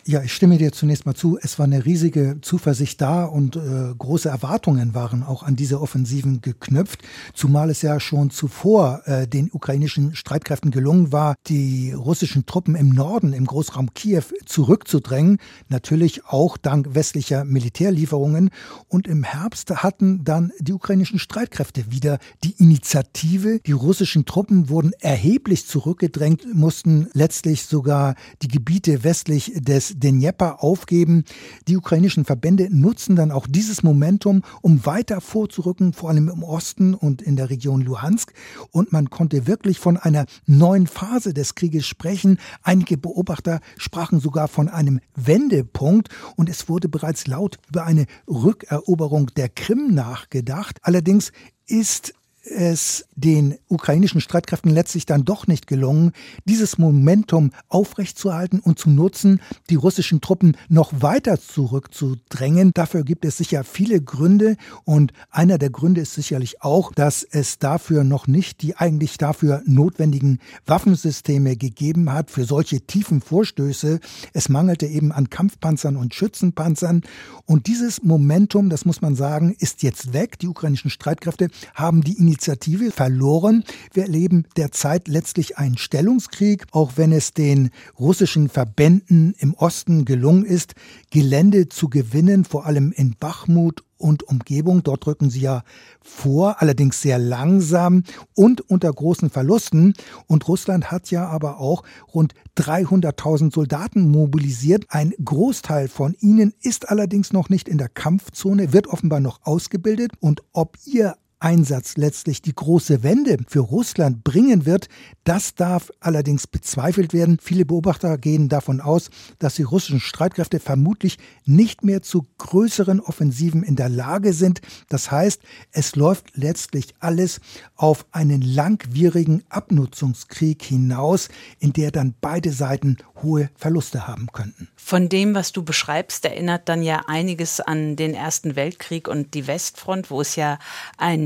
Ja, 0.08 0.22
ich 0.22 0.32
stimme 0.32 0.56
dir 0.56 0.72
zunächst 0.72 1.04
mal 1.04 1.12
zu. 1.12 1.38
Es 1.38 1.58
war 1.58 1.66
eine 1.66 1.84
riesige 1.84 2.38
Zuversicht 2.40 2.98
da 3.02 3.26
und 3.26 3.56
äh, 3.56 3.92
große 3.98 4.30
Erwartungen 4.30 4.94
waren 4.94 5.22
auch 5.22 5.42
an 5.42 5.54
diese 5.54 5.82
Offensiven 5.82 6.40
geknüpft, 6.40 7.02
zumal 7.34 7.68
es 7.68 7.82
ja 7.82 8.00
schon 8.00 8.30
zuvor 8.30 9.02
äh, 9.04 9.28
den 9.28 9.50
ukrainischen 9.52 10.14
Streitkräften 10.14 10.70
gelungen 10.70 11.12
war, 11.12 11.34
die 11.46 11.92
russischen 11.92 12.46
Truppen 12.46 12.74
im 12.74 12.88
Norden, 12.88 13.34
im 13.34 13.44
Großraum 13.44 13.92
Kiew 13.92 14.22
zurückzudrängen, 14.46 15.36
natürlich 15.68 16.24
auch 16.24 16.56
dank 16.56 16.94
westlicher 16.94 17.44
Militärlieferungen. 17.44 18.48
Und 18.88 19.08
im 19.08 19.24
Herbst 19.24 19.70
hatten 19.82 20.24
dann 20.24 20.52
die 20.58 20.72
ukrainischen 20.72 21.18
Streitkräfte 21.18 21.92
wieder 21.92 22.18
die 22.44 22.52
Initiative. 22.52 23.60
Die 23.66 23.72
russischen 23.72 24.24
Truppen 24.24 24.70
wurden 24.70 24.92
erheblich 25.00 25.66
zurückgedrängt, 25.66 26.46
mussten 26.54 27.08
letztlich 27.12 27.66
sogar 27.66 28.14
die 28.40 28.48
Gebiete 28.48 29.04
westlich 29.04 29.52
des 29.54 29.97
Dnjepr 29.98 30.62
aufgeben. 30.62 31.24
Die 31.66 31.76
ukrainischen 31.76 32.24
Verbände 32.24 32.68
nutzen 32.70 33.16
dann 33.16 33.30
auch 33.30 33.46
dieses 33.46 33.82
Momentum, 33.82 34.42
um 34.62 34.84
weiter 34.86 35.20
vorzurücken, 35.20 35.92
vor 35.92 36.10
allem 36.10 36.28
im 36.28 36.42
Osten 36.42 36.94
und 36.94 37.22
in 37.22 37.36
der 37.36 37.50
Region 37.50 37.80
Luhansk. 37.80 38.32
Und 38.70 38.92
man 38.92 39.10
konnte 39.10 39.46
wirklich 39.46 39.78
von 39.78 39.96
einer 39.96 40.26
neuen 40.46 40.86
Phase 40.86 41.34
des 41.34 41.54
Krieges 41.54 41.86
sprechen. 41.86 42.38
Einige 42.62 42.96
Beobachter 42.96 43.60
sprachen 43.76 44.20
sogar 44.20 44.48
von 44.48 44.68
einem 44.68 45.00
Wendepunkt 45.14 46.08
und 46.36 46.48
es 46.48 46.68
wurde 46.68 46.88
bereits 46.88 47.26
laut 47.26 47.58
über 47.68 47.84
eine 47.84 48.06
Rückeroberung 48.28 49.28
der 49.36 49.48
Krim 49.48 49.94
nachgedacht. 49.94 50.78
Allerdings 50.82 51.32
ist 51.66 52.14
es 52.42 53.06
den 53.14 53.58
ukrainischen 53.68 54.20
Streitkräften 54.20 54.70
letztlich 54.70 55.06
dann 55.06 55.24
doch 55.24 55.46
nicht 55.46 55.66
gelungen, 55.66 56.12
dieses 56.44 56.78
Momentum 56.78 57.50
aufrechtzuerhalten 57.68 58.60
und 58.60 58.78
zu 58.78 58.90
nutzen, 58.90 59.40
die 59.70 59.74
russischen 59.74 60.20
Truppen 60.20 60.56
noch 60.68 60.92
weiter 61.00 61.40
zurückzudrängen. 61.40 62.72
Dafür 62.74 63.02
gibt 63.02 63.24
es 63.24 63.38
sicher 63.38 63.64
viele 63.64 64.00
Gründe 64.00 64.56
und 64.84 65.12
einer 65.30 65.58
der 65.58 65.70
Gründe 65.70 66.02
ist 66.02 66.14
sicherlich 66.14 66.62
auch, 66.62 66.92
dass 66.92 67.22
es 67.22 67.58
dafür 67.58 68.04
noch 68.04 68.26
nicht 68.26 68.62
die 68.62 68.76
eigentlich 68.76 69.18
dafür 69.18 69.62
notwendigen 69.66 70.38
Waffensysteme 70.66 71.56
gegeben 71.56 72.12
hat 72.12 72.30
für 72.30 72.44
solche 72.44 72.80
tiefen 72.82 73.20
Vorstöße. 73.20 74.00
Es 74.32 74.48
mangelte 74.48 74.86
eben 74.86 75.12
an 75.12 75.30
Kampfpanzern 75.30 75.96
und 75.96 76.14
Schützenpanzern 76.14 77.02
und 77.46 77.66
dieses 77.66 78.02
Momentum, 78.02 78.70
das 78.70 78.84
muss 78.84 79.00
man 79.00 79.14
sagen, 79.14 79.54
ist 79.58 79.82
jetzt 79.82 80.12
weg. 80.12 80.38
Die 80.38 80.48
ukrainischen 80.48 80.90
Streitkräfte 80.90 81.48
haben 81.74 82.02
die 82.02 82.18
Initiative 82.28 82.90
verloren. 82.90 83.64
Wir 83.94 84.02
erleben 84.02 84.44
derzeit 84.56 85.08
letztlich 85.08 85.56
einen 85.56 85.78
Stellungskrieg, 85.78 86.66
auch 86.72 86.92
wenn 86.96 87.10
es 87.10 87.32
den 87.32 87.70
russischen 87.98 88.50
Verbänden 88.50 89.34
im 89.38 89.54
Osten 89.54 90.04
gelungen 90.04 90.44
ist, 90.44 90.74
Gelände 91.10 91.70
zu 91.70 91.88
gewinnen, 91.88 92.44
vor 92.44 92.66
allem 92.66 92.92
in 92.92 93.16
Bachmut 93.18 93.82
und 93.96 94.24
Umgebung. 94.24 94.82
Dort 94.82 95.06
rücken 95.06 95.30
sie 95.30 95.40
ja 95.40 95.62
vor, 96.02 96.60
allerdings 96.60 97.00
sehr 97.00 97.18
langsam 97.18 98.02
und 98.34 98.60
unter 98.60 98.92
großen 98.92 99.30
Verlusten. 99.30 99.94
Und 100.26 100.46
Russland 100.48 100.90
hat 100.90 101.10
ja 101.10 101.26
aber 101.26 101.58
auch 101.58 101.82
rund 102.12 102.34
300.000 102.58 103.54
Soldaten 103.54 104.10
mobilisiert. 104.10 104.84
Ein 104.90 105.14
Großteil 105.24 105.88
von 105.88 106.14
ihnen 106.20 106.52
ist 106.60 106.90
allerdings 106.90 107.32
noch 107.32 107.48
nicht 107.48 107.68
in 107.68 107.78
der 107.78 107.88
Kampfzone, 107.88 108.74
wird 108.74 108.86
offenbar 108.86 109.20
noch 109.20 109.40
ausgebildet. 109.44 110.12
Und 110.20 110.42
ob 110.52 110.76
ihr 110.84 111.16
Einsatz 111.40 111.96
letztlich 111.96 112.42
die 112.42 112.54
große 112.54 113.02
Wende 113.02 113.38
für 113.46 113.60
Russland 113.60 114.24
bringen 114.24 114.66
wird, 114.66 114.88
das 115.24 115.54
darf 115.54 115.90
allerdings 116.00 116.46
bezweifelt 116.46 117.12
werden. 117.12 117.38
Viele 117.40 117.64
Beobachter 117.64 118.18
gehen 118.18 118.48
davon 118.48 118.80
aus, 118.80 119.10
dass 119.38 119.54
die 119.54 119.62
russischen 119.62 120.00
Streitkräfte 120.00 120.58
vermutlich 120.58 121.18
nicht 121.44 121.84
mehr 121.84 122.02
zu 122.02 122.26
größeren 122.38 123.00
Offensiven 123.00 123.62
in 123.62 123.76
der 123.76 123.88
Lage 123.88 124.32
sind. 124.32 124.60
Das 124.88 125.10
heißt, 125.10 125.42
es 125.70 125.96
läuft 125.96 126.36
letztlich 126.36 126.94
alles 127.00 127.40
auf 127.76 128.06
einen 128.10 128.40
langwierigen 128.40 129.44
Abnutzungskrieg 129.48 130.62
hinaus, 130.62 131.28
in 131.58 131.72
der 131.72 131.90
dann 131.90 132.14
beide 132.20 132.52
Seiten 132.52 132.96
hohe 133.22 133.50
Verluste 133.54 134.06
haben 134.06 134.28
könnten. 134.32 134.68
Von 134.76 135.08
dem, 135.08 135.34
was 135.34 135.52
du 135.52 135.62
beschreibst, 135.62 136.24
erinnert 136.24 136.68
dann 136.68 136.82
ja 136.82 137.02
einiges 137.06 137.60
an 137.60 137.96
den 137.96 138.14
Ersten 138.14 138.56
Weltkrieg 138.56 139.08
und 139.08 139.34
die 139.34 139.46
Westfront, 139.46 140.10
wo 140.10 140.20
es 140.20 140.36
ja 140.36 140.58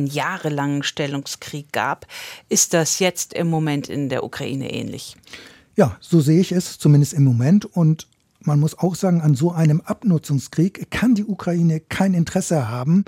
einen 0.02 0.10
jahrelangen 0.10 0.82
Stellungskrieg 0.82 1.72
gab. 1.72 2.06
Ist 2.48 2.74
das 2.74 2.98
jetzt 2.98 3.32
im 3.32 3.48
Moment 3.48 3.88
in 3.88 4.08
der 4.08 4.24
Ukraine 4.24 4.72
ähnlich? 4.72 5.16
Ja, 5.76 5.96
so 6.00 6.20
sehe 6.20 6.40
ich 6.40 6.52
es, 6.52 6.78
zumindest 6.78 7.14
im 7.14 7.24
Moment. 7.24 7.64
Und 7.64 8.06
man 8.40 8.60
muss 8.60 8.78
auch 8.78 8.94
sagen, 8.94 9.20
an 9.20 9.34
so 9.34 9.52
einem 9.52 9.80
Abnutzungskrieg 9.80 10.90
kann 10.90 11.14
die 11.14 11.24
Ukraine 11.24 11.80
kein 11.80 12.14
Interesse 12.14 12.68
haben, 12.68 13.04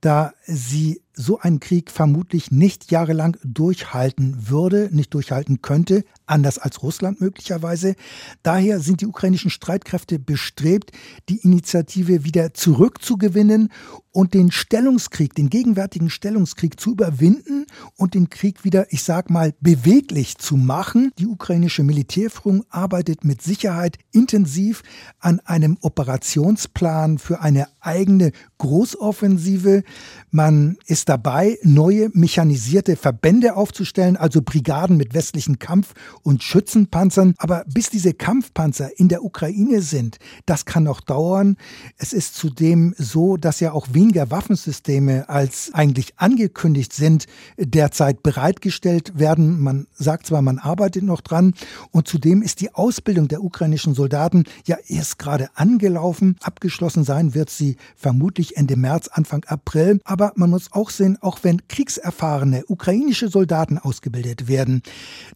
da 0.00 0.32
sie 0.46 1.02
so 1.12 1.40
einen 1.40 1.60
Krieg 1.60 1.90
vermutlich 1.90 2.50
nicht 2.50 2.90
jahrelang 2.90 3.36
durchhalten 3.42 4.48
würde, 4.48 4.88
nicht 4.92 5.12
durchhalten 5.12 5.62
könnte, 5.62 6.04
anders 6.26 6.58
als 6.58 6.82
Russland 6.82 7.20
möglicherweise. 7.20 7.94
Daher 8.42 8.80
sind 8.80 9.00
die 9.00 9.06
ukrainischen 9.06 9.50
Streitkräfte 9.50 10.18
bestrebt, 10.18 10.92
die 11.28 11.38
Initiative 11.38 12.24
wieder 12.24 12.54
zurückzugewinnen 12.54 13.70
und 14.12 14.32
den 14.32 14.50
Stellungskrieg, 14.50 15.34
den 15.34 15.50
gegenwärtigen 15.50 16.08
Stellungskrieg 16.08 16.80
zu 16.80 16.92
überwinden 16.92 17.66
und 17.96 18.14
den 18.14 18.30
Krieg 18.30 18.64
wieder, 18.64 18.90
ich 18.90 19.02
sag 19.02 19.28
mal, 19.28 19.52
beweglich 19.60 20.38
zu 20.38 20.56
machen. 20.56 21.12
Die 21.18 21.26
ukrainische 21.26 21.82
Militärführung 21.82 22.64
arbeitet 22.70 23.24
mit 23.24 23.42
Sicherheit 23.42 23.98
intensiv 24.12 24.82
an 25.18 25.40
einem 25.40 25.76
Operationsplan 25.82 27.18
für 27.18 27.40
eine 27.40 27.68
eigene 27.80 28.32
Großoffensive. 28.56 29.82
Man 30.30 30.78
ist 30.86 31.10
dabei, 31.10 31.58
neue 31.62 32.10
mechanisierte 32.14 32.96
Verbände 32.96 33.54
aufzustellen, 33.54 34.16
also 34.16 34.40
Brigaden 34.40 34.96
mit 34.96 35.12
westlichen 35.12 35.58
Kampf- 35.58 35.94
und 36.26 36.42
Schützenpanzern. 36.42 37.34
Aber 37.38 37.64
bis 37.72 37.88
diese 37.88 38.12
Kampfpanzer 38.12 38.98
in 38.98 39.08
der 39.08 39.22
Ukraine 39.22 39.80
sind, 39.80 40.18
das 40.44 40.64
kann 40.64 40.82
noch 40.82 41.00
dauern. 41.00 41.56
Es 41.98 42.12
ist 42.12 42.34
zudem 42.34 42.94
so, 42.98 43.36
dass 43.36 43.60
ja 43.60 43.70
auch 43.70 43.86
weniger 43.92 44.30
Waffensysteme 44.32 45.28
als 45.28 45.70
eigentlich 45.72 46.18
angekündigt 46.18 46.92
sind, 46.92 47.26
derzeit 47.56 48.24
bereitgestellt 48.24 49.18
werden. 49.20 49.60
Man 49.60 49.86
sagt 49.94 50.26
zwar, 50.26 50.42
man 50.42 50.58
arbeitet 50.58 51.04
noch 51.04 51.20
dran. 51.20 51.54
Und 51.92 52.08
zudem 52.08 52.42
ist 52.42 52.60
die 52.60 52.74
Ausbildung 52.74 53.28
der 53.28 53.44
ukrainischen 53.44 53.94
Soldaten 53.94 54.44
ja 54.64 54.78
erst 54.88 55.20
gerade 55.20 55.50
angelaufen. 55.54 56.36
Abgeschlossen 56.40 57.04
sein 57.04 57.34
wird 57.34 57.50
sie 57.50 57.76
vermutlich 57.94 58.56
Ende 58.56 58.74
März, 58.74 59.06
Anfang 59.06 59.44
April. 59.44 60.00
Aber 60.02 60.32
man 60.34 60.50
muss 60.50 60.72
auch 60.72 60.90
sehen, 60.90 61.18
auch 61.20 61.38
wenn 61.42 61.68
kriegserfahrene 61.68 62.64
ukrainische 62.66 63.28
Soldaten 63.28 63.78
ausgebildet 63.78 64.48
werden, 64.48 64.82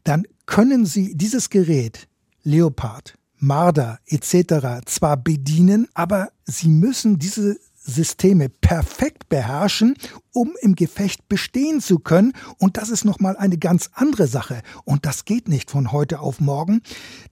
dann 0.02 0.24
können 0.50 0.84
sie 0.84 1.14
dieses 1.16 1.48
Gerät, 1.48 2.08
Leopard, 2.42 3.14
Marder 3.38 4.00
etc. 4.06 4.84
zwar 4.84 5.16
bedienen, 5.16 5.86
aber 5.94 6.30
sie 6.44 6.68
müssen 6.68 7.18
diese 7.20 7.56
Systeme 7.76 8.48
perfekt 8.48 9.28
beherrschen, 9.28 9.94
um 10.32 10.52
im 10.60 10.74
Gefecht 10.74 11.28
bestehen 11.28 11.80
zu 11.80 11.98
können. 11.98 12.32
Und 12.58 12.76
das 12.76 12.90
ist 12.90 13.04
nochmal 13.04 13.36
eine 13.36 13.58
ganz 13.58 13.90
andere 13.94 14.26
Sache. 14.26 14.62
Und 14.84 15.06
das 15.06 15.24
geht 15.24 15.48
nicht 15.48 15.70
von 15.70 15.92
heute 15.92 16.20
auf 16.20 16.40
morgen. 16.40 16.82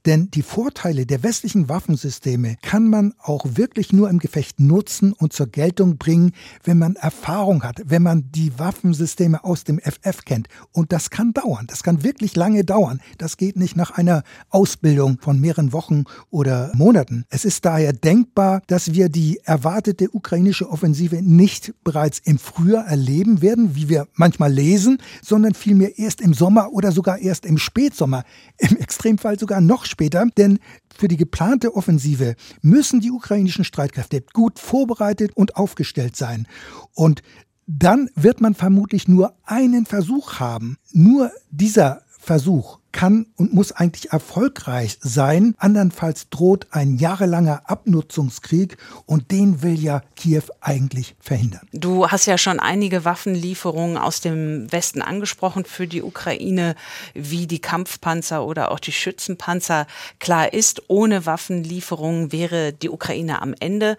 Denn 0.06 0.30
die 0.30 0.42
Vorteile 0.42 1.06
der 1.06 1.22
westlichen 1.22 1.68
Waffensysteme 1.68 2.56
kann 2.62 2.88
man 2.88 3.14
auch 3.18 3.44
wirklich 3.54 3.92
nur 3.92 4.10
im 4.10 4.18
Gefecht 4.18 4.60
nutzen 4.60 5.12
und 5.12 5.32
zur 5.32 5.46
Geltung 5.46 5.98
bringen, 5.98 6.32
wenn 6.64 6.78
man 6.78 6.96
Erfahrung 6.96 7.62
hat, 7.62 7.82
wenn 7.84 8.02
man 8.02 8.30
die 8.32 8.58
Waffensysteme 8.58 9.44
aus 9.44 9.64
dem 9.64 9.78
FF 9.78 10.24
kennt. 10.24 10.48
Und 10.72 10.92
das 10.92 11.10
kann 11.10 11.32
dauern. 11.32 11.66
Das 11.68 11.82
kann 11.82 12.02
wirklich 12.02 12.36
lange 12.36 12.64
dauern. 12.64 13.00
Das 13.18 13.36
geht 13.36 13.56
nicht 13.56 13.76
nach 13.76 13.92
einer 13.92 14.22
Ausbildung 14.50 15.18
von 15.20 15.40
mehreren 15.40 15.72
Wochen 15.72 16.04
oder 16.30 16.72
Monaten. 16.74 17.24
Es 17.28 17.44
ist 17.44 17.64
daher 17.64 17.92
denkbar, 17.92 18.62
dass 18.66 18.92
wir 18.92 19.08
die 19.08 19.40
erwartete 19.44 20.10
ukrainische 20.10 20.68
Offensive 20.68 21.22
nicht 21.22 21.74
bereits 21.84 22.18
im 22.18 22.38
Frühjahr 22.38 22.87
erleben 22.88 23.42
werden, 23.42 23.76
wie 23.76 23.88
wir 23.88 24.08
manchmal 24.14 24.52
lesen, 24.52 24.98
sondern 25.22 25.54
vielmehr 25.54 25.98
erst 25.98 26.20
im 26.20 26.34
Sommer 26.34 26.72
oder 26.72 26.90
sogar 26.90 27.18
erst 27.18 27.46
im 27.46 27.58
Spätsommer, 27.58 28.24
im 28.58 28.76
Extremfall 28.76 29.38
sogar 29.38 29.60
noch 29.60 29.84
später, 29.84 30.26
denn 30.36 30.58
für 30.96 31.08
die 31.08 31.16
geplante 31.16 31.76
Offensive 31.76 32.34
müssen 32.62 33.00
die 33.00 33.12
ukrainischen 33.12 33.64
Streitkräfte 33.64 34.24
gut 34.32 34.58
vorbereitet 34.58 35.32
und 35.34 35.56
aufgestellt 35.56 36.16
sein. 36.16 36.46
Und 36.94 37.22
dann 37.66 38.08
wird 38.14 38.40
man 38.40 38.54
vermutlich 38.54 39.06
nur 39.06 39.34
einen 39.44 39.84
Versuch 39.84 40.40
haben. 40.40 40.78
Nur 40.92 41.30
dieser 41.50 42.02
Versuch 42.18 42.77
kann 42.92 43.26
und 43.36 43.52
muss 43.52 43.72
eigentlich 43.72 44.12
erfolgreich 44.12 44.98
sein. 45.00 45.54
Andernfalls 45.58 46.28
droht 46.30 46.68
ein 46.70 46.96
jahrelanger 46.96 47.62
Abnutzungskrieg 47.66 48.76
und 49.06 49.30
den 49.30 49.62
will 49.62 49.78
ja 49.78 50.02
Kiew 50.16 50.42
eigentlich 50.60 51.14
verhindern. 51.20 51.68
Du 51.72 52.08
hast 52.08 52.26
ja 52.26 52.38
schon 52.38 52.60
einige 52.60 53.04
Waffenlieferungen 53.04 53.96
aus 53.96 54.20
dem 54.20 54.70
Westen 54.72 55.02
angesprochen 55.02 55.64
für 55.64 55.86
die 55.86 56.02
Ukraine, 56.02 56.74
wie 57.14 57.46
die 57.46 57.60
Kampfpanzer 57.60 58.44
oder 58.44 58.70
auch 58.70 58.80
die 58.80 58.92
Schützenpanzer. 58.92 59.86
Klar 60.18 60.52
ist, 60.52 60.82
ohne 60.88 61.26
Waffenlieferungen 61.26 62.32
wäre 62.32 62.72
die 62.72 62.90
Ukraine 62.90 63.42
am 63.42 63.54
Ende. 63.58 63.96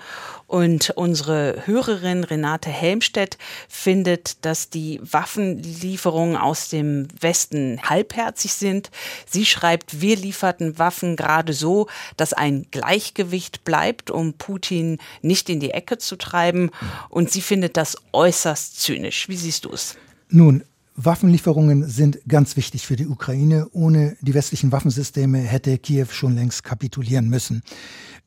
Und 0.49 0.89
unsere 0.95 1.61
Hörerin 1.67 2.23
Renate 2.23 2.71
Helmstedt 2.71 3.37
findet, 3.67 4.43
dass 4.43 4.71
die 4.71 4.99
Waffenlieferungen 5.03 6.35
aus 6.35 6.69
dem 6.69 7.07
Westen 7.19 7.79
halbherzig 7.83 8.53
sind. 8.53 8.89
Sie 9.29 9.45
schreibt, 9.45 10.01
wir 10.01 10.15
lieferten 10.15 10.79
Waffen 10.79 11.15
gerade 11.15 11.53
so, 11.53 11.87
dass 12.17 12.33
ein 12.33 12.65
Gleichgewicht 12.71 13.63
bleibt, 13.63 14.09
um 14.09 14.33
Putin 14.33 14.97
nicht 15.21 15.49
in 15.49 15.59
die 15.59 15.69
Ecke 15.69 15.99
zu 15.99 16.15
treiben. 16.15 16.71
Und 17.09 17.29
sie 17.29 17.41
findet 17.41 17.77
das 17.77 17.95
äußerst 18.11 18.81
zynisch. 18.81 19.29
Wie 19.29 19.37
siehst 19.37 19.65
du 19.65 19.71
es? 19.71 19.97
Nun, 20.29 20.63
Waffenlieferungen 20.95 21.87
sind 21.87 22.21
ganz 22.27 22.57
wichtig 22.57 22.87
für 22.87 22.95
die 22.95 23.07
Ukraine. 23.07 23.67
Ohne 23.71 24.17
die 24.21 24.33
westlichen 24.33 24.71
Waffensysteme 24.71 25.37
hätte 25.37 25.77
Kiew 25.77 26.07
schon 26.09 26.33
längst 26.33 26.63
kapitulieren 26.63 27.29
müssen. 27.29 27.61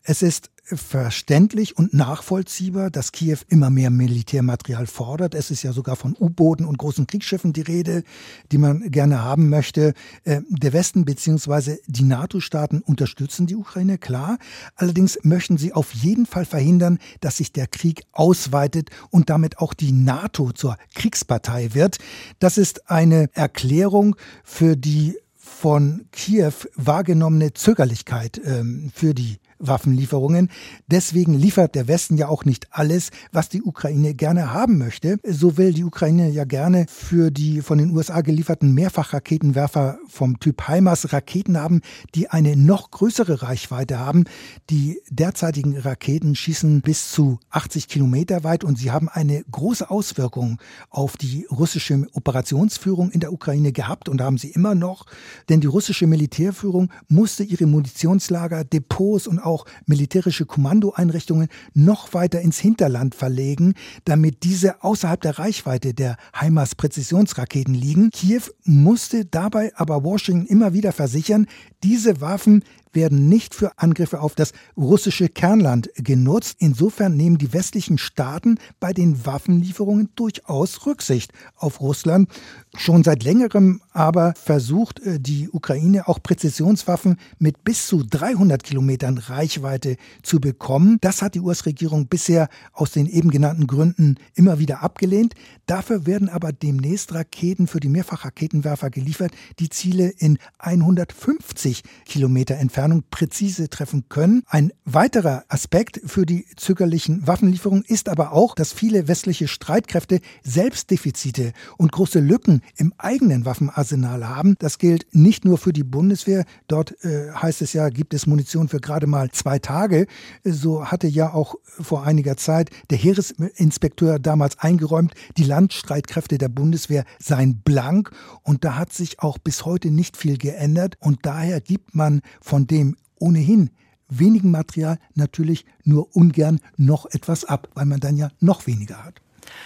Es 0.05 0.23
ist 0.23 0.51
verständlich 0.65 1.77
und 1.77 1.93
nachvollziehbar, 1.93 2.91
dass 2.91 3.13
Kiew 3.13 3.39
immer 3.49 3.71
mehr 3.71 3.91
Militärmaterial 3.91 4.87
fordert. 4.87 5.35
Es 5.35 5.51
ist 5.51 5.63
ja 5.63 5.73
sogar 5.73 5.97
von 5.97 6.17
U-Booten 6.19 6.65
und 6.65 6.79
großen 6.79 7.07
Kriegsschiffen 7.07 7.53
die 7.53 7.63
Rede, 7.63 8.05
die 8.51 8.59
man 8.59 8.91
gerne 8.91 9.23
haben 9.23 9.49
möchte. 9.49 9.95
Äh, 10.25 10.41
der 10.49 10.73
Westen 10.73 11.05
bzw. 11.05 11.79
die 11.87 12.05
NATO-Staaten 12.05 12.81
unterstützen 12.81 13.47
die 13.47 13.57
Ukraine, 13.57 13.99
klar. 13.99 14.39
Allerdings 14.77 15.19
möchten 15.23 15.59
sie 15.59 15.73
auf 15.73 15.93
jeden 15.95 16.27
Fall 16.27 16.45
verhindern, 16.45 16.99
dass 17.21 17.39
sich 17.39 17.53
der 17.53 17.67
Krieg 17.67 18.05
ausweitet 18.13 18.91
und 19.11 19.31
damit 19.31 19.59
auch 19.59 19.75
die 19.75 19.93
NATO 19.93 20.53
zur 20.53 20.77
Kriegspartei 20.95 21.75
wird. 21.75 21.99
Das 22.39 22.57
ist 22.57 22.91
eine 22.91 23.29
Erklärung 23.35 24.17
für 24.45 24.77
die 24.77 25.17
von 25.63 26.07
Kiew 26.13 26.53
wahrgenommene 26.75 27.53
Zögerlichkeit 27.53 28.41
ähm, 28.45 28.91
für 28.95 29.15
die 29.15 29.39
Waffenlieferungen. 29.63 30.51
Deswegen 30.87 31.35
liefert 31.35 31.75
der 31.75 31.89
Westen 31.89 32.17
ja 32.17 32.29
auch 32.29 32.45
nicht 32.45 32.69
alles, 32.73 33.11
was 33.33 33.49
die 33.49 33.63
Ukraine 33.63 34.15
gerne 34.15 34.53
haben 34.53 34.79
möchte. 34.79 35.19
So 35.25 35.57
will 35.57 35.73
die 35.73 35.85
Ukraine 35.85 36.29
ja 36.31 36.45
gerne 36.45 36.87
für 36.89 37.31
die 37.31 37.63
von 37.63 37.79
den 37.79 37.91
USA 37.91 38.21
gelieferten 38.21 38.73
Mehrfachraketenwerfer 38.75 39.99
vom 40.09 40.41
Typ 40.41 40.69
HIMARS 40.69 41.13
Raketen 41.13 41.57
haben, 41.59 41.81
die 42.15 42.29
eine 42.29 42.57
noch 42.57 42.91
größere 42.91 43.43
Reichweite 43.43 43.99
haben. 43.99 44.25
Die 44.71 45.01
derzeitigen 45.11 45.79
Raketen 45.79 46.35
schießen 46.35 46.83
bis 46.83 47.13
zu 47.13 47.39
80 47.51 47.89
Kilometer 47.89 48.45
weit 48.45 48.65
und 48.65 48.79
sie 48.79 48.91
haben 48.91 49.09
eine 49.09 49.45
große 49.51 49.89
Auswirkung 49.89 50.59
auf 50.91 51.17
die 51.17 51.47
russische 51.51 52.07
Operationsführung 52.13 53.11
in 53.11 53.21
der 53.21 53.33
Ukraine 53.33 53.73
gehabt 53.73 54.09
und 54.09 54.21
haben 54.21 54.39
sie 54.39 54.51
immer 54.51 54.75
noch. 54.75 55.07
Denn 55.49 55.61
die 55.61 55.67
russische 55.67 56.07
Militärführung 56.07 56.91
musste 57.09 57.45
ihre 57.45 57.67
Munitionslager, 57.67 58.65
Depots 58.65 59.27
und 59.27 59.39
auch 59.39 59.52
auch 59.53 59.67
militärische 59.87 60.47
Kommandoeinrichtungen 60.47 61.49
noch 61.75 62.15
weiter 62.15 62.41
ins 62.41 62.59
Hinterland 62.59 63.15
verlegen, 63.15 63.75
damit 64.05 64.43
diese 64.43 64.83
außerhalb 64.83 65.21
der 65.21 65.39
Reichweite 65.39 65.95
der 65.95 66.17
HIMARS-Präzisionsraketen 66.35 67.75
liegen. 67.75 68.11
Kiew 68.11 68.43
musste 68.65 69.25
dabei 69.25 69.73
aber 69.77 70.03
Washington 70.03 70.47
immer 70.47 70.73
wieder 70.73 70.93
versichern, 70.93 71.47
diese 71.83 72.21
Waffen 72.21 72.65
werden 72.93 73.29
nicht 73.29 73.55
für 73.55 73.79
Angriffe 73.79 74.21
auf 74.21 74.35
das 74.35 74.53
russische 74.77 75.29
Kernland 75.29 75.91
genutzt. 75.97 76.57
Insofern 76.59 77.17
nehmen 77.17 77.39
die 77.39 77.53
westlichen 77.53 77.99
Staaten 77.99 78.59
bei 78.81 78.93
den 78.93 79.25
Waffenlieferungen 79.25 80.11
durchaus 80.15 80.87
Rücksicht 80.87 81.33
auf 81.57 81.81
Russland. 81.81 82.29
Schon 82.77 83.03
seit 83.03 83.25
längerem 83.25 83.81
aber 83.93 84.35
versucht 84.35 85.01
äh, 85.01 85.21
die 85.21 85.49
Ukraine 85.51 86.09
auch 86.09 86.23
Präzisionswaffen 86.23 87.19
mit 87.39 87.65
bis 87.65 87.87
zu 87.87 88.03
300 88.03 88.63
Kilometern 88.63 89.19
Reichweite 89.19 89.97
zu 90.23 90.41
bekommen. 90.41 90.99
Das 91.01 91.23
hat 91.23 91.35
die 91.35 91.41
US-Regierung 91.41 92.07
bisher 92.07 92.49
aus 92.73 92.93
den 92.93 93.07
eben 93.07 93.31
genannten 93.31 93.67
Gründen 93.67 94.17
immer 94.35 94.59
wieder 94.59 94.83
abgelehnt. 94.83 95.35
Dafür 95.67 96.07
werden 96.07 96.29
aber 96.29 96.53
demnächst 96.53 97.15
Raketen 97.15 97.67
für 97.67 97.81
die 97.81 97.89
Mehrfachraketenwerfer 97.89 98.91
geliefert, 98.91 99.33
die 99.59 99.69
Ziele 99.69 100.09
in 100.09 100.39
150 100.59 101.83
Kilometer 102.07 102.57
Entfernung 102.57 103.05
präzise 103.11 103.69
treffen 103.69 104.09
können. 104.09 104.43
Ein 104.47 104.73
weiterer 104.85 105.45
Aspekt 105.49 106.01
für 106.05 106.27
die 106.27 106.47
zögerlichen 106.57 107.27
Waffenlieferungen 107.27 107.85
ist 107.87 108.09
aber 108.09 108.33
auch, 108.33 108.55
dass 108.55 108.73
viele 108.73 109.09
westliche 109.09 109.49
Streitkräfte 109.49 110.21
selbst 110.43 110.91
Defizite 110.91 111.53
und 111.77 111.93
große 111.93 112.21
Lücken 112.21 112.63
im 112.77 112.93
eigenen 112.99 113.45
Waffenarsenal 113.45 113.82
haben. 114.29 114.57
Das 114.59 114.79
gilt 114.79 115.07
nicht 115.13 115.45
nur 115.45 115.59
für 115.59 115.73
die 115.73 115.85
Bundeswehr. 115.85 116.45
Dort 116.69 116.95
äh, 117.05 117.31
heißt 117.33 117.63
es 117.63 117.73
ja, 117.73 117.89
gibt 117.89 118.15
es 118.15 118.27
Munition 118.27 118.69
für 118.69 118.81
gerade 118.81 119.07
mal 119.07 119.31
zwei 119.31 119.59
Tage. 119.59 120.07
So 120.45 120.87
hatte 120.87 121.07
ja 121.07 121.33
auch 121.33 121.55
vor 121.65 122.05
einiger 122.05 122.37
Zeit 122.37 122.71
der 122.91 122.99
Heeresinspekteur 122.99 124.19
damals 124.19 124.59
eingeräumt, 124.59 125.15
die 125.37 125.45
Landstreitkräfte 125.45 126.39
der 126.39 126.49
Bundeswehr 126.49 127.05
seien 127.19 127.61
blank. 127.63 128.11
Und 128.43 128.65
da 128.65 128.77
hat 128.77 128.93
sich 128.93 129.21
auch 129.21 129.39
bis 129.39 129.65
heute 129.65 129.91
nicht 129.91 130.17
viel 130.17 130.39
geändert. 130.39 130.97
Und 131.01 131.21
daher 131.23 131.61
gibt 131.61 131.95
man 131.95 132.21
von 132.41 132.67
dem 132.67 132.97
ohnehin 133.19 133.71
wenigen 134.09 134.51
Material 134.51 134.99
natürlich 135.15 135.65
nur 135.85 136.15
ungern 136.15 136.61
noch 136.77 137.07
etwas 137.07 137.45
ab, 137.45 137.69
weil 137.75 137.87
man 137.87 138.01
dann 138.01 138.17
ja 138.17 138.31
noch 138.41 138.67
weniger 138.67 139.05
hat. 139.05 139.22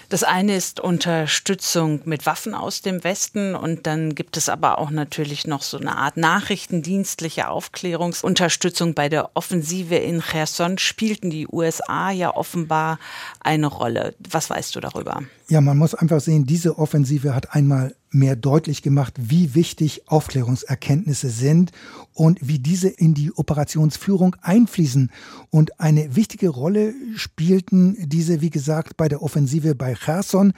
Das 0.09 0.23
eine 0.23 0.57
ist 0.57 0.81
Unterstützung 0.81 2.01
mit 2.05 2.27
Waffen 2.27 2.55
aus 2.55 2.81
dem 2.81 3.03
Westen 3.05 3.55
und 3.55 3.87
dann 3.87 4.15
gibt 4.15 4.37
es 4.37 4.49
aber 4.49 4.79
auch 4.79 4.91
natürlich 4.91 5.47
noch 5.47 5.63
so 5.63 5.79
eine 5.79 5.97
Art 5.97 6.17
nachrichtendienstliche 6.17 7.49
Aufklärungsunterstützung 7.49 8.95
bei 8.95 9.09
der 9.09 9.31
Offensive 9.35 9.97
in 9.97 10.23
Cherson 10.23 10.79
spielten 10.79 11.31
die 11.31 11.49
USA 11.51 12.11
ja 12.11 12.35
offenbar 12.35 12.99
eine 13.41 13.67
Rolle. 13.67 14.15
Was 14.31 14.49
weißt 14.51 14.77
du 14.77 14.81
darüber? 14.81 15.23
Ja, 15.49 15.61
man 15.61 15.79
muss 15.79 15.95
einfach 15.95 16.21
sehen, 16.21 16.45
diese 16.45 16.77
Offensive 16.77 17.33
hat 17.33 17.55
einmal 17.55 17.95
mehr 18.11 18.35
deutlich 18.35 18.83
gemacht, 18.83 19.15
wie 19.17 19.55
wichtig 19.55 20.09
Aufklärungserkenntnisse 20.09 21.29
sind 21.29 21.71
und 22.15 22.41
wie 22.43 22.59
diese 22.59 22.89
in 22.89 23.15
die 23.15 23.31
Operationsführung 23.33 24.35
einfließen. 24.41 25.13
Und 25.51 25.79
eine 25.79 26.17
wichtige 26.17 26.49
Rolle 26.49 26.95
spielten 27.15 27.97
diese, 28.09 28.41
wie 28.41 28.51
gesagt, 28.51 28.97
bei 28.97 29.07
der 29.07 29.23
Offensive 29.23 29.77
bei 29.77 29.95
Cherson, 29.95 30.53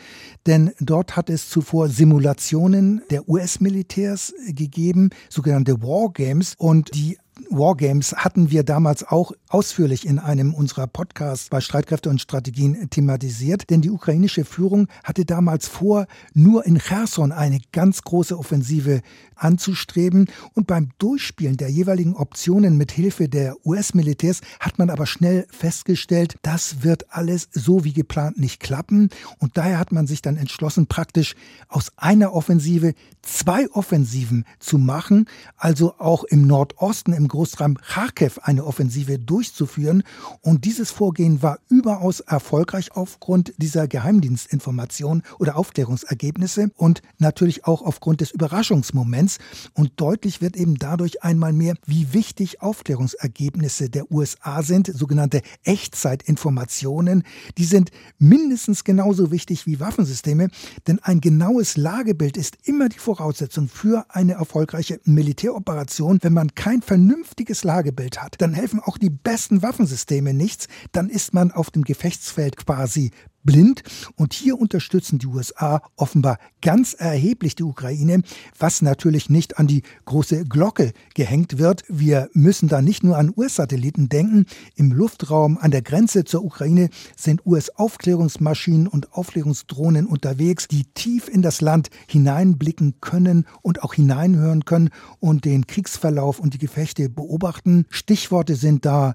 denn 0.47 0.71
dort 0.81 1.17
hat 1.17 1.29
es 1.29 1.51
zuvor 1.51 1.91
Simulationen 1.91 3.03
der 3.11 3.29
US-Militärs 3.29 4.33
gegeben, 4.47 5.11
sogenannte 5.29 5.83
Wargames, 5.83 6.55
und 6.57 6.95
die 6.95 7.19
Wargames 7.51 8.15
hatten 8.15 8.51
wir 8.51 8.63
damals 8.63 9.05
auch 9.05 9.33
ausführlich 9.49 10.07
in 10.07 10.19
einem 10.19 10.55
unserer 10.55 10.87
Podcasts 10.87 11.49
bei 11.49 11.61
Streitkräfte 11.61 12.11
und 12.11 12.21
Strategien 12.21 12.91
thematisiert, 12.91 13.71
denn 13.71 13.81
die 13.81 13.91
ukrainische 13.91 14.45
Führung 14.45 14.89
hatte 15.05 15.25
damals 15.25 15.69
vor, 15.69 16.07
nur 16.35 16.67
in 16.67 16.79
Cherson 16.79 17.33
eine 17.33 17.61
ganz 17.73 18.03
große 18.03 18.39
Offensive 18.39 19.03
anzustreben 19.37 20.27
und 20.55 20.67
beim 20.67 20.91
Durchspielen 20.99 21.57
der 21.57 21.69
jeweiligen 21.69 22.17
Optionen 22.17 22.77
mit 22.77 22.93
Hilfe 22.93 23.29
der 23.29 23.55
US-Militärs 23.65 24.41
hat 24.61 24.79
man 24.79 24.91
aber 24.91 25.07
schnell 25.07 25.47
festgestellt, 25.51 26.37
das 26.43 26.83
wird 26.83 27.07
alles 27.11 27.49
so 27.53 27.85
wie 27.85 27.93
geplant 27.93 28.39
nicht 28.39 28.61
klappen 28.61 29.11
und 29.39 29.57
daher 29.57 29.79
hat 29.79 29.93
man 29.93 30.07
sich 30.07 30.23
dann 30.23 30.37
entschlossen, 30.37 30.87
praktisch 30.87 31.35
aus 31.69 31.93
einer 31.97 32.33
Offensive 32.35 32.95
zwei 33.23 33.71
Offensiven 33.71 34.45
zu 34.59 34.79
machen, 34.79 35.27
also 35.57 35.95
auch 35.99 36.25
im 36.25 36.47
Nordosten, 36.47 37.13
im 37.13 37.28
Großraum 37.29 37.77
Kharkiv 37.77 38.39
eine 38.43 38.65
Offensive 38.65 39.19
durchzuführen. 39.19 40.03
Und 40.41 40.65
dieses 40.65 40.91
Vorgehen 40.91 41.43
war 41.43 41.59
überaus 41.69 42.21
erfolgreich 42.21 42.93
aufgrund 42.93 43.53
dieser 43.59 43.89
Geheimdienstinformation 43.89 45.23
oder 45.39 45.57
Aufklärungsergebnisse 45.57 46.71
und 46.77 47.03
natürlich 47.19 47.67
auch 47.67 47.83
aufgrund 47.83 48.21
des 48.21 48.31
Überraschungsmoments. 48.31 49.39
Und 49.75 49.93
deutlich 49.97 50.41
wird 50.41 50.57
eben 50.57 50.77
dadurch 50.77 51.23
einmal 51.23 51.53
mehr, 51.53 51.75
wie 51.87 52.13
wichtig 52.13 52.63
Aufklärungsergebnisse 52.63 53.91
der 53.91 54.11
USA 54.11 54.63
sind, 54.63 54.91
sogenannte 54.93 55.43
Echtzeitinformationen. 55.65 57.25
Die 57.57 57.65
sind 57.65 57.91
mindestens 58.19 58.85
genauso 58.85 59.31
wichtig 59.31 59.67
wie 59.67 59.81
Waffensysteme, 59.81 60.49
denn 60.87 60.99
ein 61.03 61.21
genaues 61.21 61.77
Lagebild 61.77 62.37
ist 62.37 62.57
immer 62.65 62.89
die 62.89 62.99
Voraussetzung 62.99 63.69
für 63.69 64.07
eine 64.09 64.35
erfolgreiche 64.35 65.01
Militäroperation. 65.05 66.19
Wenn 66.23 66.33
man 66.33 66.55
kein 66.55 66.83
vernünftiges 66.83 67.18
Lagebild 67.65 68.23
hat, 68.23 68.37
dann 68.39 68.55
helfen 68.55 68.81
auch 68.81 68.99
die 68.99 69.11
besten 69.11 69.63
Waffensysteme 69.63 70.35
nichts. 70.35 70.69
Dann 70.93 71.09
ist 71.09 71.35
man 71.35 71.53
auf 71.53 71.71
dem 71.71 71.83
Gefechtsfeld 71.83 72.57
quasi 72.57 73.13
blind. 73.49 73.83
Und 74.15 74.35
hier 74.35 74.61
unterstützen 74.61 75.19
die 75.19 75.27
USA 75.27 75.81
offenbar 75.97 76.39
ganz 76.61 76.93
erheblich 76.93 77.57
die 77.57 77.63
Ukraine, 77.63 78.21
was 78.59 78.83
natürlich 78.83 79.31
nicht 79.31 79.59
an 79.59 79.67
die 79.67 79.85
große 80.05 80.45
Glocke 80.45 80.93
gehängt 81.15 81.57
wird. 81.57 81.83
Wir 81.89 82.29
müssen 82.35 82.69
da 82.69 82.83
nicht 82.83 83.03
nur 83.03 83.17
an 83.17 83.33
US-Satelliten 83.35 84.11
denken. 84.11 84.45
Im 84.77 84.93
Luftraum 84.93 85.57
an 85.57 85.71
der 85.71 85.81
Grenze 85.81 86.25
zur 86.25 86.45
Ukraine 86.45 86.91
sind 87.17 87.47
US-Aufklärungsmaschinen 87.47 88.87
und 88.87 89.15
Aufklärungsdrohnen 89.15 90.05
unterwegs, 90.05 90.69
die 90.69 90.85
tief 90.85 91.27
in 91.27 91.41
das 91.41 91.63
Land 91.63 91.89
hineinblicken 92.07 92.97
können 93.01 93.47
und 93.63 93.83
auch 93.83 93.95
hineinhören 93.95 94.67
können 94.67 94.91
und 95.21 95.47
den 95.47 95.67
Kriegsverlauf 95.67 96.39
und 96.39 96.53
die 96.53 96.59
Gefechte 96.59 97.09
beobachten. 97.09 97.87
Stichworte 97.89 98.57
sind 98.57 98.85
da 98.85 99.15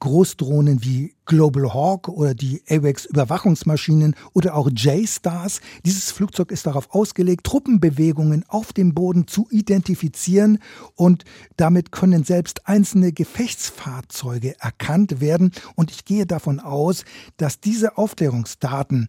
Großdrohnen 0.00 0.82
wie 0.82 1.14
Global 1.26 1.72
Hawk 1.72 2.08
oder 2.08 2.34
die 2.34 2.62
AWACS 2.68 3.04
Überwachungsmaschinen 3.04 4.16
oder 4.32 4.56
auch 4.56 4.68
J-Stars. 4.68 5.60
Dieses 5.84 6.10
Flugzeug 6.10 6.50
ist 6.50 6.66
darauf 6.66 6.92
ausgelegt, 6.92 7.44
Truppenbewegungen 7.44 8.44
auf 8.48 8.72
dem 8.72 8.94
Boden 8.94 9.28
zu 9.28 9.46
identifizieren 9.50 10.58
und 10.96 11.24
damit 11.56 11.92
können 11.92 12.24
selbst 12.24 12.66
einzelne 12.66 13.12
Gefechtsfahrzeuge 13.12 14.56
erkannt 14.58 15.20
werden. 15.20 15.52
Und 15.76 15.90
ich 15.90 16.04
gehe 16.04 16.26
davon 16.26 16.58
aus, 16.58 17.04
dass 17.36 17.60
diese 17.60 17.96
Aufklärungsdaten 17.96 19.06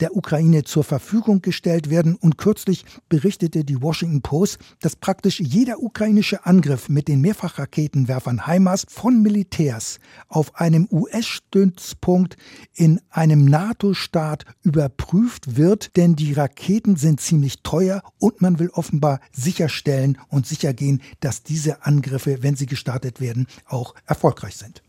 der 0.00 0.16
Ukraine 0.16 0.64
zur 0.64 0.84
Verfügung 0.84 1.42
gestellt 1.42 1.90
werden. 1.90 2.16
Und 2.16 2.38
kürzlich 2.38 2.84
berichtete 3.08 3.64
die 3.64 3.80
Washington 3.82 4.22
Post, 4.22 4.58
dass 4.80 4.96
praktisch 4.96 5.40
jeder 5.40 5.82
ukrainische 5.82 6.46
Angriff 6.46 6.88
mit 6.88 7.08
den 7.08 7.20
Mehrfachraketenwerfern 7.20 8.46
HIMARS 8.46 8.86
von 8.88 9.22
Militärs 9.22 9.98
auf 10.28 10.56
einem 10.56 10.88
US-Stützpunkt 10.90 12.36
in 12.74 13.00
einem 13.10 13.44
NATO-Staat 13.44 14.44
überprüft 14.62 15.56
wird, 15.56 15.96
denn 15.96 16.16
die 16.16 16.32
Raketen 16.32 16.96
sind 16.96 17.20
ziemlich 17.20 17.62
teuer 17.62 18.02
und 18.18 18.40
man 18.40 18.58
will 18.58 18.70
offenbar 18.70 19.20
sicherstellen 19.32 20.18
und 20.28 20.46
sichergehen, 20.46 21.02
dass 21.20 21.42
diese 21.42 21.84
Angriffe, 21.84 22.42
wenn 22.42 22.56
sie 22.56 22.66
gestartet 22.66 23.20
werden, 23.20 23.46
auch 23.66 23.94
erfolgreich 24.06 24.56
sind. 24.56 24.82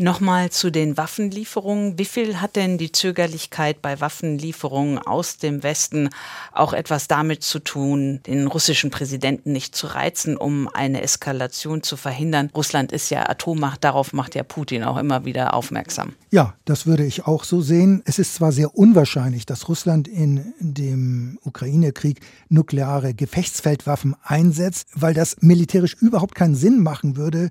Nochmal 0.00 0.50
zu 0.50 0.70
den 0.70 0.96
Waffenlieferungen. 0.96 1.98
Wie 1.98 2.04
viel 2.04 2.40
hat 2.40 2.54
denn 2.54 2.78
die 2.78 2.92
Zögerlichkeit 2.92 3.82
bei 3.82 4.00
Waffenlieferungen 4.00 4.98
aus 4.98 5.38
dem 5.38 5.64
Westen 5.64 6.10
auch 6.52 6.72
etwas 6.72 7.08
damit 7.08 7.42
zu 7.42 7.58
tun, 7.58 8.20
den 8.24 8.46
russischen 8.46 8.90
Präsidenten 8.90 9.50
nicht 9.50 9.74
zu 9.74 9.88
reizen, 9.88 10.36
um 10.36 10.68
eine 10.68 11.02
Eskalation 11.02 11.82
zu 11.82 11.96
verhindern? 11.96 12.48
Russland 12.54 12.92
ist 12.92 13.10
ja 13.10 13.28
Atommacht, 13.28 13.82
darauf 13.82 14.12
macht 14.12 14.36
ja 14.36 14.44
Putin 14.44 14.84
auch 14.84 14.98
immer 14.98 15.24
wieder 15.24 15.52
aufmerksam. 15.52 16.12
Ja, 16.30 16.54
das 16.64 16.86
würde 16.86 17.04
ich 17.04 17.26
auch 17.26 17.42
so 17.42 17.60
sehen. 17.60 18.02
Es 18.04 18.20
ist 18.20 18.36
zwar 18.36 18.52
sehr 18.52 18.78
unwahrscheinlich, 18.78 19.46
dass 19.46 19.68
Russland 19.68 20.06
in 20.06 20.54
dem 20.60 21.40
Ukraine-Krieg 21.42 22.20
nukleare 22.48 23.14
Gefechtsfeldwaffen 23.14 24.14
einsetzt, 24.22 24.90
weil 24.94 25.14
das 25.14 25.38
militärisch 25.40 25.94
überhaupt 25.94 26.36
keinen 26.36 26.54
Sinn 26.54 26.84
machen 26.84 27.16
würde. 27.16 27.50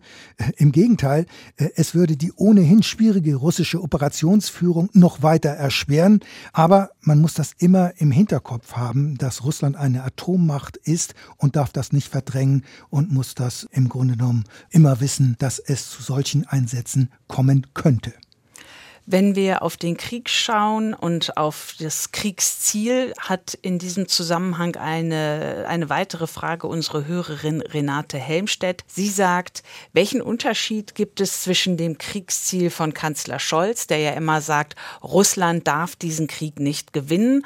Im 0.56 0.72
Gegenteil, 0.72 1.26
es 1.76 1.93
würde 1.93 2.16
die 2.16 2.37
ohnehin 2.38 2.84
schwierige 2.84 3.36
russische 3.36 3.82
Operationsführung 3.82 4.90
noch 4.94 5.22
weiter 5.22 5.50
erschweren. 5.50 6.22
Aber 6.54 6.92
man 7.02 7.20
muss 7.20 7.34
das 7.34 7.54
immer 7.58 7.94
im 7.98 8.12
Hinterkopf 8.12 8.74
haben, 8.74 9.18
dass 9.18 9.44
Russland 9.44 9.76
eine 9.76 10.04
Atommacht 10.04 10.78
ist 10.78 11.16
und 11.38 11.56
darf 11.56 11.72
das 11.72 11.92
nicht 11.92 12.10
verdrängen 12.10 12.64
und 12.90 13.12
muss 13.12 13.36
das 13.36 13.68
im 13.72 13.90
Grunde 13.90 14.16
genommen 14.16 14.46
immer 14.70 15.00
wissen, 15.00 15.36
dass 15.40 15.60
es 15.60 15.90
zu 15.90 16.02
solchen 16.02 16.48
Einsätzen 16.48 17.12
kommen 17.28 17.68
könnte. 17.74 18.14
Wenn 19.10 19.38
wir 19.38 19.62
auf 19.62 19.78
den 19.78 19.95
Krieg 19.95 20.30
schauen 20.30 20.93
und 20.93 21.38
auf 21.38 21.76
das 21.80 22.12
Kriegsziel, 22.12 23.14
hat 23.18 23.58
in 23.62 23.80
diesem 23.80 24.10
Zusammenhang 24.10 24.76
eine, 24.76 25.64
eine 25.70 25.89
weitere 25.89 26.28
Frage 26.28 26.68
unsere 26.68 27.08
Hörerin 27.08 27.62
Renate 27.62 28.18
Helmstedt. 28.18 28.84
Sie 28.86 29.08
sagt, 29.08 29.64
welchen 29.93 30.22
Unterschied 30.22 30.93
gibt 30.93 31.22
es 31.22 31.41
zwischen 31.41 31.78
dem 31.78 31.97
Kriegsziel 31.97 32.70
von 32.70 32.93
Kanzler 32.93 33.39
Scholz, 33.39 33.88
der 33.88 33.99
ja 33.99 34.12
immer 34.12 34.41
sagt, 34.41 34.76
Russland 35.01 35.66
darf 35.70 35.95
diesen 35.95 36.28
Krieg 36.28 36.60
nicht 36.60 36.91
gewinnen, 36.91 37.45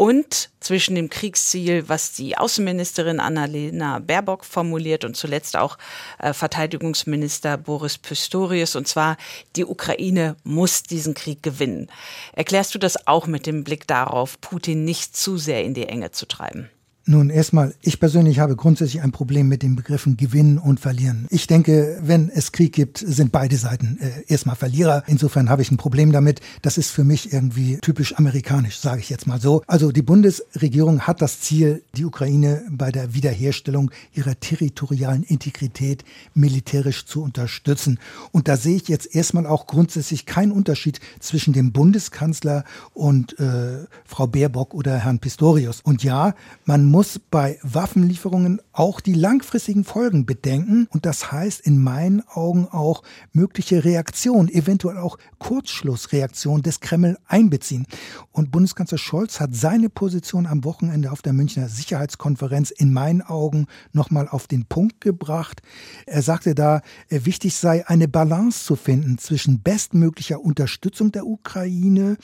und 0.00 0.48
zwischen 0.60 0.94
dem 0.94 1.10
Kriegsziel, 1.10 1.90
was 1.90 2.12
die 2.12 2.38
Außenministerin 2.38 3.20
Annalena 3.20 3.98
Baerbock 3.98 4.46
formuliert 4.46 5.04
und 5.04 5.14
zuletzt 5.14 5.58
auch 5.58 5.76
äh, 6.18 6.32
Verteidigungsminister 6.32 7.58
Boris 7.58 7.98
Pistorius, 7.98 8.76
und 8.76 8.88
zwar 8.88 9.18
die 9.56 9.66
Ukraine 9.66 10.36
muss 10.42 10.84
diesen 10.84 11.12
Krieg 11.12 11.42
gewinnen. 11.42 11.90
Erklärst 12.32 12.74
du 12.74 12.78
das 12.78 13.06
auch 13.06 13.26
mit 13.26 13.44
dem 13.44 13.62
Blick 13.62 13.86
darauf, 13.86 14.40
Putin 14.40 14.86
nicht 14.86 15.14
zu 15.14 15.36
sehr 15.36 15.64
in 15.64 15.74
die 15.74 15.86
Enge 15.86 16.12
zu 16.12 16.26
treiben? 16.26 16.70
Nun, 17.06 17.30
erstmal, 17.30 17.74
ich 17.80 17.98
persönlich 17.98 18.40
habe 18.40 18.56
grundsätzlich 18.56 19.00
ein 19.00 19.10
Problem 19.10 19.48
mit 19.48 19.62
den 19.62 19.74
Begriffen 19.74 20.18
gewinnen 20.18 20.58
und 20.58 20.80
verlieren. 20.80 21.26
Ich 21.30 21.46
denke, 21.46 21.98
wenn 22.02 22.28
es 22.28 22.52
Krieg 22.52 22.74
gibt, 22.74 22.98
sind 22.98 23.32
beide 23.32 23.56
Seiten 23.56 23.98
äh, 24.00 24.30
erstmal 24.30 24.54
Verlierer. 24.54 25.02
Insofern 25.06 25.48
habe 25.48 25.62
ich 25.62 25.70
ein 25.70 25.78
Problem 25.78 26.12
damit. 26.12 26.40
Das 26.60 26.76
ist 26.76 26.90
für 26.90 27.02
mich 27.02 27.32
irgendwie 27.32 27.78
typisch 27.78 28.16
amerikanisch, 28.18 28.78
sage 28.78 29.00
ich 29.00 29.08
jetzt 29.08 29.26
mal 29.26 29.40
so. 29.40 29.62
Also 29.66 29.92
die 29.92 30.02
Bundesregierung 30.02 31.00
hat 31.00 31.22
das 31.22 31.40
Ziel, 31.40 31.82
die 31.96 32.04
Ukraine 32.04 32.62
bei 32.70 32.92
der 32.92 33.14
Wiederherstellung 33.14 33.90
ihrer 34.12 34.38
territorialen 34.38 35.22
Integrität 35.22 36.04
militärisch 36.34 37.06
zu 37.06 37.22
unterstützen. 37.22 37.98
Und 38.30 38.46
da 38.46 38.58
sehe 38.58 38.76
ich 38.76 38.88
jetzt 38.88 39.14
erstmal 39.14 39.46
auch 39.46 39.66
grundsätzlich 39.66 40.26
keinen 40.26 40.52
Unterschied 40.52 41.00
zwischen 41.18 41.54
dem 41.54 41.72
Bundeskanzler 41.72 42.64
und 42.92 43.38
äh, 43.40 43.86
Frau 44.04 44.26
Baerbock 44.26 44.74
oder 44.74 44.98
Herrn 44.98 45.18
Pistorius. 45.18 45.80
Und 45.80 46.04
ja, 46.04 46.34
man 46.66 46.90
muss 46.90 46.99
muss 47.00 47.18
bei 47.30 47.58
Waffenlieferungen 47.62 48.60
auch 48.72 49.00
die 49.00 49.14
langfristigen 49.14 49.84
Folgen 49.84 50.26
bedenken 50.26 50.86
und 50.90 51.06
das 51.06 51.32
heißt 51.32 51.62
in 51.62 51.82
meinen 51.82 52.22
Augen 52.28 52.68
auch 52.70 53.02
mögliche 53.32 53.84
Reaktionen, 53.84 54.50
eventuell 54.50 54.98
auch 54.98 55.16
Kurzschlussreaktionen 55.38 56.62
des 56.62 56.80
Kreml 56.80 57.16
einbeziehen. 57.26 57.86
Und 58.32 58.50
Bundeskanzler 58.50 58.98
Scholz 58.98 59.40
hat 59.40 59.54
seine 59.54 59.88
Position 59.88 60.46
am 60.46 60.62
Wochenende 60.62 61.10
auf 61.10 61.22
der 61.22 61.32
Münchner 61.32 61.70
Sicherheitskonferenz 61.70 62.70
in 62.70 62.92
meinen 62.92 63.22
Augen 63.22 63.66
nochmal 63.92 64.28
auf 64.28 64.46
den 64.46 64.66
Punkt 64.66 65.00
gebracht. 65.00 65.62
Er 66.04 66.20
sagte 66.20 66.54
da, 66.54 66.82
äh, 67.08 67.20
wichtig 67.24 67.54
sei 67.54 67.88
eine 67.88 68.08
Balance 68.08 68.62
zu 68.62 68.76
finden 68.76 69.16
zwischen 69.16 69.62
bestmöglicher 69.62 70.42
Unterstützung 70.42 71.12
der 71.12 71.26
Ukraine 71.26 72.18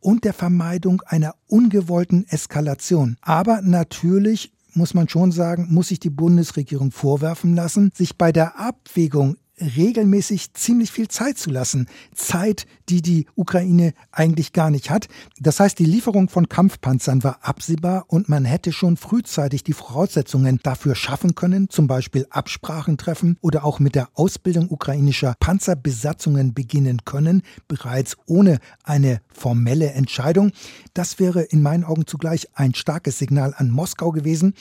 und 0.00 0.24
der 0.24 0.34
Vermeidung 0.34 1.02
einer 1.06 1.36
ungewollten 1.46 2.26
Eskalation. 2.28 3.16
Aber 3.20 3.62
natürlich 3.62 4.05
natürlich 4.06 4.52
muss 4.74 4.94
man 4.94 5.08
schon 5.08 5.32
sagen, 5.32 5.66
muss 5.70 5.88
sich 5.88 5.98
die 5.98 6.10
Bundesregierung 6.10 6.92
vorwerfen 6.92 7.56
lassen, 7.56 7.90
sich 7.92 8.16
bei 8.16 8.30
der 8.30 8.60
Abwägung 8.60 9.36
regelmäßig 9.60 10.52
ziemlich 10.52 10.90
viel 10.92 11.08
Zeit 11.08 11.38
zu 11.38 11.50
lassen. 11.50 11.86
Zeit, 12.14 12.66
die 12.88 13.02
die 13.02 13.26
Ukraine 13.34 13.94
eigentlich 14.12 14.52
gar 14.52 14.70
nicht 14.70 14.90
hat. 14.90 15.08
Das 15.40 15.60
heißt, 15.60 15.78
die 15.78 15.84
Lieferung 15.84 16.28
von 16.28 16.48
Kampfpanzern 16.48 17.24
war 17.24 17.38
absehbar 17.42 18.04
und 18.08 18.28
man 18.28 18.44
hätte 18.44 18.72
schon 18.72 18.96
frühzeitig 18.96 19.64
die 19.64 19.72
Voraussetzungen 19.72 20.60
dafür 20.62 20.94
schaffen 20.94 21.34
können, 21.34 21.70
zum 21.70 21.86
Beispiel 21.86 22.26
Absprachen 22.30 22.98
treffen 22.98 23.38
oder 23.40 23.64
auch 23.64 23.80
mit 23.80 23.94
der 23.94 24.08
Ausbildung 24.14 24.70
ukrainischer 24.70 25.34
Panzerbesatzungen 25.40 26.54
beginnen 26.54 27.04
können, 27.04 27.42
bereits 27.68 28.16
ohne 28.26 28.58
eine 28.82 29.20
formelle 29.32 29.92
Entscheidung. 29.92 30.52
Das 30.94 31.18
wäre 31.18 31.42
in 31.42 31.62
meinen 31.62 31.84
Augen 31.84 32.06
zugleich 32.06 32.48
ein 32.54 32.74
starkes 32.74 33.18
Signal 33.18 33.54
an 33.56 33.70
Moskau 33.70 34.12
gewesen. 34.12 34.54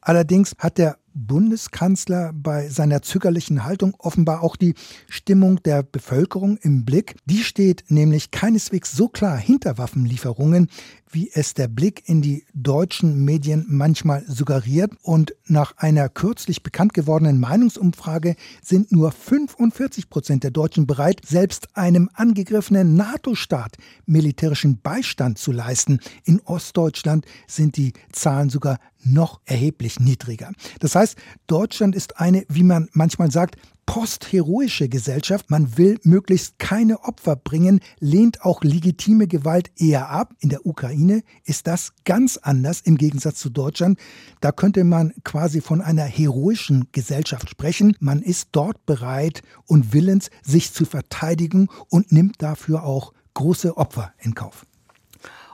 Allerdings 0.00 0.54
hat 0.58 0.78
der 0.78 0.98
Bundeskanzler 1.16 2.32
bei 2.34 2.68
seiner 2.68 3.02
zögerlichen 3.02 3.64
Haltung 3.64 3.94
offenbar 3.98 4.42
auch 4.42 4.56
die 4.56 4.74
Stimmung 5.08 5.62
der 5.62 5.82
Bevölkerung 5.82 6.58
im 6.58 6.84
Blick. 6.84 7.16
Die 7.24 7.42
steht 7.42 7.84
nämlich 7.88 8.30
keineswegs 8.30 8.92
so 8.92 9.08
klar 9.08 9.36
hinter 9.36 9.78
Waffenlieferungen, 9.78 10.68
wie 11.10 11.30
es 11.32 11.54
der 11.54 11.68
Blick 11.68 12.08
in 12.08 12.22
die 12.22 12.44
deutschen 12.54 13.24
Medien 13.24 13.64
manchmal 13.68 14.24
suggeriert. 14.26 14.92
Und 15.02 15.34
nach 15.46 15.76
einer 15.76 16.08
kürzlich 16.08 16.62
bekannt 16.62 16.94
gewordenen 16.94 17.40
Meinungsumfrage 17.40 18.36
sind 18.62 18.92
nur 18.92 19.12
45 19.12 20.10
Prozent 20.10 20.44
der 20.44 20.50
Deutschen 20.50 20.86
bereit, 20.86 21.20
selbst 21.26 21.76
einem 21.76 22.10
angegriffenen 22.14 22.94
NATO-Staat 22.94 23.76
militärischen 24.06 24.80
Beistand 24.80 25.38
zu 25.38 25.52
leisten. 25.52 26.00
In 26.24 26.40
Ostdeutschland 26.40 27.26
sind 27.46 27.76
die 27.76 27.92
Zahlen 28.12 28.50
sogar 28.50 28.78
noch 29.04 29.40
erheblich 29.44 30.00
niedriger. 30.00 30.52
Das 30.80 30.94
heißt, 30.94 31.16
Deutschland 31.46 31.94
ist 31.94 32.18
eine, 32.18 32.44
wie 32.48 32.64
man 32.64 32.88
manchmal 32.92 33.30
sagt, 33.30 33.56
postheroische 33.86 34.88
Gesellschaft. 34.88 35.50
Man 35.50 35.78
will 35.78 35.98
möglichst 36.02 36.58
keine 36.58 37.04
Opfer 37.04 37.36
bringen, 37.36 37.80
lehnt 38.00 38.42
auch 38.42 38.62
legitime 38.62 39.28
Gewalt 39.28 39.70
eher 39.76 40.10
ab. 40.10 40.34
In 40.40 40.50
der 40.50 40.66
Ukraine 40.66 41.22
ist 41.44 41.66
das 41.66 41.92
ganz 42.04 42.36
anders 42.36 42.80
im 42.80 42.98
Gegensatz 42.98 43.38
zu 43.38 43.48
Deutschland. 43.48 43.98
Da 44.40 44.52
könnte 44.52 44.84
man 44.84 45.14
quasi 45.24 45.60
von 45.60 45.80
einer 45.80 46.04
heroischen 46.04 46.88
Gesellschaft 46.92 47.48
sprechen. 47.48 47.96
Man 48.00 48.20
ist 48.20 48.48
dort 48.52 48.84
bereit 48.84 49.42
und 49.66 49.92
willens, 49.92 50.30
sich 50.42 50.72
zu 50.72 50.84
verteidigen 50.84 51.68
und 51.88 52.12
nimmt 52.12 52.42
dafür 52.42 52.82
auch 52.82 53.12
große 53.34 53.76
Opfer 53.76 54.12
in 54.18 54.34
Kauf. 54.34 54.65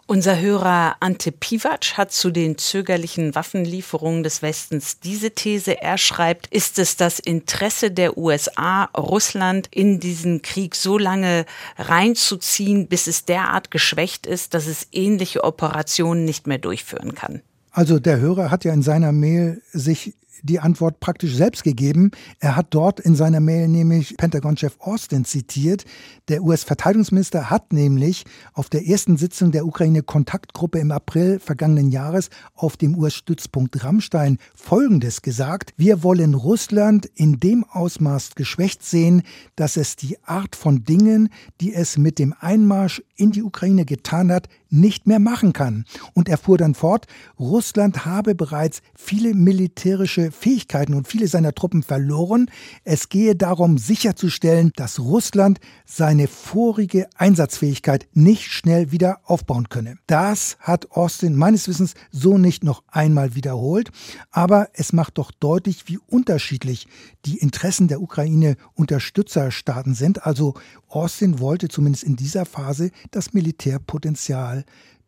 Unser 0.06 0.40
Hörer 0.40 0.96
Ante 1.00 1.30
Pivac 1.32 1.96
hat 1.96 2.12
zu 2.12 2.30
den 2.30 2.58
zögerlichen 2.58 3.34
Waffenlieferungen 3.34 4.22
des 4.22 4.42
Westens 4.42 4.98
diese 4.98 5.30
These. 5.30 5.80
Er 5.80 5.96
schreibt, 5.96 6.48
ist 6.48 6.78
es 6.78 6.96
das 6.96 7.18
Interesse 7.18 7.90
der 7.90 8.18
USA, 8.18 8.84
Russland 8.96 9.68
in 9.70 10.00
diesen 10.00 10.42
Krieg 10.42 10.74
so 10.74 10.98
lange 10.98 11.46
reinzuziehen, 11.78 12.88
bis 12.88 13.06
es 13.06 13.24
derart 13.24 13.70
geschwächt 13.70 14.26
ist, 14.26 14.54
dass 14.54 14.66
es 14.66 14.88
ähnliche 14.92 15.44
Operationen 15.44 16.24
nicht 16.24 16.46
mehr 16.46 16.58
durchführen 16.58 17.14
kann? 17.14 17.40
Also 17.70 17.98
der 17.98 18.20
Hörer 18.20 18.50
hat 18.50 18.64
ja 18.64 18.74
in 18.74 18.82
seiner 18.82 19.12
Mail 19.12 19.62
sich 19.72 20.14
die 20.42 20.60
Antwort 20.60 21.00
praktisch 21.00 21.34
selbst 21.34 21.64
gegeben. 21.64 22.10
Er 22.38 22.56
hat 22.56 22.68
dort 22.70 23.00
in 23.00 23.14
seiner 23.14 23.40
Mail 23.40 23.68
nämlich 23.68 24.16
Pentagon-Chef 24.16 24.76
Austin 24.80 25.24
zitiert. 25.24 25.84
Der 26.28 26.42
US-Verteidigungsminister 26.42 27.50
hat 27.50 27.72
nämlich 27.72 28.24
auf 28.52 28.68
der 28.68 28.86
ersten 28.86 29.16
Sitzung 29.16 29.52
der 29.52 29.66
Ukraine-Kontaktgruppe 29.66 30.78
im 30.78 30.90
April 30.90 31.38
vergangenen 31.38 31.90
Jahres 31.90 32.28
auf 32.54 32.76
dem 32.76 32.96
US-Stützpunkt 32.98 33.84
Rammstein 33.84 34.38
Folgendes 34.54 35.22
gesagt. 35.22 35.72
Wir 35.76 36.02
wollen 36.02 36.34
Russland 36.34 37.06
in 37.14 37.38
dem 37.38 37.64
Ausmaß 37.64 38.34
geschwächt 38.34 38.82
sehen, 38.82 39.22
dass 39.56 39.76
es 39.76 39.96
die 39.96 40.22
Art 40.24 40.56
von 40.56 40.84
Dingen, 40.84 41.28
die 41.60 41.72
es 41.72 41.96
mit 41.96 42.18
dem 42.18 42.34
Einmarsch 42.38 43.02
in 43.22 43.30
die 43.30 43.44
Ukraine 43.44 43.84
getan 43.84 44.32
hat, 44.32 44.48
nicht 44.68 45.06
mehr 45.06 45.20
machen 45.20 45.52
kann. 45.52 45.84
Und 46.12 46.28
er 46.28 46.38
fuhr 46.38 46.58
dann 46.58 46.74
fort, 46.74 47.06
Russland 47.38 48.04
habe 48.04 48.34
bereits 48.34 48.82
viele 48.96 49.32
militärische 49.32 50.32
Fähigkeiten 50.32 50.94
und 50.94 51.06
viele 51.06 51.28
seiner 51.28 51.54
Truppen 51.54 51.84
verloren. 51.84 52.50
Es 52.82 53.08
gehe 53.08 53.36
darum 53.36 53.78
sicherzustellen, 53.78 54.72
dass 54.74 54.98
Russland 54.98 55.60
seine 55.84 56.26
vorige 56.26 57.08
Einsatzfähigkeit 57.16 58.08
nicht 58.12 58.50
schnell 58.50 58.90
wieder 58.90 59.20
aufbauen 59.24 59.68
könne. 59.68 59.98
Das 60.08 60.56
hat 60.58 60.90
Austin 60.90 61.36
meines 61.36 61.68
Wissens 61.68 61.94
so 62.10 62.38
nicht 62.38 62.64
noch 62.64 62.82
einmal 62.88 63.36
wiederholt, 63.36 63.90
aber 64.32 64.68
es 64.72 64.92
macht 64.92 65.18
doch 65.18 65.30
deutlich, 65.30 65.84
wie 65.86 65.98
unterschiedlich 66.08 66.88
die 67.24 67.38
Interessen 67.38 67.88
der 67.88 68.00
Ukraine 68.00 68.56
Unterstützerstaaten 68.74 69.94
sind. 69.94 70.26
Also 70.26 70.54
Austin 70.88 71.38
wollte 71.38 71.68
zumindest 71.68 72.04
in 72.04 72.16
dieser 72.16 72.44
Phase 72.44 72.90
das 73.10 73.32
Militärpotenzial 73.32 74.64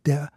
der 0.07 0.31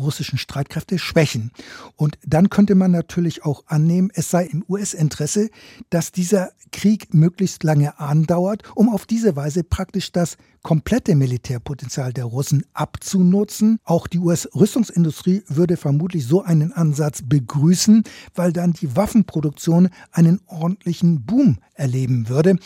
russischen 0.00 0.38
Streitkräfte 0.38 0.98
schwächen. 0.98 1.52
Und 1.96 2.18
dann 2.26 2.50
könnte 2.50 2.74
man 2.74 2.90
natürlich 2.90 3.44
auch 3.44 3.64
annehmen, 3.66 4.10
es 4.14 4.30
sei 4.30 4.46
im 4.46 4.64
US-Interesse, 4.68 5.50
dass 5.90 6.12
dieser 6.12 6.50
Krieg 6.72 7.14
möglichst 7.14 7.64
lange 7.64 7.98
andauert, 7.98 8.62
um 8.74 8.88
auf 8.88 9.06
diese 9.06 9.36
Weise 9.36 9.64
praktisch 9.64 10.12
das 10.12 10.36
komplette 10.62 11.14
Militärpotenzial 11.14 12.12
der 12.12 12.24
Russen 12.24 12.64
abzunutzen. 12.74 13.78
Auch 13.84 14.06
die 14.06 14.18
US-Rüstungsindustrie 14.18 15.42
würde 15.48 15.76
vermutlich 15.76 16.26
so 16.26 16.42
einen 16.42 16.72
Ansatz 16.72 17.22
begrüßen, 17.24 18.04
weil 18.34 18.52
dann 18.52 18.72
die 18.72 18.94
Waffenproduktion 18.94 19.88
einen 20.12 20.40
ordentlichen 20.46 21.24
Boom 21.24 21.58
erleben 21.74 22.28
würde. 22.28 22.56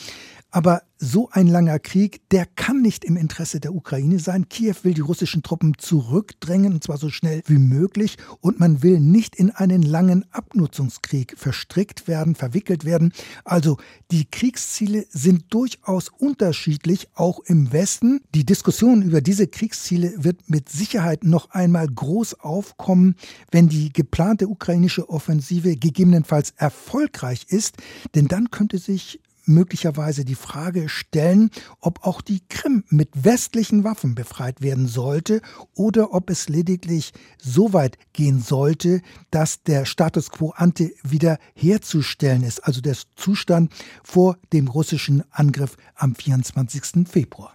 Aber 0.55 0.83
so 0.99 1.31
ein 1.33 1.49
langer 1.49 1.81
Krieg, 1.81 2.21
der 2.31 2.47
kann 2.47 2.81
nicht 2.81 3.05
im 3.05 3.17
Interesse 3.17 3.59
der 3.59 3.75
Ukraine 3.75 4.21
sein. 4.21 4.49
Kiew 4.49 4.77
will 4.85 4.95
die 4.95 5.01
russischen 5.01 5.43
Truppen 5.43 5.75
zurückdrängen, 5.79 6.75
und 6.75 6.85
zwar 6.85 6.97
so 6.97 7.11
schnell 7.11 7.43
wie 7.47 7.59
möglich. 7.59 8.19
Und 8.41 8.61
man 8.61 8.81
will 8.81 9.01
nicht 9.01 9.35
in 9.35 9.51
einen 9.51 9.83
langen 9.83 10.25
Abnutzungskrieg 10.31 11.35
verstrickt 11.37 12.07
werden, 12.07 12.37
verwickelt 12.37 12.85
werden. 12.85 13.13
Also 13.43 13.79
die 14.13 14.27
Kriegsziele 14.27 15.07
sind 15.11 15.53
durchaus 15.53 16.09
unterschiedlich, 16.09 17.09
auch 17.15 17.41
im 17.41 17.73
Westen. 17.73 18.21
Die 18.33 18.47
Diskussion 18.47 19.03
über 19.03 19.23
diese 19.23 19.49
Kriegsziele 19.49 20.15
wird 20.19 20.49
mit 20.49 20.69
Sicherheit 20.69 21.25
noch 21.25 21.51
einmal 21.51 21.89
groß 21.89 22.39
aufkommen, 22.39 23.17
wenn 23.51 23.69
die 23.69 23.93
geplante 23.93 24.47
ukrainische 24.47 25.09
Offensive 25.09 25.75
gegebenenfalls 25.75 26.53
erfolgreich 26.57 27.47
ist. 27.49 27.79
Denn 28.15 28.29
dann 28.29 28.53
könnte 28.53 28.79
sich 28.79 29.19
möglicherweise 29.47 30.25
die 30.25 30.35
Frage 30.35 30.89
stellen, 30.89 31.51
ob 31.81 32.07
auch 32.07 32.21
die 32.21 32.41
Krim 32.49 32.85
mit 32.89 33.11
westlichen 33.15 33.85
Waffen 33.85 34.15
befreit 34.15 34.61
werden 34.61 34.89
sollte 34.89 35.41
oder 35.75 36.13
ob 36.13 36.31
es 36.31 36.49
lediglich 36.49 37.13
so 37.39 37.73
weit 37.73 37.99
gehen 38.13 38.41
sollte, 38.41 39.03
dass 39.31 39.63
der 39.63 39.85
Status 39.85 40.31
quo 40.31 40.51
ante 40.57 40.93
wieder 41.03 41.39
herzustellen 41.55 42.43
ist, 42.43 42.61
also 42.65 42.81
der 42.81 42.97
Zustand 43.17 43.73
vor 44.03 44.39
dem 44.53 44.69
russischen 44.69 45.25
Angriff 45.31 45.77
am 45.95 46.15
24. 46.15 47.09
Februar. 47.09 47.53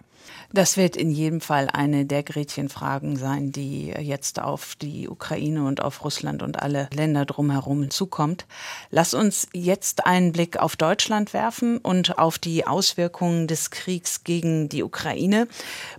Das 0.52 0.76
wird 0.76 0.96
in 0.96 1.12
jedem 1.12 1.40
Fall 1.40 1.68
eine 1.72 2.06
der 2.06 2.24
Gretchenfragen 2.24 3.16
sein, 3.16 3.52
die 3.52 3.86
jetzt 3.86 4.40
auf 4.40 4.74
die 4.74 5.08
Ukraine 5.08 5.64
und 5.64 5.80
auf 5.80 6.04
Russland 6.04 6.42
und 6.42 6.60
alle 6.60 6.88
Länder 6.92 7.24
drumherum 7.24 7.88
zukommt. 7.90 8.46
Lass 8.90 9.14
uns 9.14 9.46
jetzt 9.52 10.06
einen 10.06 10.32
Blick 10.32 10.56
auf 10.56 10.74
Deutschland 10.74 11.34
werfen 11.34 11.78
und 11.78 12.18
auf 12.18 12.38
die 12.38 12.66
Auswirkungen 12.66 13.46
des 13.46 13.70
Kriegs 13.70 14.24
gegen 14.24 14.68
die 14.68 14.82
Ukraine. 14.82 15.46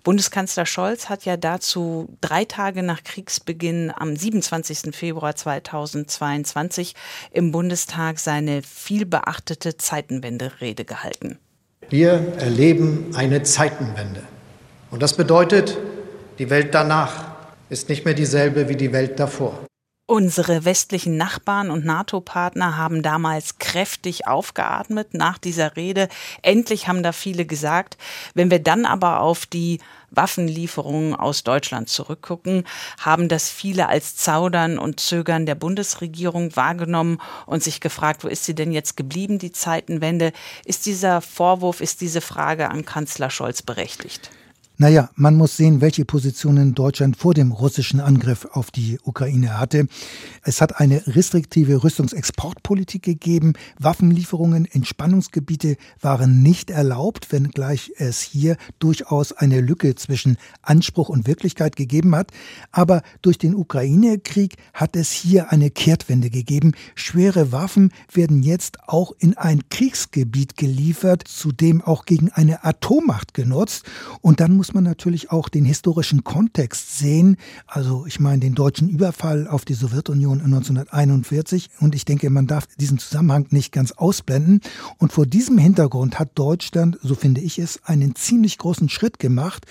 Bundeskanzler 0.03 0.65
Scholz 0.65 1.07
hat 1.07 1.24
ja 1.24 1.38
dazu 1.38 2.09
drei 2.19 2.43
Tage 2.43 2.84
nach 2.84 3.05
Kriegsbeginn 3.05 3.93
am 3.95 4.17
27. 4.17 4.93
Februar 4.93 5.34
2022 5.34 6.93
im 7.32 7.53
Bundestag 7.53 8.19
seine 8.19 8.63
vielbeachtete 8.63 9.78
Zeitenwende-Rede 9.78 10.84
gehalten. 10.84 11.39
Wir 11.92 12.36
erleben 12.38 13.12
eine 13.16 13.44
Zeitenwende. 13.44 14.24
Und 14.92 15.02
das 15.04 15.18
bedeutet, 15.18 15.78
die 16.39 16.50
Welt 16.50 16.74
danach 16.74 17.26
ist 17.68 17.89
nicht 17.89 18.06
mehr 18.06 18.14
dieselbe 18.14 18.70
wie 18.70 18.78
die 18.78 18.94
Welt 18.94 19.20
davor. 19.20 19.60
Unsere 20.08 20.64
westlichen 20.64 21.18
Nachbarn 21.18 21.70
und 21.70 21.84
NATO-Partner 21.84 22.78
haben 22.78 23.02
damals 23.02 23.60
kräftig 23.60 24.26
aufgeatmet 24.26 25.14
nach 25.14 25.38
dieser 25.38 25.76
Rede. 25.76 26.08
Endlich 26.42 26.88
haben 26.88 27.04
da 27.04 27.12
viele 27.12 27.46
gesagt. 27.46 27.98
Wenn 28.36 28.50
wir 28.50 28.60
dann 28.60 28.86
aber 28.86 29.20
auf 29.20 29.46
die 29.46 29.80
Waffenlieferungen 30.12 31.16
aus 31.16 31.43
Deutschland 31.43 31.89
zurückgucken, 31.89 32.66
haben 32.99 33.30
das 33.30 33.49
viele 33.49 33.88
als 33.89 34.16
Zaudern 34.16 34.78
und 34.78 34.99
Zögern 34.99 35.45
der 35.45 35.55
Bundesregierung 35.55 36.55
wahrgenommen 36.55 37.20
und 37.45 37.64
sich 37.64 37.82
gefragt, 37.82 38.24
wo 38.24 38.28
ist 38.28 38.45
sie 38.45 38.55
denn 38.55 38.72
jetzt 38.72 38.95
geblieben, 38.97 39.39
die 39.39 39.51
Zeitenwende? 39.51 40.34
Ist 40.66 40.86
dieser 40.86 41.22
Vorwurf, 41.22 41.82
ist 41.82 42.01
diese 42.01 42.22
Frage 42.22 42.70
an 42.70 42.86
Kanzler 42.86 43.30
Scholz 43.30 43.62
berechtigt? 43.62 44.32
Naja, 44.82 45.12
man 45.14 45.36
muss 45.36 45.58
sehen, 45.58 45.80
welche 45.80 46.06
Positionen 46.06 46.74
Deutschland 46.74 47.16
vor 47.16 47.36
dem 47.36 47.52
russischen 47.52 48.00
Angriff 48.00 48.48
auf 48.52 48.72
die 48.72 48.98
Ukraine 49.04 49.60
hatte. 49.60 49.86
Es 50.42 50.60
hat 50.60 50.80
eine 50.80 51.06
restriktive 51.06 51.84
Rüstungsexportpolitik 51.84 53.04
gegeben. 53.04 53.54
Waffenlieferungen 53.78 54.66
in 54.66 54.84
Spannungsgebiete 54.84 55.78
waren 56.00 56.42
nicht 56.42 56.72
erlaubt, 56.72 57.32
wenngleich 57.32 57.92
es 57.98 58.22
hier 58.22 58.58
durchaus 58.80 59.34
eine 59.34 59.62
Lücke 59.62 59.94
zwischen 59.94 60.38
Anspruch 60.64 61.10
und 61.10 61.28
Wirklichkeit 61.28 61.76
gegeben 61.76 62.16
hat. 62.16 62.32
Aber 62.72 63.04
durch 63.22 63.38
den 63.38 63.54
Ukraine-Krieg 63.54 64.56
hat 64.74 64.96
es 64.96 65.12
hier 65.12 65.52
eine 65.52 65.70
Kehrtwende 65.70 66.32
gegeben. 66.32 66.72
Schwere 66.96 67.52
Waffen 67.52 67.94
werden 68.12 68.42
jetzt 68.42 68.80
auch 68.88 69.12
in 69.20 69.38
ein 69.38 69.62
Kriegsgebiet 69.70 70.58
geliefert, 70.58 71.28
zudem 71.28 71.84
auch 71.84 72.06
gegen 72.06 72.32
eine 72.32 72.66
Atommacht 72.66 73.36
genutzt. 73.36 73.86
Und 74.22 74.40
dann 74.40 74.56
muss 74.58 74.70
man 74.74 74.84
natürlich 74.84 75.32
auch 75.32 75.49
den 75.49 75.65
historischen 75.65 76.24
Kontext 76.24 76.97
sehen. 76.97 77.38
Also 77.67 78.05
ich 78.05 78.19
meine 78.19 78.39
den 78.39 78.55
deutschen 78.55 78.89
Überfall 78.89 79.47
auf 79.47 79.65
die 79.65 79.74
Sowjetunion 79.74 80.41
1941 80.41 81.69
und 81.80 81.95
ich 81.95 82.05
denke, 82.05 82.30
man 82.30 82.47
darf 82.47 82.67
diesen 82.78 82.97
Zusammenhang 82.97 83.47
nicht 83.49 83.72
ganz 83.72 83.91
ausblenden. 83.91 84.61
Und 84.97 85.11
vor 85.13 85.26
diesem 85.26 85.57
Hintergrund 85.57 86.19
hat 86.19 86.32
Deutschland, 86.36 86.97
so 87.01 87.15
finde 87.15 87.41
ich 87.41 87.59
es, 87.59 87.84
einen 87.86 88.15
ziemlich 88.15 88.57
großen 88.57 88.89
Schritt 88.89 89.19
gemacht. 89.19 89.65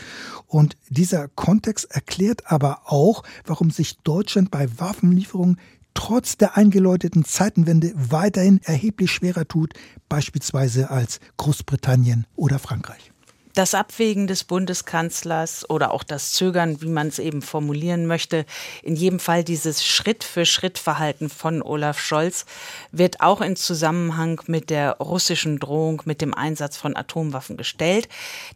Und 0.47 0.77
dieser 0.89 1.29
Kontext 1.29 1.91
erklärt 1.91 2.51
aber 2.51 2.83
auch, 2.87 3.23
warum 3.45 3.71
sich 3.71 3.99
Deutschland 3.99 4.51
bei 4.51 4.69
Waffenlieferungen 4.79 5.59
trotz 5.95 6.37
der 6.37 6.57
eingeläuteten 6.57 7.25
Zeitenwende 7.25 7.93
weiterhin 7.95 8.61
erheblich 8.63 9.11
schwerer 9.11 9.47
tut, 9.47 9.75
beispielsweise 10.09 10.91
als 10.91 11.21
Großbritannien 11.37 12.27
oder 12.37 12.59
Frankreich 12.59 13.13
das 13.55 13.75
Abwägen 13.75 14.27
des 14.27 14.45
Bundeskanzlers 14.45 15.69
oder 15.69 15.93
auch 15.93 16.03
das 16.03 16.33
Zögern, 16.33 16.81
wie 16.83 16.89
man 16.89 17.09
es 17.09 17.19
eben 17.19 17.43
formulieren 17.43 18.07
möchte, 18.07 18.47
in 18.83 18.97
jedem 18.97 19.19
Fall 19.19 19.45
dieses 19.45 19.85
Schritt-für-Schritt-Verhalten 19.85 21.29
von 21.29 21.63
Olaf 21.63 21.99
Scholz 21.99 22.47
wird 22.93 23.21
auch 23.21 23.41
in 23.41 23.57
Zusammenhang 23.57 24.41
mit 24.47 24.71
der 24.71 24.93
russischen 24.99 25.59
Drohung 25.59 26.03
mit 26.05 26.21
dem 26.21 26.35
Einsatz 26.35 26.77
von 26.77 26.97
Atomwaffen 26.97 27.57
gestellt. 27.57 28.09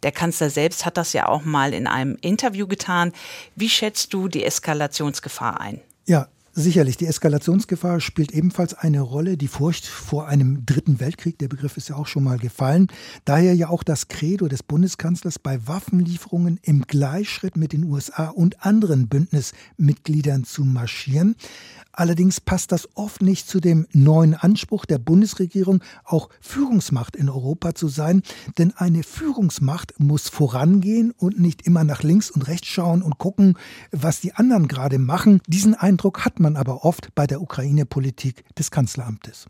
Der 0.03 0.12
Kanzler 0.12 0.51
selbst 0.51 0.86
hat 0.86 0.97
das 0.97 1.12
ja 1.12 1.28
auch 1.28 1.45
mal 1.45 1.74
in 1.74 1.86
einem 1.86 2.16
Interview 2.20 2.66
getan. 2.66 3.12
Wie 3.57 3.68
schätzt 3.68 4.14
du 4.14 4.28
die 4.28 4.45
Eskalationsgefahr 4.45 5.61
ein? 5.61 5.80
Ja, 6.07 6.28
Sicherlich, 6.57 6.97
die 6.97 7.07
Eskalationsgefahr 7.07 7.99
spielt 7.99 8.31
ebenfalls 8.31 8.75
eine 8.75 9.01
Rolle. 9.01 9.37
Die 9.37 9.49
Furcht 9.49 9.89
vor 9.89 10.29
einem 10.29 10.65
dritten 10.65 11.01
Weltkrieg, 11.01 11.37
der 11.37 11.49
Begriff 11.49 11.77
ist 11.77 11.89
ja 11.89 11.97
auch 11.97 12.07
schon 12.07 12.23
mal 12.23 12.39
gefallen. 12.39 12.87
Daher 13.25 13.55
ja 13.55 13.71
auch 13.71 13.83
das 13.83 14.07
Credo 14.07 14.47
des 14.47 14.63
Bundeskanzlers 14.63 15.41
bei 15.41 15.67
Waffenlieferungen 15.67 16.61
im 16.63 16.83
Gleichschritt 16.83 17.57
mit 17.57 17.73
den 17.73 17.83
USA 17.83 18.29
und 18.29 18.65
anderen 18.65 19.09
Bündnismitgliedern 19.09 20.45
zu 20.45 20.65
marschieren. 20.65 21.35
Allerdings 21.97 22.40
passt 22.40 22.72
das 22.72 22.88
oft 22.95 23.22
nicht 23.22 23.49
zu 23.49 23.61
dem 23.61 23.86
neuen 23.92 24.34
Anspruch 24.34 24.84
der 24.84 24.99
Bundesregierung, 24.99 25.82
auch 26.05 26.28
Führungsmacht 26.40 27.14
in 27.14 27.28
Europa 27.28 27.74
zu 27.74 27.88
sein. 27.88 28.22
Denn 28.59 28.72
eine 28.76 29.05
Führungsmacht 29.05 29.95
muss 29.99 30.28
vorangehen 30.28 31.12
und 31.12 31.38
nicht 31.38 31.66
immer 31.66 31.84
nach 31.84 32.03
links 32.03 32.30
und 32.30 32.49
rechts 32.49 32.66
schauen 32.66 33.03
und 33.03 33.18
gucken, 33.18 33.57
was 33.92 34.20
die 34.20 34.34
anderen 34.34 34.66
gerade 34.66 34.99
machen. 34.99 35.40
Diesen 35.47 35.74
Eindruck 35.74 36.24
hat 36.24 36.40
man 36.40 36.57
aber 36.57 36.84
oft 36.84 37.14
bei 37.14 37.26
der 37.26 37.40
Ukraine-Politik 37.40 38.45
des 38.57 38.72
Kanzleramtes. 38.72 39.47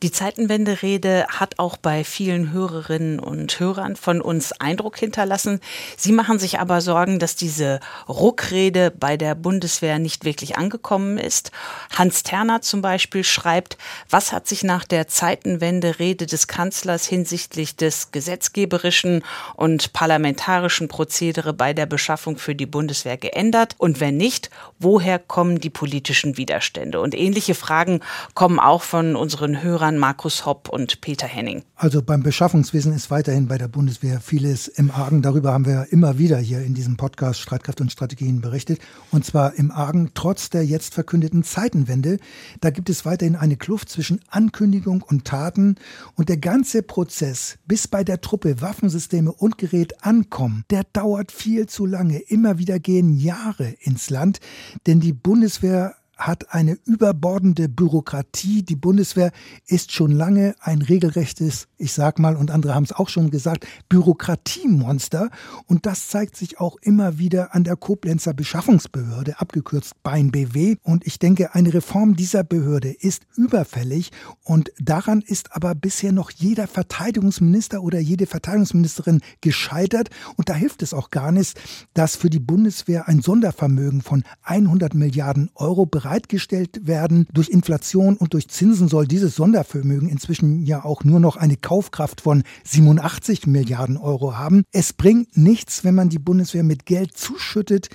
Die 0.00 0.12
Zeitenwende-Rede 0.12 1.26
hat 1.28 1.58
auch 1.58 1.76
bei 1.76 2.04
vielen 2.04 2.52
Hörerinnen 2.52 3.18
und 3.18 3.58
Hörern 3.58 3.96
von 3.96 4.20
uns 4.20 4.52
Eindruck 4.52 4.96
hinterlassen. 4.96 5.60
Sie 5.96 6.12
machen 6.12 6.38
sich 6.38 6.60
aber 6.60 6.80
Sorgen, 6.80 7.18
dass 7.18 7.34
diese 7.34 7.80
Ruckrede 8.08 8.92
bei 8.92 9.16
der 9.16 9.34
Bundeswehr 9.34 9.98
nicht 9.98 10.24
wirklich 10.24 10.56
angekommen 10.56 11.18
ist. 11.18 11.50
Hans 11.96 12.22
Terner 12.22 12.60
zum 12.60 12.80
Beispiel 12.80 13.24
schreibt, 13.24 13.76
was 14.08 14.30
hat 14.30 14.46
sich 14.46 14.62
nach 14.62 14.84
der 14.84 15.08
Zeitenwende-Rede 15.08 16.26
des 16.26 16.46
Kanzlers 16.46 17.04
hinsichtlich 17.04 17.74
des 17.74 18.12
gesetzgeberischen 18.12 19.24
und 19.56 19.92
parlamentarischen 19.94 20.86
Prozedere 20.86 21.52
bei 21.52 21.72
der 21.72 21.86
Beschaffung 21.86 22.38
für 22.38 22.54
die 22.54 22.66
Bundeswehr 22.66 23.16
geändert? 23.16 23.74
Und 23.78 23.98
wenn 23.98 24.16
nicht, 24.16 24.48
woher 24.78 25.18
kommen 25.18 25.60
die 25.60 25.70
politischen 25.70 26.36
Widerstände? 26.36 27.00
Und 27.00 27.16
ähnliche 27.16 27.56
Fragen 27.56 27.98
kommen 28.34 28.60
auch 28.60 28.82
von 28.82 29.16
unseren 29.16 29.60
Hörern 29.60 29.87
Hörern 29.88 29.98
Markus 29.98 30.44
Hopp 30.44 30.68
und 30.68 31.00
Peter 31.00 31.26
Henning. 31.26 31.62
Also 31.74 32.02
beim 32.02 32.22
Beschaffungswesen 32.22 32.92
ist 32.92 33.10
weiterhin 33.10 33.48
bei 33.48 33.56
der 33.56 33.68
Bundeswehr 33.68 34.20
vieles 34.20 34.68
im 34.68 34.90
Argen. 34.90 35.22
Darüber 35.22 35.54
haben 35.54 35.64
wir 35.64 35.86
immer 35.90 36.18
wieder 36.18 36.36
hier 36.36 36.60
in 36.60 36.74
diesem 36.74 36.98
Podcast 36.98 37.40
Streitkräfte 37.40 37.84
und 37.84 37.90
Strategien 37.90 38.42
berichtet. 38.42 38.80
Und 39.12 39.24
zwar 39.24 39.54
im 39.54 39.70
Argen 39.70 40.10
trotz 40.12 40.50
der 40.50 40.62
jetzt 40.66 40.92
verkündeten 40.92 41.42
Zeitenwende. 41.42 42.18
Da 42.60 42.68
gibt 42.68 42.90
es 42.90 43.06
weiterhin 43.06 43.34
eine 43.34 43.56
Kluft 43.56 43.88
zwischen 43.88 44.20
Ankündigung 44.28 45.00
und 45.00 45.24
Taten. 45.24 45.76
Und 46.16 46.28
der 46.28 46.36
ganze 46.36 46.82
Prozess, 46.82 47.56
bis 47.66 47.88
bei 47.88 48.04
der 48.04 48.20
Truppe 48.20 48.60
Waffensysteme 48.60 49.32
und 49.32 49.56
Gerät 49.56 50.04
ankommen, 50.04 50.64
der 50.68 50.84
dauert 50.84 51.32
viel 51.32 51.66
zu 51.66 51.86
lange. 51.86 52.18
Immer 52.18 52.58
wieder 52.58 52.78
gehen 52.78 53.18
Jahre 53.18 53.74
ins 53.80 54.10
Land. 54.10 54.40
Denn 54.86 55.00
die 55.00 55.14
Bundeswehr 55.14 55.94
hat 56.18 56.52
eine 56.52 56.76
überbordende 56.84 57.68
Bürokratie. 57.68 58.62
Die 58.62 58.76
Bundeswehr 58.76 59.30
ist 59.66 59.92
schon 59.92 60.10
lange 60.10 60.54
ein 60.60 60.82
regelrechtes, 60.82 61.68
ich 61.78 61.92
sag 61.92 62.18
mal, 62.18 62.36
und 62.36 62.50
andere 62.50 62.74
haben 62.74 62.82
es 62.82 62.92
auch 62.92 63.08
schon 63.08 63.30
gesagt, 63.30 63.66
Bürokratiemonster. 63.88 65.30
Und 65.66 65.86
das 65.86 66.08
zeigt 66.08 66.36
sich 66.36 66.58
auch 66.58 66.76
immer 66.82 67.18
wieder 67.18 67.54
an 67.54 67.62
der 67.62 67.76
Koblenzer 67.76 68.34
Beschaffungsbehörde, 68.34 69.40
abgekürzt 69.40 70.02
BAIN 70.02 70.32
BW. 70.32 70.76
Und 70.82 71.06
ich 71.06 71.20
denke, 71.20 71.54
eine 71.54 71.72
Reform 71.72 72.16
dieser 72.16 72.42
Behörde 72.42 72.90
ist 72.90 73.22
überfällig. 73.36 74.10
Und 74.42 74.72
daran 74.80 75.20
ist 75.20 75.54
aber 75.54 75.76
bisher 75.76 76.12
noch 76.12 76.32
jeder 76.32 76.66
Verteidigungsminister 76.66 77.80
oder 77.82 78.00
jede 78.00 78.26
Verteidigungsministerin 78.26 79.20
gescheitert. 79.40 80.10
Und 80.36 80.48
da 80.48 80.54
hilft 80.54 80.82
es 80.82 80.92
auch 80.92 81.10
gar 81.10 81.30
nicht, 81.30 81.60
dass 81.94 82.16
für 82.16 82.28
die 82.28 82.40
Bundeswehr 82.40 83.06
ein 83.06 83.22
Sondervermögen 83.22 84.02
von 84.02 84.24
100 84.42 84.94
Milliarden 84.94 85.50
Euro 85.54 85.86
bereits 85.86 86.07
bereitgestellt 86.08 86.86
werden. 86.86 87.26
Durch 87.34 87.50
Inflation 87.50 88.16
und 88.16 88.32
durch 88.32 88.48
Zinsen 88.48 88.88
soll 88.88 89.06
dieses 89.06 89.36
Sondervermögen 89.36 90.08
inzwischen 90.08 90.64
ja 90.64 90.82
auch 90.82 91.04
nur 91.04 91.20
noch 91.20 91.36
eine 91.36 91.58
Kaufkraft 91.58 92.22
von 92.22 92.44
87 92.64 93.46
Milliarden 93.46 93.98
Euro 93.98 94.38
haben. 94.38 94.64
Es 94.72 94.94
bringt 94.94 95.36
nichts, 95.36 95.84
wenn 95.84 95.94
man 95.94 96.08
die 96.08 96.18
Bundeswehr 96.18 96.62
mit 96.62 96.86
Geld 96.86 97.14
zuschüttet. 97.14 97.90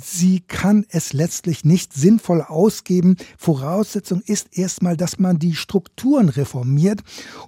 Sie 0.00 0.38
kann 0.38 0.86
es 0.88 1.12
letztlich 1.12 1.64
nicht 1.64 1.92
sinnvoll 1.94 2.42
ausgeben. 2.42 3.16
Voraussetzung 3.36 4.22
ist 4.24 4.56
erstmal, 4.56 4.96
dass 4.96 5.18
man 5.18 5.40
die 5.40 5.56
Strukturen 5.56 6.28
reformiert. 6.28 7.00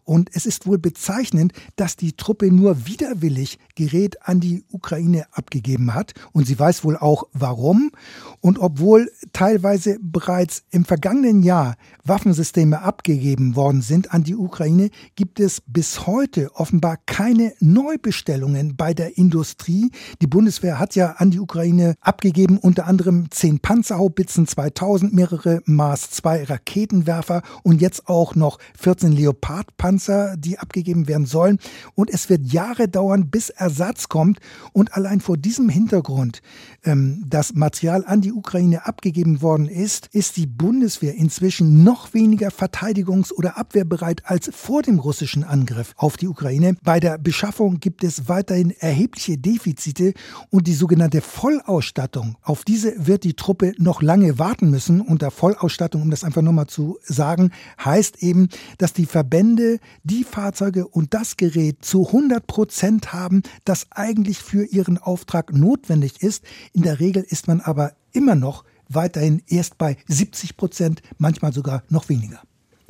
Und 0.03 0.31
es 0.35 0.45
ist 0.45 0.67
wohl 0.67 0.79
bezeichnend, 0.79 1.53
dass 1.77 1.95
die 1.95 2.15
Truppe 2.15 2.51
nur 2.51 2.87
widerwillig 2.87 3.61
Gerät 3.77 4.27
an 4.27 4.41
die 4.41 4.65
Ukraine 4.73 5.27
abgegeben 5.31 5.95
hat. 5.95 6.15
Und 6.33 6.49
sie 6.49 6.59
weiß 6.59 6.83
wohl 6.83 6.97
auch 6.97 7.29
warum. 7.33 7.93
Und 8.41 8.59
obwohl 8.59 9.09
teilweise 9.33 10.00
bereits 10.01 10.65
im 10.71 10.85
vergangenen 10.85 11.43
Jahr 11.43 11.77
Waffensysteme 12.05 12.83
abgegeben 12.83 13.57
worden 13.57 13.83
sind 13.83 14.13
an 14.13 14.25
die 14.25 14.35
Ukraine, 14.35 14.91
gibt 15.17 15.41
es 15.41 15.61
bis 15.67 16.07
heute 16.07 16.55
offenbar 16.55 16.97
keine 17.07 17.53
Neubestellungen 17.61 18.77
bei 18.77 18.95
der 18.95 19.17
Industrie. 19.19 19.91
Die 20.21 20.27
Bundeswehr 20.27 20.79
hat 20.79 20.95
ja 20.95 21.13
an 21.13 21.31
die 21.31 21.41
Ukraine 21.41 21.95
abgegeben, 22.01 22.59
unter 22.59 22.87
anderem 22.87 23.31
zehn 23.31 23.61
Panzerhaubitzen 23.61 24.47
2000, 24.47 25.13
mehrere 25.13 25.61
Maß-2 25.67 26.49
Raketenwerfer 26.49 27.43
und 27.63 27.81
jetzt 27.81 28.09
auch 28.09 28.35
noch 28.35 28.59
14 28.79 29.13
Leopard-Panzer, 29.13 30.37
die 30.37 30.59
abgegeben 30.59 31.09
werden 31.09 31.27
sollen. 31.27 31.59
Und 31.95 32.11
es 32.11 32.29
wird 32.29 32.53
Jahre 32.53 32.89
dauern, 32.89 33.31
bis 33.31 33.51
Ersatz 33.51 34.09
kommt. 34.09 34.41
Und 34.73 34.95
allein 34.95 35.21
vor 35.21 35.37
diesem 35.37 35.69
Hintergrund, 35.69 36.41
ähm, 36.85 37.25
dass 37.27 37.55
Material 37.55 38.05
an 38.07 38.21
die 38.21 38.33
Ukraine 38.33 38.87
abgegeben 38.87 39.43
worden 39.43 39.69
ist, 39.69 40.09
ist 40.13 40.37
die 40.37 40.47
Bundeswehr 40.47 41.15
inzwischen 41.15 41.85
noch 41.85 42.15
weniger 42.15 42.49
verteidigungs- 42.49 43.33
oder 43.33 43.59
abwehrbereit 43.59 44.23
als 44.25 44.51
vor 44.53 44.83
dem 44.83 44.99
russischen 44.99 45.45
Angriff 45.45 45.93
auf 45.97 46.17
die 46.17 46.29
Ukraine. 46.29 46.77
Bei 46.83 47.01
der 47.01 47.19
Beschaffung 47.19 47.81
gibt 47.81 48.05
es 48.05 48.29
weiterhin 48.29 48.71
erhebliche 48.71 49.39
Defizite 49.39 50.15
und 50.51 50.67
die 50.67 50.75
sogenannte 50.75 51.21
Vollausstattung. 51.21 52.37
Auf 52.43 52.65
diese 52.65 53.07
wird 53.07 53.25
die 53.25 53.35
Truppe 53.35 53.73
noch 53.79 54.03
lange 54.03 54.39
warten 54.39 54.71
müssen. 54.71 55.01
Unter 55.01 55.31
Vollausstattung, 55.31 56.03
um 56.03 56.11
das 56.11 56.25
einfach 56.25 56.43
nochmal 56.43 56.67
zu 56.67 56.99
sagen, 57.03 57.51
heißt 57.85 58.23
eben, 58.23 58.49
dass 58.79 58.93
die 58.93 59.07
Verbände 59.07 59.79
die 60.03 60.25
Fahrzeuge 60.25 60.87
und 60.87 61.15
das 61.15 61.37
Gerät 61.37 61.85
zu 61.85 62.07
100 62.07 62.47
Prozent 62.47 63.13
haben, 63.13 63.43
das 63.65 63.87
eigentlich 63.91 64.39
für 64.39 64.65
ihren 64.65 64.99
Auftrag 64.99 65.53
notwendig 65.53 66.23
ist. 66.23 66.45
In 66.73 66.83
der 66.83 67.01
Regel 67.01 67.25
ist 67.29 67.49
man 67.49 67.61
aber 67.61 67.95
immer 68.13 68.35
noch 68.35 68.65
weiterhin 68.89 69.43
erst 69.47 69.79
bei 69.79 69.97
70 70.09 70.57
Prozent, 70.57 71.03
manchmal 71.19 71.53
sogar 71.53 71.83
noch 71.89 72.09
weniger. 72.09 72.41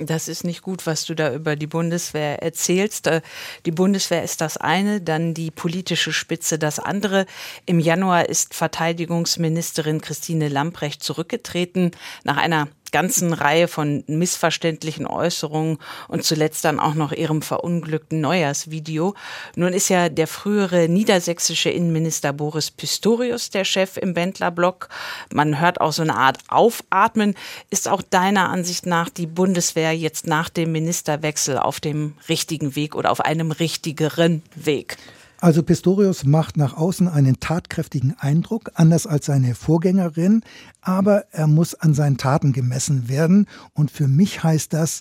Das 0.06 0.28
ist 0.28 0.44
nicht 0.44 0.62
gut, 0.62 0.86
was 0.86 1.04
du 1.04 1.14
da 1.14 1.34
über 1.34 1.56
die 1.56 1.66
Bundeswehr 1.66 2.42
erzählst. 2.42 3.06
Äh, 3.06 3.20
die 3.66 3.70
Bundeswehr 3.70 4.22
ist 4.22 4.40
das 4.40 4.56
eine, 4.56 5.00
dann 5.00 5.34
die 5.34 5.50
politische 5.50 6.12
Spitze 6.12 6.58
das 6.58 6.78
andere. 6.78 7.26
Im 7.66 7.78
Januar 7.78 8.28
ist 8.28 8.54
Verteidigungsministerin 8.54 10.00
Christine 10.00 10.48
Lamprecht 10.48 11.02
zurückgetreten 11.02 11.90
nach 12.24 12.38
einer 12.38 12.68
ganzen 12.92 13.32
Reihe 13.32 13.68
von 13.68 14.04
missverständlichen 14.06 15.06
Äußerungen 15.06 15.78
und 16.08 16.24
zuletzt 16.24 16.64
dann 16.64 16.80
auch 16.80 16.94
noch 16.94 17.12
ihrem 17.12 17.42
verunglückten 17.42 18.20
Neujahrsvideo. 18.20 19.14
Nun 19.56 19.72
ist 19.72 19.88
ja 19.88 20.08
der 20.08 20.26
frühere 20.26 20.88
niedersächsische 20.88 21.70
Innenminister 21.70 22.32
Boris 22.32 22.70
Pistorius 22.70 23.50
der 23.50 23.64
Chef 23.64 23.96
im 23.96 24.14
Bändlerblock. 24.14 24.88
Man 25.32 25.60
hört 25.60 25.80
auch 25.80 25.92
so 25.92 26.02
eine 26.02 26.16
Art 26.16 26.38
Aufatmen. 26.48 27.34
Ist 27.70 27.88
auch 27.88 28.02
deiner 28.02 28.48
Ansicht 28.48 28.86
nach 28.86 29.08
die 29.08 29.26
Bundeswehr 29.26 29.96
jetzt 29.96 30.26
nach 30.26 30.48
dem 30.48 30.72
Ministerwechsel 30.72 31.58
auf 31.58 31.80
dem 31.80 32.14
richtigen 32.28 32.76
Weg 32.76 32.94
oder 32.94 33.10
auf 33.10 33.20
einem 33.20 33.52
richtigeren 33.52 34.42
Weg? 34.54 34.96
Also 35.40 35.62
Pistorius 35.62 36.24
macht 36.24 36.58
nach 36.58 36.76
außen 36.76 37.08
einen 37.08 37.40
tatkräftigen 37.40 38.14
Eindruck, 38.18 38.72
anders 38.74 39.06
als 39.06 39.24
seine 39.24 39.54
Vorgängerin, 39.54 40.42
aber 40.82 41.24
er 41.32 41.46
muss 41.46 41.74
an 41.74 41.94
seinen 41.94 42.18
Taten 42.18 42.52
gemessen 42.52 43.08
werden. 43.08 43.46
Und 43.72 43.90
für 43.90 44.06
mich 44.06 44.44
heißt 44.44 44.74
das, 44.74 45.00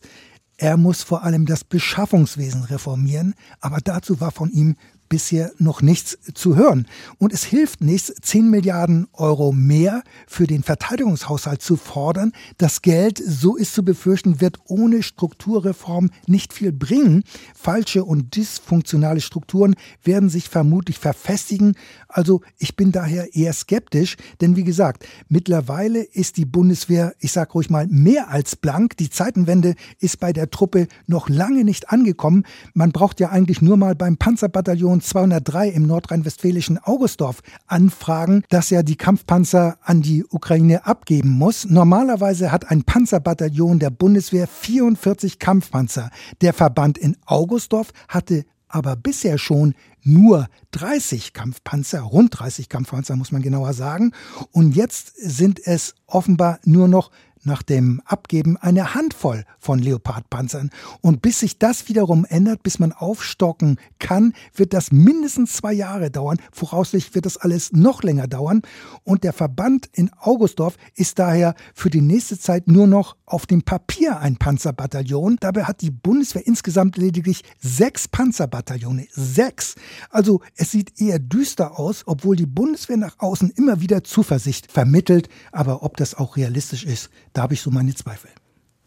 er 0.55 0.77
muss 0.77 1.03
vor 1.03 1.23
allem 1.23 1.45
das 1.45 1.65
Beschaffungswesen 1.65 2.63
reformieren, 2.63 3.35
aber 3.59 3.79
dazu 3.83 4.21
war 4.21 4.31
von 4.31 4.49
ihm 4.49 4.77
bisher 5.09 5.51
noch 5.57 5.81
nichts 5.81 6.17
zu 6.33 6.55
hören. 6.55 6.87
Und 7.17 7.33
es 7.33 7.43
hilft 7.43 7.81
nichts, 7.81 8.13
10 8.21 8.49
Milliarden 8.49 9.07
Euro 9.13 9.51
mehr 9.51 10.03
für 10.27 10.47
den 10.47 10.63
Verteidigungshaushalt 10.63 11.61
zu 11.61 11.75
fordern. 11.75 12.31
Das 12.57 12.81
Geld, 12.81 13.21
so 13.25 13.55
ist 13.55 13.73
zu 13.73 13.83
befürchten, 13.83 14.39
wird 14.39 14.59
ohne 14.65 15.03
Strukturreform 15.03 16.11
nicht 16.27 16.53
viel 16.53 16.71
bringen. 16.71 17.23
Falsche 17.55 18.05
und 18.05 18.35
dysfunktionale 18.35 19.21
Strukturen 19.21 19.75
werden 20.03 20.29
sich 20.29 20.49
vermutlich 20.49 20.99
verfestigen. 20.99 21.75
Also 22.07 22.41
ich 22.57 22.75
bin 22.75 22.91
daher 22.91 23.35
eher 23.35 23.53
skeptisch, 23.53 24.15
denn 24.41 24.55
wie 24.55 24.63
gesagt, 24.63 25.05
mittlerweile 25.27 26.03
ist 26.03 26.37
die 26.37 26.45
Bundeswehr, 26.45 27.13
ich 27.19 27.31
sage 27.31 27.53
ruhig 27.53 27.69
mal, 27.69 27.87
mehr 27.87 28.29
als 28.29 28.55
blank. 28.55 28.97
Die 28.97 29.09
Zeitenwende 29.09 29.75
ist 29.99 30.19
bei 30.19 30.33
der 30.33 30.49
Truppe 30.49 30.87
noch 31.07 31.29
lange 31.29 31.63
nicht 31.63 31.89
angekommen. 31.89 32.43
Man 32.73 32.91
braucht 32.91 33.19
ja 33.19 33.29
eigentlich 33.29 33.61
nur 33.61 33.77
mal 33.77 33.95
beim 33.95 34.17
Panzerbataillon 34.17 34.98
Bataillon 34.99 35.01
203 35.01 35.69
im 35.69 35.87
nordrhein-westfälischen 35.87 36.77
Augustdorf 36.77 37.41
anfragen, 37.67 38.43
dass 38.49 38.71
er 38.71 38.83
die 38.83 38.95
Kampfpanzer 38.95 39.77
an 39.81 40.01
die 40.01 40.25
Ukraine 40.25 40.85
abgeben 40.85 41.29
muss. 41.29 41.65
Normalerweise 41.65 42.51
hat 42.51 42.69
ein 42.69 42.83
Panzerbataillon 42.83 43.79
der 43.79 43.89
Bundeswehr 43.89 44.47
44 44.47 45.39
Kampfpanzer. 45.39 46.09
Der 46.41 46.53
Verband 46.53 46.97
in 46.97 47.17
Augustdorf 47.25 47.91
hatte 48.07 48.45
aber 48.67 48.95
bisher 48.95 49.37
schon 49.37 49.73
nur 50.03 50.47
30 50.71 51.33
Kampfpanzer, 51.33 52.01
rund 52.01 52.39
30 52.39 52.69
Kampfpanzer 52.69 53.15
muss 53.15 53.31
man 53.31 53.41
genauer 53.41 53.73
sagen. 53.73 54.11
Und 54.51 54.75
jetzt 54.75 55.15
sind 55.17 55.59
es 55.65 55.95
offenbar 56.07 56.59
nur 56.63 56.87
noch 56.87 57.11
nach 57.43 57.63
dem 57.63 58.01
Abgeben 58.05 58.57
eine 58.57 58.93
Handvoll 58.93 59.45
von 59.59 59.79
Leopardpanzern. 59.79 60.69
Und 61.01 61.21
bis 61.21 61.39
sich 61.39 61.57
das 61.57 61.87
wiederum 61.87 62.25
ändert, 62.25 62.63
bis 62.63 62.79
man 62.79 62.91
aufstocken 62.91 63.79
kann, 63.99 64.33
wird 64.53 64.73
das 64.73 64.91
mindestens 64.91 65.53
zwei 65.53 65.73
Jahre 65.73 66.11
dauern. 66.11 66.37
Voraussichtlich 66.51 67.15
wird 67.15 67.25
das 67.25 67.37
alles 67.37 67.71
noch 67.71 68.03
länger 68.03 68.27
dauern. 68.27 68.61
Und 69.03 69.23
der 69.23 69.33
Verband 69.33 69.89
in 69.93 70.11
Augustdorf 70.19 70.75
ist 70.95 71.19
daher 71.19 71.55
für 71.73 71.89
die 71.89 72.01
nächste 72.01 72.39
Zeit 72.39 72.67
nur 72.67 72.87
noch 72.87 73.15
auf 73.25 73.45
dem 73.45 73.61
Papier 73.61 74.19
ein 74.19 74.37
Panzerbataillon. 74.37 75.37
Dabei 75.39 75.63
hat 75.63 75.81
die 75.81 75.91
Bundeswehr 75.91 76.45
insgesamt 76.45 76.97
lediglich 76.97 77.43
sechs 77.59 78.07
Panzerbataillone. 78.07 79.07
Sechs. 79.11 79.75
Also 80.09 80.41
es 80.55 80.71
sieht 80.71 80.99
eher 80.99 81.19
düster 81.19 81.79
aus, 81.79 82.03
obwohl 82.05 82.35
die 82.35 82.45
Bundeswehr 82.45 82.97
nach 82.97 83.15
außen 83.19 83.51
immer 83.51 83.81
wieder 83.81 84.03
Zuversicht 84.03 84.71
vermittelt. 84.71 85.29
Aber 85.51 85.83
ob 85.83 85.97
das 85.97 86.15
auch 86.15 86.37
realistisch 86.37 86.83
ist, 86.83 87.09
da 87.33 87.43
habe 87.43 87.53
ich 87.53 87.61
so 87.61 87.71
meine 87.71 87.93
Zweifel. 87.93 88.29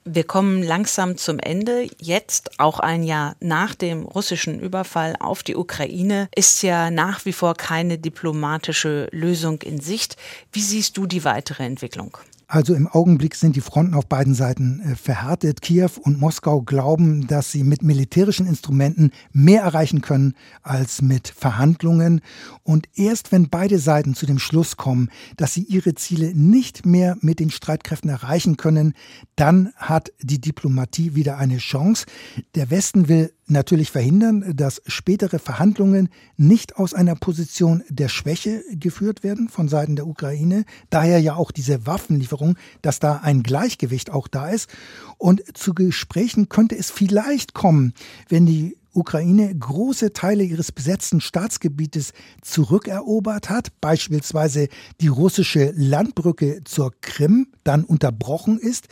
Wir 0.04 0.24
kommen 0.24 0.64
langsam 0.64 1.16
zum 1.16 1.38
Ende. 1.38 1.86
Jetzt, 2.00 2.58
auch 2.58 2.80
ein 2.80 3.04
Jahr 3.04 3.36
nach 3.38 3.76
dem 3.76 4.02
russischen 4.02 4.58
Überfall 4.58 5.14
auf 5.20 5.44
die 5.44 5.54
Ukraine, 5.54 6.28
ist 6.34 6.62
ja 6.62 6.90
nach 6.90 7.24
wie 7.24 7.32
vor 7.32 7.54
keine 7.54 7.98
diplomatische 7.98 9.08
Lösung 9.12 9.62
in 9.62 9.80
Sicht. 9.80 10.16
Wie 10.50 10.60
siehst 10.62 10.96
du 10.96 11.06
die 11.06 11.24
weitere 11.24 11.62
Entwicklung? 11.64 12.18
Also 12.52 12.74
im 12.74 12.86
Augenblick 12.86 13.34
sind 13.34 13.56
die 13.56 13.62
Fronten 13.62 13.94
auf 13.94 14.06
beiden 14.06 14.34
Seiten 14.34 14.82
äh, 14.82 14.94
verhärtet. 14.94 15.62
Kiew 15.62 15.88
und 16.02 16.20
Moskau 16.20 16.60
glauben, 16.60 17.26
dass 17.26 17.50
sie 17.50 17.64
mit 17.64 17.82
militärischen 17.82 18.46
Instrumenten 18.46 19.10
mehr 19.32 19.62
erreichen 19.62 20.02
können 20.02 20.34
als 20.62 21.00
mit 21.00 21.28
Verhandlungen. 21.28 22.20
Und 22.62 22.88
erst 22.94 23.32
wenn 23.32 23.48
beide 23.48 23.78
Seiten 23.78 24.14
zu 24.14 24.26
dem 24.26 24.38
Schluss 24.38 24.76
kommen, 24.76 25.08
dass 25.38 25.54
sie 25.54 25.62
ihre 25.62 25.94
Ziele 25.94 26.34
nicht 26.34 26.84
mehr 26.84 27.16
mit 27.22 27.40
den 27.40 27.50
Streitkräften 27.50 28.10
erreichen 28.10 28.58
können, 28.58 28.92
dann 29.34 29.72
hat 29.76 30.12
die 30.20 30.38
Diplomatie 30.38 31.14
wieder 31.14 31.38
eine 31.38 31.56
Chance. 31.56 32.04
Der 32.54 32.70
Westen 32.70 33.08
will 33.08 33.32
natürlich 33.52 33.90
verhindern, 33.90 34.44
dass 34.54 34.82
spätere 34.86 35.38
Verhandlungen 35.38 36.08
nicht 36.36 36.76
aus 36.76 36.94
einer 36.94 37.14
Position 37.14 37.82
der 37.88 38.08
Schwäche 38.08 38.62
geführt 38.72 39.22
werden 39.22 39.48
von 39.48 39.68
Seiten 39.68 39.96
der 39.96 40.06
Ukraine. 40.06 40.64
Daher 40.90 41.20
ja 41.20 41.34
auch 41.34 41.52
diese 41.52 41.86
Waffenlieferung, 41.86 42.41
dass 42.82 42.98
da 42.98 43.20
ein 43.22 43.42
Gleichgewicht 43.42 44.10
auch 44.10 44.28
da 44.28 44.48
ist. 44.48 44.68
Und 45.18 45.42
zu 45.56 45.74
Gesprächen 45.74 46.48
könnte 46.48 46.76
es 46.76 46.90
vielleicht 46.90 47.54
kommen, 47.54 47.94
wenn 48.28 48.46
die 48.46 48.76
Ukraine 48.94 49.54
große 49.54 50.12
Teile 50.12 50.44
ihres 50.44 50.70
besetzten 50.70 51.20
Staatsgebietes 51.20 52.12
zurückerobert 52.42 53.48
hat, 53.48 53.68
beispielsweise 53.80 54.68
die 55.00 55.08
russische 55.08 55.72
Landbrücke 55.74 56.62
zur 56.64 56.92
Krim 57.00 57.48
dann 57.64 57.84
unterbrochen 57.84 58.58
ist. 58.58 58.88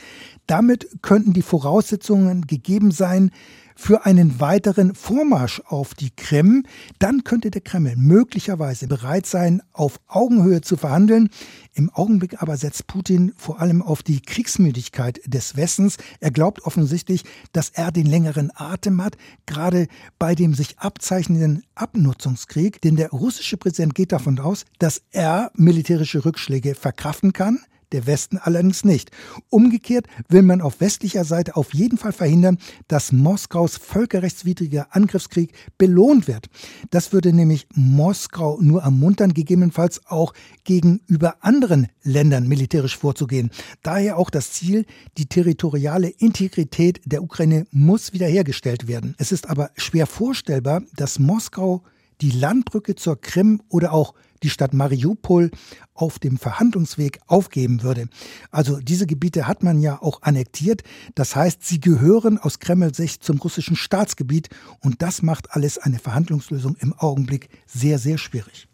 Damit 0.47 1.03
könnten 1.03 1.33
die 1.33 1.43
Voraussetzungen 1.43 2.47
gegeben 2.47 2.93
sein, 2.93 3.31
für 3.77 4.07
einen 4.07 4.41
weiteren 4.41 4.95
Vormarsch 4.95 5.61
auf 5.67 5.95
die 5.95 6.11
Krim, 6.11 6.65
dann 6.99 7.25
könnte 7.25 7.51
der 7.51 7.61
Kreml 7.61 7.97
möglicherweise 7.97 8.87
bereit 8.87 9.27
sein, 9.27 9.63
auf 9.73 10.01
Augenhöhe 10.07 10.61
zu 10.61 10.77
verhandeln. 10.77 11.31
Im 11.73 11.91
Augenblick 11.91 12.43
aber 12.43 12.57
setzt 12.57 12.87
Putin 12.87 13.33
vor 13.37 13.61
allem 13.61 13.83
auf 13.83 14.03
die 14.03 14.21
Kriegsmüdigkeit 14.21 15.21
des 15.27 15.57
Westens. 15.57 15.97
Er 16.21 16.31
glaubt 16.31 16.63
offensichtlich, 16.63 17.25
dass 17.53 17.71
er 17.71 17.93
den 17.93 18.07
längeren 18.07 18.51
Atem 18.55 19.03
hat, 19.03 19.17
gerade 19.47 19.87
bei 20.19 20.35
dem 20.35 20.55
sich 20.55 20.79
abzeichnenden 20.79 21.63
Abnutzungskrieg. 21.75 22.81
Denn 22.83 22.97
der 22.97 23.11
russische 23.11 23.57
Präsident 23.57 23.95
geht 23.95 24.13
davon 24.13 24.39
aus, 24.39 24.65
dass 24.79 25.03
er 25.11 25.51
militärische 25.55 26.25
Rückschläge 26.25 26.75
verkraften 26.75 27.33
kann 27.33 27.61
der 27.93 28.07
Westen 28.07 28.39
allerdings 28.39 28.85
nicht. 28.85 29.11
Umgekehrt 29.49 30.07
will 30.29 30.43
man 30.43 30.61
auf 30.61 30.81
westlicher 30.81 31.25
Seite 31.25 31.57
auf 31.57 31.75
jeden 31.75 31.99
Fall 31.99 32.13
verhindern, 32.13 32.59
dass 32.89 33.13
Moskaus 33.13 33.77
völkerrechtswidriger 33.77 34.89
Angriffskrieg 34.91 35.53
belohnt 35.79 36.29
wird. 36.29 36.49
Das 36.91 37.13
würde 37.13 37.33
nämlich 37.33 37.67
Moskau 37.75 38.59
nur 38.61 38.83
ermuntern, 38.83 39.35
gegebenenfalls 39.35 40.07
auch 40.07 40.33
gegenüber 40.65 41.37
anderen 41.41 41.89
Ländern 42.03 42.49
militärisch 42.49 42.97
vorzugehen. 42.97 43.51
Daher 43.83 44.17
auch 44.19 44.31
das 44.31 44.53
Ziel, 44.53 44.87
die 45.19 45.27
territoriale 45.27 46.09
Integrität 46.09 47.01
der 47.05 47.23
Ukraine 47.23 47.67
muss 47.71 48.13
wiederhergestellt 48.13 48.89
werden. 48.89 49.15
Es 49.19 49.33
ist 49.33 49.49
aber 49.49 49.71
schwer 49.77 50.07
vorstellbar, 50.07 50.83
dass 50.97 51.19
Moskau 51.19 51.83
die 52.21 52.31
Landbrücke 52.31 52.95
zur 52.95 53.21
Krim 53.21 53.63
oder 53.69 53.93
auch 53.93 54.15
die 54.43 54.51
Stadt 54.51 54.75
Mariupol 54.75 55.51
auf 55.95 56.19
dem 56.19 56.39
Verhandlungsweg 56.39 57.21
aufgeben 57.27 57.83
würde. 57.83 58.09
Also 58.51 58.79
diese 58.79 59.07
Gebiete 59.07 59.47
hat 59.47 59.63
man 59.63 59.81
ja 59.81 60.01
auch 60.01 60.23
annektiert. 60.23 60.83
Das 61.15 61.37
heißt, 61.37 61.65
sie 61.65 61.81
gehören 61.81 62.39
aus 62.39 62.59
Kreml-Sicht 62.59 63.23
zum 63.23 63.39
russischen 63.39 63.77
Staatsgebiet 63.77 64.49
und 64.81 65.03
das 65.03 65.23
macht 65.23 65.53
alles 65.53 65.79
eine 65.79 65.99
Verhandlungslösung 65.99 66.77
im 66.77 66.95
Augenblick 66.95 67.49
sehr, 67.67 67.99
sehr 67.99 68.19
schwierig. 68.19 68.70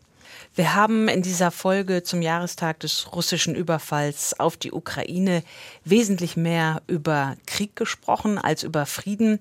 Wir 0.57 0.75
haben 0.75 1.07
in 1.09 1.21
dieser 1.21 1.51
Folge 1.51 2.03
zum 2.03 2.23
Jahrestag 2.23 2.81
des 2.81 3.13
russischen 3.15 3.55
Überfalls 3.55 4.41
auf 4.41 4.57
die 4.57 4.73
Ukraine 4.73 5.43
wesentlich 5.85 6.39
mehr 6.39 6.81
über 6.87 7.37
Krieg 7.45 7.77
gesprochen 7.77 8.39
als 8.39 8.63
über 8.63 8.87
Frieden. 8.87 9.39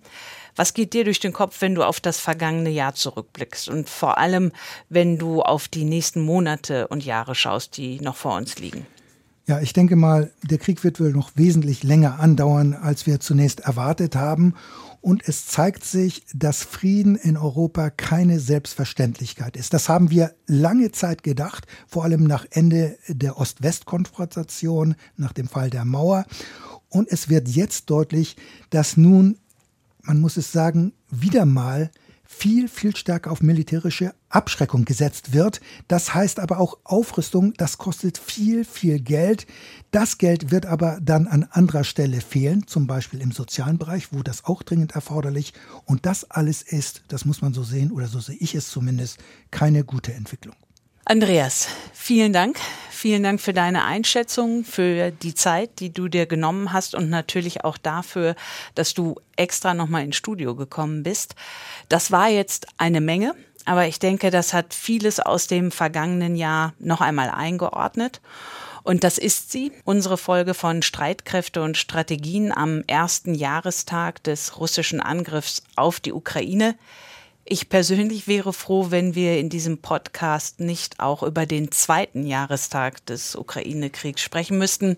Was 0.57 0.73
geht 0.73 0.91
dir 0.93 1.05
durch 1.05 1.21
den 1.21 1.31
Kopf, 1.31 1.61
wenn 1.61 1.73
du 1.73 1.83
auf 1.83 2.01
das 2.01 2.19
vergangene 2.19 2.69
Jahr 2.69 2.95
zurückblickst 2.95 3.69
und 3.69 3.87
vor 3.87 4.17
allem, 4.17 4.51
wenn 4.89 5.17
du 5.17 5.41
auf 5.41 5.69
die 5.69 5.85
nächsten 5.85 6.19
Monate 6.21 6.89
und 6.89 7.05
Jahre 7.05 7.33
schaust, 7.33 7.77
die 7.77 8.01
noch 8.01 8.17
vor 8.17 8.35
uns 8.35 8.59
liegen? 8.59 8.85
Ja, 9.47 9.61
ich 9.61 9.71
denke 9.71 9.95
mal, 9.95 10.31
der 10.43 10.57
Krieg 10.57 10.83
wird 10.83 10.99
wohl 10.99 11.11
noch 11.11 11.31
wesentlich 11.35 11.83
länger 11.83 12.19
andauern, 12.19 12.73
als 12.73 13.05
wir 13.05 13.21
zunächst 13.21 13.61
erwartet 13.61 14.17
haben. 14.17 14.55
Und 15.05 15.29
es 15.29 15.45
zeigt 15.45 15.83
sich, 15.83 16.23
dass 16.33 16.63
Frieden 16.63 17.15
in 17.15 17.37
Europa 17.37 17.91
keine 17.91 18.39
Selbstverständlichkeit 18.39 19.55
ist. 19.55 19.71
Das 19.71 19.87
haben 19.87 20.09
wir 20.09 20.33
lange 20.47 20.91
Zeit 20.93 21.21
gedacht, 21.21 21.67
vor 21.85 22.05
allem 22.05 22.23
nach 22.23 22.47
Ende 22.49 22.97
der 23.07 23.37
Ost-West-Konfrontation, 23.37 24.95
nach 25.15 25.31
dem 25.31 25.47
Fall 25.47 25.69
der 25.69 25.85
Mauer. 25.85 26.25
Und 26.89 27.07
es 27.11 27.29
wird 27.29 27.47
jetzt 27.47 27.91
deutlich, 27.91 28.35
dass 28.71 28.97
nun 28.97 29.37
man 30.01 30.19
muss 30.19 30.37
es 30.37 30.51
sagen, 30.51 30.93
wieder 31.11 31.45
mal 31.45 31.91
viel, 32.25 32.67
viel 32.67 32.95
stärker 32.95 33.31
auf 33.31 33.41
militärische 33.41 34.13
Abschreckung 34.29 34.85
gesetzt 34.85 35.33
wird. 35.33 35.61
Das 35.87 36.13
heißt 36.13 36.39
aber 36.39 36.59
auch 36.59 36.77
Aufrüstung, 36.83 37.53
das 37.57 37.77
kostet 37.77 38.17
viel, 38.17 38.65
viel 38.65 38.99
Geld. 38.99 39.47
Das 39.91 40.17
Geld 40.17 40.51
wird 40.51 40.65
aber 40.65 40.99
dann 41.01 41.27
an 41.27 41.47
anderer 41.49 41.83
Stelle 41.83 42.21
fehlen, 42.21 42.67
zum 42.67 42.87
Beispiel 42.87 43.21
im 43.21 43.31
sozialen 43.31 43.77
Bereich, 43.77 44.11
wo 44.11 44.23
das 44.23 44.45
auch 44.45 44.63
dringend 44.63 44.93
erforderlich. 44.93 45.53
Und 45.85 46.05
das 46.05 46.29
alles 46.29 46.61
ist, 46.61 47.03
das 47.07 47.25
muss 47.25 47.41
man 47.41 47.53
so 47.53 47.63
sehen, 47.63 47.91
oder 47.91 48.07
so 48.07 48.19
sehe 48.19 48.37
ich 48.39 48.55
es 48.55 48.69
zumindest, 48.69 49.19
keine 49.51 49.83
gute 49.83 50.13
Entwicklung. 50.13 50.55
Andreas, 51.07 51.67
vielen 51.93 52.33
Dank. 52.33 52.57
Vielen 52.89 53.21
Dank 53.21 53.39
für 53.39 53.53
deine 53.53 53.83
Einschätzung, 53.83 54.63
für 54.63 55.11
die 55.11 55.35
Zeit, 55.35 55.79
die 55.79 55.93
du 55.93 56.07
dir 56.07 56.25
genommen 56.25 56.73
hast 56.73 56.95
und 56.95 57.11
natürlich 57.11 57.63
auch 57.63 57.77
dafür, 57.77 58.35
dass 58.73 58.95
du 58.95 59.15
extra 59.35 59.75
nochmal 59.75 60.03
ins 60.03 60.15
Studio 60.15 60.55
gekommen 60.55 61.03
bist. 61.03 61.35
Das 61.89 62.11
war 62.11 62.29
jetzt 62.29 62.65
eine 62.77 63.01
Menge, 63.01 63.35
aber 63.65 63.85
ich 63.85 63.99
denke, 63.99 64.31
das 64.31 64.51
hat 64.53 64.73
vieles 64.73 65.19
aus 65.19 65.45
dem 65.45 65.71
vergangenen 65.71 66.35
Jahr 66.35 66.73
noch 66.79 67.01
einmal 67.01 67.29
eingeordnet. 67.29 68.19
Und 68.81 69.03
das 69.03 69.19
ist 69.19 69.51
sie, 69.51 69.71
unsere 69.83 70.17
Folge 70.17 70.55
von 70.55 70.81
Streitkräfte 70.81 71.61
und 71.61 71.77
Strategien 71.77 72.51
am 72.51 72.83
ersten 72.87 73.35
Jahrestag 73.35 74.23
des 74.23 74.59
russischen 74.59 75.01
Angriffs 75.01 75.61
auf 75.75 75.99
die 75.99 76.13
Ukraine. 76.13 76.75
Ich 77.47 77.69
persönlich 77.69 78.27
wäre 78.27 78.53
froh, 78.53 78.87
wenn 78.89 79.13
wir 79.13 79.37
in 79.37 79.49
diesem 79.49 79.77
Podcast 79.77 80.59
nicht 80.59 80.99
auch 80.99 81.21
über 81.21 81.45
den 81.45 81.71
zweiten 81.71 82.25
Jahrestag 82.25 83.05
des 83.05 83.35
Ukraine-Kriegs 83.35 84.23
sprechen 84.23 84.57
müssten. 84.57 84.97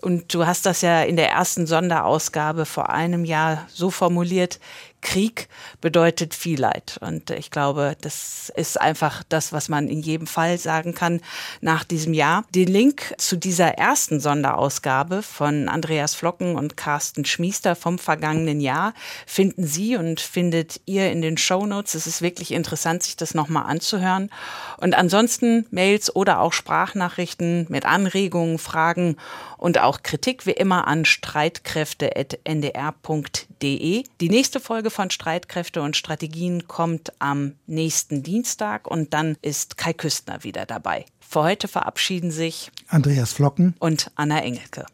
Und 0.00 0.32
du 0.32 0.46
hast 0.46 0.64
das 0.64 0.80
ja 0.80 1.02
in 1.02 1.16
der 1.16 1.30
ersten 1.30 1.66
Sonderausgabe 1.66 2.64
vor 2.64 2.88
einem 2.88 3.26
Jahr 3.26 3.66
so 3.68 3.90
formuliert, 3.90 4.58
Krieg 5.00 5.48
bedeutet 5.80 6.34
viel 6.34 6.60
Leid. 6.60 6.98
Und 7.00 7.30
ich 7.30 7.50
glaube, 7.50 7.96
das 8.00 8.52
ist 8.54 8.80
einfach 8.80 9.22
das, 9.28 9.52
was 9.52 9.68
man 9.68 9.88
in 9.88 10.00
jedem 10.00 10.26
Fall 10.26 10.58
sagen 10.58 10.94
kann 10.94 11.20
nach 11.60 11.84
diesem 11.84 12.14
Jahr. 12.14 12.44
Den 12.54 12.68
Link 12.68 13.14
zu 13.18 13.36
dieser 13.36 13.78
ersten 13.78 14.20
Sonderausgabe 14.20 15.22
von 15.22 15.68
Andreas 15.68 16.14
Flocken 16.14 16.56
und 16.56 16.76
Carsten 16.76 17.24
Schmiester 17.24 17.76
vom 17.76 17.98
vergangenen 17.98 18.60
Jahr 18.60 18.94
finden 19.26 19.66
Sie 19.66 19.96
und 19.96 20.20
findet 20.20 20.80
ihr 20.86 21.10
in 21.10 21.22
den 21.22 21.38
Show 21.38 21.66
Notes. 21.66 21.94
Es 21.94 22.06
ist 22.06 22.22
wirklich 22.22 22.52
interessant, 22.52 23.02
sich 23.02 23.16
das 23.16 23.34
nochmal 23.34 23.64
anzuhören. 23.66 24.30
Und 24.78 24.94
ansonsten 24.94 25.66
Mails 25.70 26.14
oder 26.14 26.40
auch 26.40 26.52
Sprachnachrichten 26.52 27.66
mit 27.68 27.86
Anregungen, 27.86 28.58
Fragen 28.58 29.16
und 29.58 29.78
auch 29.78 30.02
Kritik 30.02 30.46
wie 30.46 30.52
immer 30.52 30.86
an 30.86 31.04
streitkräfte.ndr.de. 31.04 33.55
Die 33.62 34.04
nächste 34.20 34.60
Folge 34.60 34.90
von 34.90 35.10
Streitkräfte 35.10 35.82
und 35.82 35.96
Strategien 35.96 36.68
kommt 36.68 37.12
am 37.18 37.54
nächsten 37.66 38.22
Dienstag 38.22 38.86
und 38.86 39.14
dann 39.14 39.36
ist 39.42 39.76
Kai 39.76 39.92
Küstner 39.92 40.44
wieder 40.44 40.66
dabei. 40.66 41.06
Für 41.20 41.42
heute 41.42 41.68
verabschieden 41.68 42.30
sich 42.30 42.70
Andreas 42.88 43.32
Flocken 43.32 43.74
und 43.78 44.10
Anna 44.14 44.40
Engelke. 44.42 44.86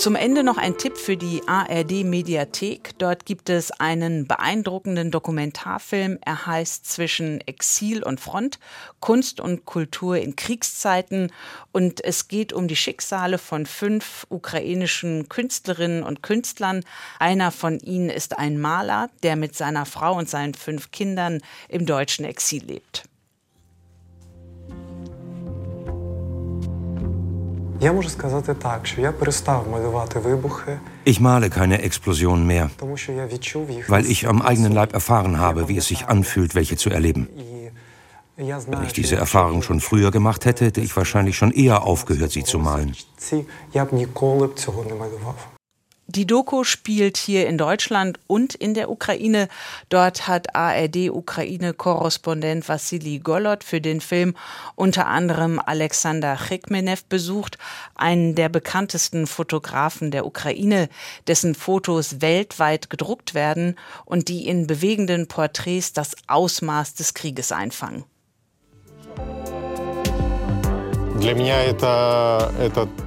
Zum 0.00 0.16
Ende 0.16 0.42
noch 0.42 0.56
ein 0.56 0.78
Tipp 0.78 0.96
für 0.96 1.18
die 1.18 1.46
ARD 1.46 2.04
Mediathek. 2.04 2.92
Dort 2.96 3.26
gibt 3.26 3.50
es 3.50 3.70
einen 3.70 4.26
beeindruckenden 4.26 5.10
Dokumentarfilm. 5.10 6.18
Er 6.24 6.46
heißt 6.46 6.86
Zwischen 6.86 7.42
Exil 7.42 8.02
und 8.02 8.18
Front, 8.18 8.58
Kunst 9.00 9.40
und 9.40 9.66
Kultur 9.66 10.16
in 10.16 10.36
Kriegszeiten. 10.36 11.30
Und 11.72 12.02
es 12.02 12.28
geht 12.28 12.54
um 12.54 12.66
die 12.66 12.76
Schicksale 12.76 13.36
von 13.36 13.66
fünf 13.66 14.26
ukrainischen 14.30 15.28
Künstlerinnen 15.28 16.02
und 16.02 16.22
Künstlern. 16.22 16.82
Einer 17.18 17.50
von 17.50 17.78
ihnen 17.78 18.08
ist 18.08 18.38
ein 18.38 18.58
Maler, 18.58 19.10
der 19.22 19.36
mit 19.36 19.54
seiner 19.54 19.84
Frau 19.84 20.16
und 20.16 20.30
seinen 20.30 20.54
fünf 20.54 20.92
Kindern 20.92 21.42
im 21.68 21.84
deutschen 21.84 22.24
Exil 22.24 22.64
lebt. 22.64 23.09
Ich 31.06 31.18
male 31.18 31.48
keine 31.48 31.80
Explosionen 31.80 32.46
mehr, 32.46 32.70
weil 33.88 34.04
ich 34.04 34.28
am 34.28 34.42
eigenen 34.42 34.72
Leib 34.72 34.92
erfahren 34.92 35.38
habe, 35.38 35.68
wie 35.68 35.78
es 35.78 35.86
sich 35.86 36.06
anfühlt, 36.06 36.54
welche 36.54 36.76
zu 36.76 36.90
erleben. 36.90 37.28
Wenn 38.36 38.84
ich 38.84 38.92
diese 38.92 39.16
Erfahrung 39.16 39.62
schon 39.62 39.80
früher 39.80 40.10
gemacht 40.10 40.44
hätte, 40.44 40.66
hätte 40.66 40.82
ich 40.82 40.94
wahrscheinlich 40.94 41.36
schon 41.36 41.52
eher 41.52 41.82
aufgehört, 41.82 42.32
sie 42.32 42.44
zu 42.44 42.58
malen. 42.58 42.94
Die 46.12 46.26
Doku 46.26 46.64
spielt 46.64 47.16
hier 47.16 47.46
in 47.46 47.56
Deutschland 47.56 48.18
und 48.26 48.56
in 48.56 48.74
der 48.74 48.90
Ukraine. 48.90 49.46
Dort 49.90 50.26
hat 50.26 50.56
ARD-Ukraine-Korrespondent 50.56 52.68
Vassili 52.68 53.20
Golot 53.20 53.62
für 53.62 53.80
den 53.80 54.00
Film 54.00 54.34
unter 54.74 55.06
anderem 55.06 55.60
Alexander 55.64 56.36
Chikmenev 56.36 57.04
besucht, 57.04 57.58
einen 57.94 58.34
der 58.34 58.48
bekanntesten 58.48 59.28
Fotografen 59.28 60.10
der 60.10 60.26
Ukraine, 60.26 60.88
dessen 61.28 61.54
Fotos 61.54 62.20
weltweit 62.20 62.90
gedruckt 62.90 63.34
werden 63.34 63.76
und 64.04 64.26
die 64.26 64.48
in 64.48 64.66
bewegenden 64.66 65.28
Porträts 65.28 65.92
das 65.92 66.16
Ausmaß 66.26 66.94
des 66.94 67.14
Krieges 67.14 67.52
einfangen. 67.52 68.02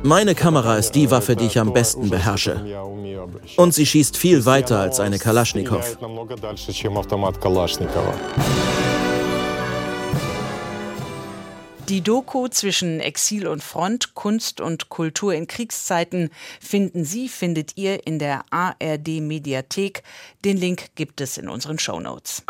Meine 0.04 0.36
Kamera 0.36 0.76
ist 0.76 0.92
die 0.92 1.10
Waffe, 1.10 1.36
die 1.36 1.48
ich 1.48 1.60
am 1.60 1.74
besten 1.74 2.12
beherrsche. 2.12 2.64
Und 3.58 3.74
sie 3.74 3.86
schießt 3.86 4.18
viel 4.18 4.46
weiter 4.46 4.80
als 4.80 5.00
eine 5.00 5.20
Kalaschnikow. 5.20 5.98
Die 11.90 12.02
Doku 12.02 12.48
zwischen 12.48 13.02
Exil 13.02 13.46
und 13.46 13.62
Front, 13.62 14.16
Kunst 14.16 14.62
und 14.62 14.88
Kultur 14.88 15.34
in 15.34 15.48
Kriegszeiten 15.48 16.30
finden 16.62 17.04
Sie, 17.04 17.28
findet 17.28 17.76
ihr 17.76 18.08
in 18.08 18.20
der 18.20 18.46
ARD 18.52 19.20
Mediathek. 19.20 20.04
Den 20.46 20.58
Link 20.58 20.96
gibt 20.96 21.20
es 21.20 21.38
in 21.38 21.50
unseren 21.50 21.80
Show 21.80 22.00
Notes. 22.00 22.44